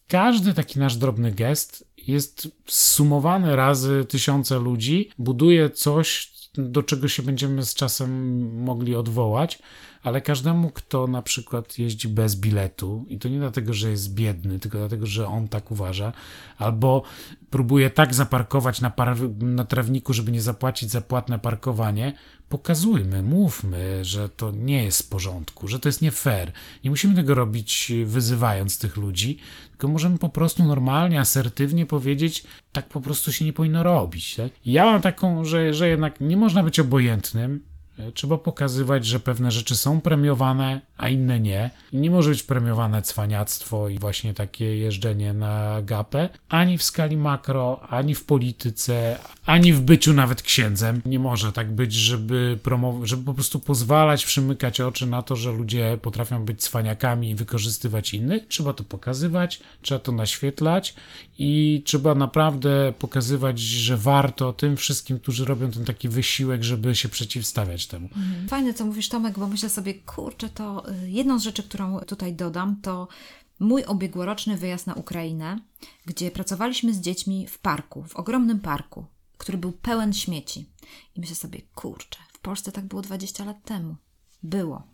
Każdy 0.07 0.53
taki 0.53 0.79
nasz 0.79 0.95
drobny 0.95 1.31
gest 1.31 1.87
jest 2.07 2.47
sumowany 2.67 3.55
razy 3.55 4.05
tysiące 4.09 4.59
ludzi, 4.59 5.09
buduje 5.17 5.69
coś, 5.69 6.33
do 6.53 6.83
czego 6.83 7.07
się 7.07 7.23
będziemy 7.23 7.65
z 7.65 7.73
czasem 7.73 8.63
mogli 8.63 8.95
odwołać, 8.95 9.59
ale 10.03 10.21
każdemu, 10.21 10.69
kto 10.69 11.07
na 11.07 11.21
przykład 11.21 11.79
jeździ 11.79 12.07
bez 12.07 12.35
biletu, 12.35 13.05
i 13.09 13.19
to 13.19 13.29
nie 13.29 13.39
dlatego, 13.39 13.73
że 13.73 13.89
jest 13.89 14.13
biedny, 14.13 14.59
tylko 14.59 14.77
dlatego, 14.77 15.05
że 15.05 15.27
on 15.27 15.47
tak 15.47 15.71
uważa, 15.71 16.13
albo 16.57 17.03
próbuje 17.49 17.89
tak 17.89 18.13
zaparkować 18.13 18.81
na, 18.81 18.89
par- 18.89 19.35
na 19.39 19.65
trawniku, 19.65 20.13
żeby 20.13 20.31
nie 20.31 20.41
zapłacić 20.41 20.91
za 20.91 21.01
płatne 21.01 21.39
parkowanie, 21.39 22.13
pokazujmy, 22.49 23.23
mówmy, 23.23 24.05
że 24.05 24.29
to 24.29 24.51
nie 24.51 24.83
jest 24.83 25.03
w 25.03 25.09
porządku, 25.09 25.67
że 25.67 25.79
to 25.79 25.89
jest 25.89 26.01
nie 26.01 26.11
fair. 26.11 26.51
Nie 26.83 26.89
musimy 26.89 27.15
tego 27.15 27.35
robić 27.35 27.91
wyzywając 28.05 28.79
tych 28.79 28.97
ludzi, 28.97 29.37
tylko 29.69 29.87
możemy 29.87 30.17
po 30.17 30.29
prostu 30.29 30.63
normalnie, 30.63 31.19
asertywnie 31.19 31.85
powiedzieć, 31.85 32.43
tak 32.71 32.89
po 32.89 33.01
prostu 33.01 33.31
się 33.31 33.45
nie 33.45 33.53
powinno 33.53 33.83
robić. 33.83 34.35
Tak? 34.35 34.51
Ja 34.65 34.85
mam 34.85 35.01
taką, 35.01 35.45
że, 35.45 35.73
że 35.73 35.89
jednak 35.89 36.21
nie 36.21 36.37
można 36.37 36.63
być 36.63 36.79
obojętnym, 36.79 37.72
Trzeba 38.13 38.37
pokazywać, 38.37 39.05
że 39.05 39.19
pewne 39.19 39.51
rzeczy 39.51 39.75
są 39.75 40.01
premiowane, 40.01 40.81
a 40.97 41.09
inne 41.09 41.39
nie. 41.39 41.69
Nie 41.93 42.11
może 42.11 42.29
być 42.29 42.43
premiowane 42.43 43.01
cwaniactwo 43.01 43.89
i 43.89 43.99
właśnie 43.99 44.33
takie 44.33 44.77
jeżdżenie 44.77 45.33
na 45.33 45.81
gapę, 45.81 46.29
ani 46.49 46.77
w 46.77 46.83
skali 46.83 47.17
makro, 47.17 47.79
ani 47.89 48.15
w 48.15 48.25
polityce, 48.25 49.19
ani 49.45 49.73
w 49.73 49.81
byciu 49.81 50.13
nawet 50.13 50.41
księdzem. 50.41 51.01
Nie 51.05 51.19
może 51.19 51.51
tak 51.51 51.71
być, 51.71 51.93
żeby, 51.93 52.59
promow- 52.63 53.05
żeby 53.05 53.23
po 53.23 53.33
prostu 53.33 53.59
pozwalać, 53.59 54.25
przymykać 54.25 54.81
oczy 54.81 55.05
na 55.05 55.21
to, 55.21 55.35
że 55.35 55.51
ludzie 55.51 55.97
potrafią 56.01 56.45
być 56.45 56.61
cwaniakami 56.61 57.29
i 57.29 57.35
wykorzystywać 57.35 58.13
innych. 58.13 58.47
Trzeba 58.47 58.73
to 58.73 58.83
pokazywać, 58.83 59.59
trzeba 59.81 59.99
to 59.99 60.11
naświetlać 60.11 60.95
i 61.39 61.81
trzeba 61.85 62.15
naprawdę 62.15 62.93
pokazywać, 62.99 63.59
że 63.59 63.97
warto 63.97 64.53
tym 64.53 64.77
wszystkim, 64.77 65.19
którzy 65.19 65.45
robią 65.45 65.71
ten 65.71 65.85
taki 65.85 66.09
wysiłek, 66.09 66.63
żeby 66.63 66.95
się 66.95 67.09
przeciwstawiać 67.09 67.82
temu. 67.87 68.09
Fajne, 68.47 68.73
co 68.73 68.85
mówisz, 68.85 69.09
Tomek, 69.09 69.39
bo 69.39 69.47
myślę 69.47 69.69
sobie, 69.69 69.93
kurczę, 69.93 70.49
to 70.49 70.89
y, 70.89 71.09
jedną 71.09 71.39
z 71.39 71.43
rzeczy, 71.43 71.63
którą 71.63 71.99
tutaj 71.99 72.33
dodam, 72.33 72.81
to 72.81 73.07
mój 73.59 73.83
ubiegłoroczny 73.87 74.57
wyjazd 74.57 74.87
na 74.87 74.93
Ukrainę, 74.93 75.59
gdzie 76.05 76.31
pracowaliśmy 76.31 76.93
z 76.93 76.99
dziećmi 76.99 77.47
w 77.47 77.59
parku, 77.59 78.03
w 78.03 78.15
ogromnym 78.15 78.59
parku, 78.59 79.05
który 79.37 79.57
był 79.57 79.71
pełen 79.71 80.13
śmieci. 80.13 80.69
I 81.15 81.19
myślę 81.19 81.35
sobie, 81.35 81.61
kurczę, 81.75 82.19
w 82.33 82.39
Polsce 82.39 82.71
tak 82.71 82.85
było 82.85 83.01
20 83.01 83.45
lat 83.45 83.63
temu. 83.63 83.95
Było. 84.43 84.92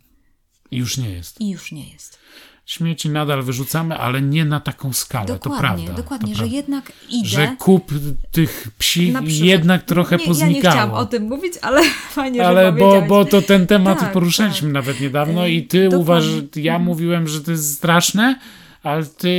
I 0.70 0.76
już 0.76 0.96
nie 0.96 1.10
jest. 1.10 1.40
I 1.40 1.50
już 1.50 1.72
nie 1.72 1.88
jest. 1.90 2.20
Śmieci 2.66 3.08
nadal 3.10 3.42
wyrzucamy, 3.42 3.96
ale 3.98 4.22
nie 4.22 4.44
na 4.44 4.60
taką 4.60 4.92
skalę, 4.92 5.26
to 5.26 5.34
Dokładnie, 5.34 5.84
prawda. 5.84 6.02
dokładnie, 6.02 6.32
to 6.32 6.38
że 6.38 6.46
jednak 6.46 6.92
idę... 7.08 7.28
Że 7.28 7.56
kup 7.58 7.92
tych 8.32 8.68
psi 8.78 9.00
przykład- 9.00 9.28
jednak 9.28 9.84
trochę 9.84 10.16
nie, 10.16 10.26
poznikało. 10.26 10.56
Ja 10.56 10.62
nie 10.62 10.70
chciałam 10.70 10.90
o 10.90 11.06
tym 11.06 11.22
mówić, 11.22 11.54
ale 11.62 11.82
fajnie, 12.10 12.46
ale 12.46 12.64
że 12.66 12.72
bo, 12.72 13.02
bo 13.02 13.24
to 13.24 13.42
ten 13.42 13.66
temat 13.66 14.00
Tak, 14.00 14.12
poruszyliśmy 14.12 14.68
tak. 14.68 14.74
nawet 14.74 15.00
niedawno 15.00 15.46
i 15.46 15.62
ty 15.62 15.78
dokładnie. 15.84 16.02
uważasz, 16.02 16.34
ja 16.56 16.78
mówiłem, 16.78 17.28
że 17.28 17.40
to 17.40 17.50
jest 17.50 17.74
straszne, 17.74 18.38
ale 18.82 19.06
ty 19.06 19.30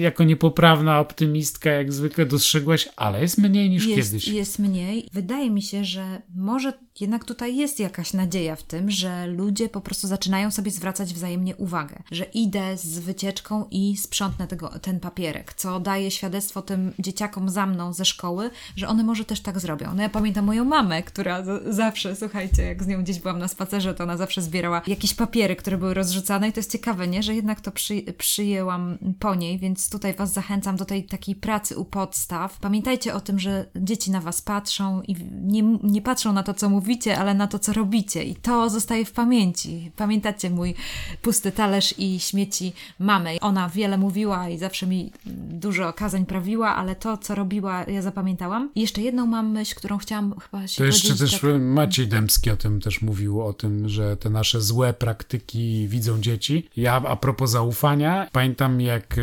jako 0.00 0.24
niepoprawna 0.24 1.00
optymistka 1.00 1.70
jak 1.70 1.92
zwykle 1.92 2.26
dostrzegłaś, 2.26 2.88
ale 2.96 3.20
jest 3.20 3.38
mniej 3.38 3.70
niż 3.70 3.86
jest, 3.86 4.10
kiedyś. 4.10 4.28
Jest 4.28 4.58
mniej. 4.58 5.08
Wydaje 5.12 5.50
mi 5.50 5.62
się, 5.62 5.84
że 5.84 6.22
może 6.34 6.72
jednak 7.00 7.24
tutaj 7.24 7.56
jest 7.56 7.80
jakaś 7.80 8.12
nadzieja 8.12 8.56
w 8.56 8.62
tym, 8.62 8.90
że 8.90 9.26
ludzie 9.26 9.68
po 9.68 9.80
prostu 9.80 10.06
zaczynają 10.06 10.50
sobie 10.50 10.70
zwracać 10.70 11.14
wzajemnie 11.14 11.56
uwagę, 11.56 12.02
że 12.10 12.24
idę 12.24 12.76
z 12.76 12.98
wycieczką 12.98 13.66
i 13.70 13.96
sprzątnę 13.96 14.46
tego, 14.46 14.68
ten 14.68 15.00
papierek, 15.00 15.54
co 15.54 15.80
daje 15.80 16.10
świadectwo 16.10 16.62
tym 16.62 16.92
dzieciakom 16.98 17.48
za 17.48 17.66
mną 17.66 17.92
ze 17.92 18.04
szkoły, 18.04 18.50
że 18.76 18.88
one 18.88 19.02
może 19.02 19.24
też 19.24 19.40
tak 19.40 19.60
zrobią. 19.60 19.94
No 19.94 20.02
ja 20.02 20.08
pamiętam 20.08 20.44
moją 20.44 20.64
mamę, 20.64 21.02
która 21.02 21.44
zawsze, 21.66 22.16
słuchajcie, 22.16 22.62
jak 22.62 22.82
z 22.82 22.86
nią 22.86 23.02
gdzieś 23.02 23.18
byłam 23.18 23.38
na 23.38 23.48
spacerze, 23.48 23.94
to 23.94 24.04
ona 24.04 24.16
zawsze 24.16 24.42
zbierała 24.42 24.82
jakieś 24.86 25.14
papiery, 25.14 25.56
które 25.56 25.78
były 25.78 25.94
rozrzucane 25.94 26.48
i 26.48 26.52
to 26.52 26.60
jest 26.60 26.72
ciekawe, 26.72 27.08
nie? 27.08 27.22
Że 27.22 27.34
jednak 27.34 27.60
to 27.60 27.70
przy, 27.70 28.02
przyjęłam 28.50 28.98
po 29.18 29.34
niej, 29.34 29.58
więc 29.58 29.90
tutaj 29.90 30.14
Was 30.14 30.32
zachęcam 30.32 30.76
do 30.76 30.84
tej 30.84 31.04
takiej 31.04 31.34
pracy 31.34 31.76
u 31.78 31.84
podstaw. 31.84 32.58
Pamiętajcie 32.58 33.14
o 33.14 33.20
tym, 33.20 33.38
że 33.38 33.66
dzieci 33.76 34.10
na 34.10 34.20
Was 34.20 34.42
patrzą 34.42 35.02
i 35.02 35.16
nie, 35.42 35.62
nie 35.82 36.02
patrzą 36.02 36.32
na 36.32 36.42
to, 36.42 36.54
co 36.54 36.68
mówicie, 36.68 37.18
ale 37.18 37.34
na 37.34 37.46
to, 37.46 37.58
co 37.58 37.72
robicie 37.72 38.24
i 38.24 38.34
to 38.34 38.70
zostaje 38.70 39.04
w 39.04 39.12
pamięci. 39.12 39.90
Pamiętacie 39.96 40.50
mój 40.50 40.74
pusty 41.22 41.52
talerz 41.52 41.94
i 41.98 42.20
śmieci 42.20 42.72
mamy. 42.98 43.36
Ona 43.40 43.68
wiele 43.68 43.98
mówiła 43.98 44.48
i 44.48 44.58
zawsze 44.58 44.86
mi 44.86 45.12
dużo 45.50 45.92
kazań 45.92 46.26
prawiła, 46.26 46.76
ale 46.76 46.96
to, 46.96 47.16
co 47.18 47.34
robiła, 47.34 47.84
ja 47.84 48.02
zapamiętałam. 48.02 48.70
I 48.74 48.80
jeszcze 48.80 49.02
jedną 49.02 49.26
mam 49.26 49.50
myśl, 49.50 49.74
którą 49.74 49.98
chciałam 49.98 50.34
chyba 50.40 50.66
się 50.66 50.78
To 50.78 50.84
jeszcze 50.84 51.16
też 51.16 51.32
tak- 51.32 51.60
Maciej 51.60 52.08
Dębski 52.08 52.50
o 52.50 52.56
tym 52.56 52.80
też 52.80 53.02
mówił, 53.02 53.42
o 53.42 53.52
tym, 53.52 53.88
że 53.88 54.16
te 54.16 54.30
nasze 54.30 54.60
złe 54.60 54.92
praktyki 54.92 55.88
widzą 55.88 56.20
dzieci. 56.20 56.68
Ja 56.76 57.02
a 57.08 57.16
propos 57.16 57.50
zaufania, 57.50 58.26
pamiętam 58.40 58.80
jak 58.80 59.18
e, 59.18 59.22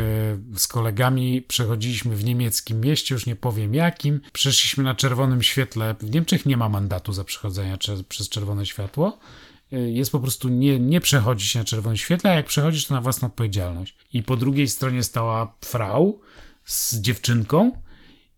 z 0.55 0.67
kolegami 0.67 1.41
przechodziliśmy 1.41 2.15
w 2.15 2.25
niemieckim 2.25 2.81
mieście, 2.81 3.15
już 3.15 3.25
nie 3.25 3.35
powiem 3.35 3.73
jakim, 3.73 4.21
przeszliśmy 4.33 4.83
na 4.83 4.95
czerwonym 4.95 5.43
świetle. 5.43 5.95
W 5.99 6.11
Niemczech 6.11 6.45
nie 6.45 6.57
ma 6.57 6.69
mandatu 6.69 7.13
za 7.13 7.23
przechodzenie 7.23 7.77
przez 8.09 8.29
czerwone 8.29 8.65
światło. 8.65 9.19
E, 9.71 9.79
Jest 9.79 10.11
po 10.11 10.19
prostu 10.19 10.49
nie, 10.49 10.79
nie 10.79 11.01
przechodzić 11.01 11.55
na 11.55 11.63
czerwonym 11.63 11.97
świetle, 11.97 12.31
a 12.31 12.33
jak 12.33 12.45
przechodzisz, 12.45 12.85
to 12.85 12.93
na 12.93 13.01
własną 13.01 13.27
odpowiedzialność. 13.27 13.95
I 14.13 14.23
po 14.23 14.37
drugiej 14.37 14.67
stronie 14.67 15.03
stała 15.03 15.55
frau 15.61 16.21
z 16.65 16.95
dziewczynką, 16.95 17.71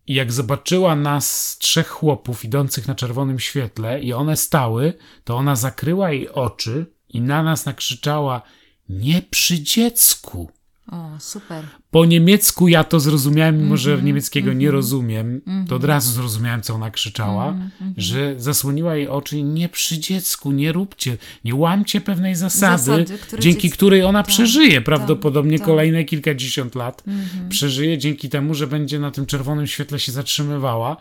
i 0.06 0.14
jak 0.14 0.32
zobaczyła 0.32 0.96
nas 0.96 1.58
trzech 1.58 1.88
chłopów 1.88 2.44
idących 2.44 2.88
na 2.88 2.94
czerwonym 2.94 3.38
świetle 3.38 4.00
i 4.00 4.12
one 4.12 4.36
stały, 4.36 4.94
to 5.24 5.36
ona 5.36 5.56
zakryła 5.56 6.12
jej 6.12 6.28
oczy 6.28 6.86
i 7.08 7.20
na 7.20 7.42
nas 7.42 7.66
nakrzyczała: 7.66 8.42
Nie 8.88 9.22
przy 9.22 9.62
dziecku. 9.62 10.50
O, 10.90 11.10
super. 11.18 11.64
Po 11.90 12.04
niemiecku 12.04 12.68
ja 12.68 12.84
to 12.84 13.00
zrozumiałem, 13.00 13.58
mimo 13.62 13.76
że 13.76 13.90
Mhm, 13.90 14.06
niemieckiego 14.06 14.52
nie 14.52 14.70
rozumiem, 14.70 15.40
to 15.68 15.76
od 15.76 15.84
razu 15.84 16.12
zrozumiałem, 16.12 16.62
co 16.62 16.74
ona 16.74 16.90
krzyczała, 16.90 17.48
Mhm, 17.48 17.94
że 17.96 18.34
zasłoniła 18.38 18.96
jej 18.96 19.08
oczy 19.08 19.38
i 19.38 19.44
nie 19.44 19.68
przy 19.68 19.98
dziecku, 19.98 20.52
nie 20.52 20.72
róbcie, 20.72 21.16
nie 21.44 21.54
łamcie 21.54 22.00
pewnej 22.00 22.34
zasady, 22.34 22.78
Zasady, 22.82 23.18
dzięki 23.38 23.62
dziecko- 23.68 23.76
której 23.76 24.02
ona 24.04 24.22
tak, 24.22 24.28
przeżyje 24.32 24.80
prawdopodobnie 24.80 25.58
tak. 25.58 25.60
Mhm. 25.60 25.66
kolejne 25.76 26.04
kilkadziesiąt 26.04 26.74
lat. 26.74 27.04
Przeżyje 27.48 27.98
dzięki 27.98 28.28
temu, 28.28 28.54
że 28.54 28.66
będzie 28.66 28.98
na 28.98 29.10
tym 29.10 29.26
czerwonym 29.26 29.66
świetle 29.66 29.98
się 29.98 30.12
zatrzymywała. 30.12 30.96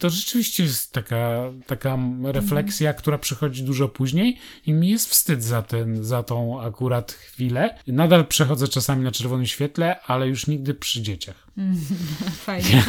To 0.00 0.10
rzeczywiście 0.10 0.62
jest 0.62 0.92
taka, 0.92 1.52
taka 1.66 1.98
refleksja, 2.22 2.94
która 2.94 3.18
przychodzi 3.18 3.62
dużo 3.62 3.88
później 3.88 4.38
i 4.66 4.72
mi 4.72 4.88
jest 4.88 5.08
wstyd 5.08 5.44
za, 5.44 5.62
ten, 5.62 6.04
za 6.04 6.22
tą 6.22 6.62
akurat 6.62 7.12
chwilę. 7.12 7.78
Nadal 7.86 8.26
przechodzę 8.26 8.68
czasami 8.68 9.04
na 9.04 9.10
czerwonym 9.10 9.46
świetle, 9.46 10.00
ale 10.00 10.28
już 10.28 10.46
nigdy 10.46 10.74
przy 10.74 11.02
dzieciach. 11.02 11.46
Fajnie. 12.46 12.84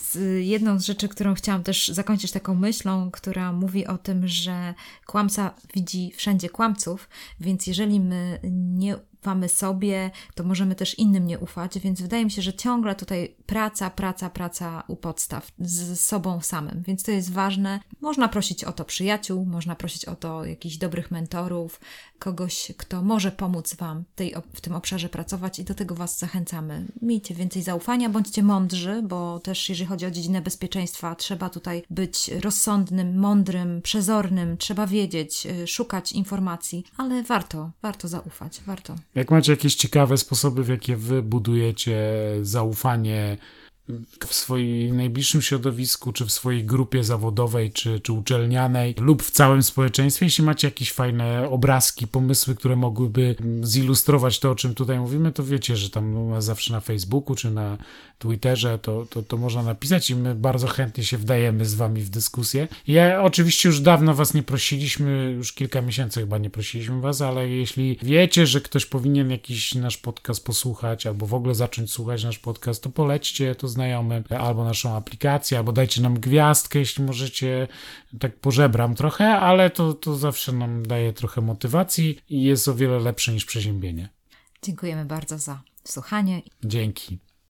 Z 0.00 0.44
jedną 0.46 0.78
z 0.80 0.84
rzeczy, 0.86 1.08
którą 1.08 1.34
chciałam 1.34 1.62
też 1.62 1.88
zakończyć 1.88 2.32
taką 2.32 2.54
myślą, 2.54 3.10
która 3.10 3.52
mówi 3.52 3.86
o 3.86 3.98
tym, 3.98 4.28
że 4.28 4.74
kłamca 5.06 5.54
widzi 5.74 6.12
wszędzie 6.16 6.48
kłamców, 6.48 7.08
więc 7.40 7.66
jeżeli 7.66 8.00
my 8.00 8.40
nie 8.52 8.96
ufamy 9.22 9.48
sobie, 9.48 10.10
to 10.34 10.44
możemy 10.44 10.74
też 10.74 10.98
innym 10.98 11.26
nie 11.26 11.38
ufać, 11.38 11.78
więc 11.78 12.02
wydaje 12.02 12.24
mi 12.24 12.30
się, 12.30 12.42
że 12.42 12.54
ciągle 12.54 12.94
tutaj 12.94 13.34
praca, 13.46 13.90
praca, 13.90 14.30
praca 14.30 14.82
u 14.88 14.96
podstaw 14.96 15.52
z 15.58 16.00
sobą 16.00 16.40
samym, 16.40 16.82
więc 16.86 17.02
to 17.02 17.10
jest 17.10 17.32
ważne. 17.32 17.80
Można 18.00 18.28
prosić 18.28 18.64
o 18.64 18.72
to 18.72 18.84
przyjaciół, 18.84 19.44
można 19.46 19.76
prosić 19.76 20.04
o 20.04 20.16
to 20.16 20.44
jakichś 20.44 20.76
dobrych 20.76 21.10
mentorów, 21.10 21.80
kogoś, 22.18 22.72
kto 22.76 23.02
może 23.02 23.32
pomóc 23.32 23.74
Wam 23.74 24.04
tej, 24.14 24.34
w 24.54 24.60
tym 24.60 24.74
obszarze 24.74 25.08
pracować 25.08 25.58
i 25.58 25.64
do 25.64 25.74
tego 25.74 25.94
Was 25.94 26.18
zachęcamy. 26.18 26.86
Miejcie 27.02 27.34
więcej 27.34 27.62
zaufania, 27.62 28.08
bądźcie 28.08 28.42
mądrzy, 28.42 29.02
bo 29.02 29.40
też 29.40 29.68
jeżeli 29.68 29.88
chodzi 29.88 30.06
o 30.06 30.10
dziedzinę 30.10 30.42
bezpieczeństwa, 30.42 31.14
trzeba 31.14 31.50
tutaj 31.50 31.82
być 31.90 32.28
rozsądnym, 32.28 33.18
mądrym, 33.18 33.82
przezornym, 33.82 34.56
trzeba 34.56 34.86
wiedzieć, 34.86 35.46
y, 35.46 35.66
szukać 35.66 36.12
informacji, 36.12 36.84
ale 36.96 37.22
warto, 37.22 37.70
warto 37.82 38.08
zaufać, 38.08 38.60
warto. 38.66 38.94
Jak 39.14 39.30
macie 39.30 39.52
jakieś 39.52 39.74
ciekawe 39.74 40.18
sposoby, 40.18 40.64
w 40.64 40.68
jakie 40.68 40.96
wy 40.96 41.22
budujecie 41.22 42.00
zaufanie 42.42 43.36
w 44.26 44.34
swoim 44.34 44.96
najbliższym 44.96 45.42
środowisku, 45.42 46.12
czy 46.12 46.26
w 46.26 46.32
swojej 46.32 46.64
grupie 46.64 47.04
zawodowej, 47.04 47.72
czy, 47.72 48.00
czy 48.00 48.12
uczelnianej, 48.12 48.94
lub 48.98 49.22
w 49.22 49.30
całym 49.30 49.62
społeczeństwie, 49.62 50.26
jeśli 50.26 50.44
macie 50.44 50.66
jakieś 50.66 50.92
fajne 50.92 51.48
obrazki, 51.48 52.06
pomysły, 52.06 52.54
które 52.54 52.76
mogłyby 52.76 53.36
zilustrować 53.62 54.38
to, 54.38 54.50
o 54.50 54.54
czym 54.54 54.74
tutaj 54.74 55.00
mówimy, 55.00 55.32
to 55.32 55.44
wiecie, 55.44 55.76
że 55.76 55.90
tam 55.90 56.28
nas 56.30 56.44
zawsze 56.44 56.72
na 56.72 56.80
Facebooku, 56.80 57.34
czy 57.34 57.50
na 57.50 57.78
Twitterze, 58.18 58.78
to, 58.78 59.06
to, 59.10 59.22
to 59.22 59.36
można 59.36 59.62
napisać 59.62 60.10
i 60.10 60.16
my 60.16 60.34
bardzo 60.34 60.66
chętnie 60.66 61.04
się 61.04 61.18
wdajemy 61.18 61.66
z 61.66 61.74
wami 61.74 62.02
w 62.02 62.10
dyskusję. 62.10 62.68
Ja 62.86 63.22
oczywiście 63.22 63.68
już 63.68 63.80
dawno 63.80 64.14
was 64.14 64.34
nie 64.34 64.42
prosiliśmy, 64.42 65.34
już 65.36 65.52
kilka 65.52 65.82
miesięcy 65.82 66.20
chyba 66.20 66.38
nie 66.38 66.50
prosiliśmy 66.50 67.00
was, 67.00 67.20
ale 67.20 67.48
jeśli 67.48 67.98
wiecie, 68.02 68.46
że 68.46 68.60
ktoś 68.60 68.86
powinien 68.86 69.30
jakiś 69.30 69.74
nasz 69.74 69.98
podcast 69.98 70.44
posłuchać, 70.44 71.06
albo 71.06 71.26
w 71.26 71.34
ogóle 71.34 71.54
zacząć 71.54 71.92
słuchać 71.92 72.24
nasz 72.24 72.38
podcast, 72.38 72.82
to 72.82 72.90
polećcie 72.90 73.54
to 73.54 73.68
znajomym, 73.72 74.24
albo 74.38 74.64
naszą 74.64 74.96
aplikację, 74.96 75.58
albo 75.58 75.72
dajcie 75.72 76.02
nam 76.02 76.20
gwiazdkę, 76.20 76.78
jeśli 76.78 77.04
możecie. 77.04 77.68
Tak 78.20 78.36
pożebram 78.36 78.94
trochę, 78.94 79.28
ale 79.28 79.70
to, 79.70 79.94
to 79.94 80.16
zawsze 80.16 80.52
nam 80.52 80.86
daje 80.86 81.12
trochę 81.12 81.40
motywacji 81.40 82.18
i 82.28 82.42
jest 82.42 82.68
o 82.68 82.74
wiele 82.74 82.98
lepsze 82.98 83.32
niż 83.32 83.44
przeziębienie. 83.44 84.08
Dziękujemy 84.62 85.04
bardzo 85.04 85.38
za 85.38 85.62
słuchanie. 85.84 86.42
Dzięki. 86.64 87.18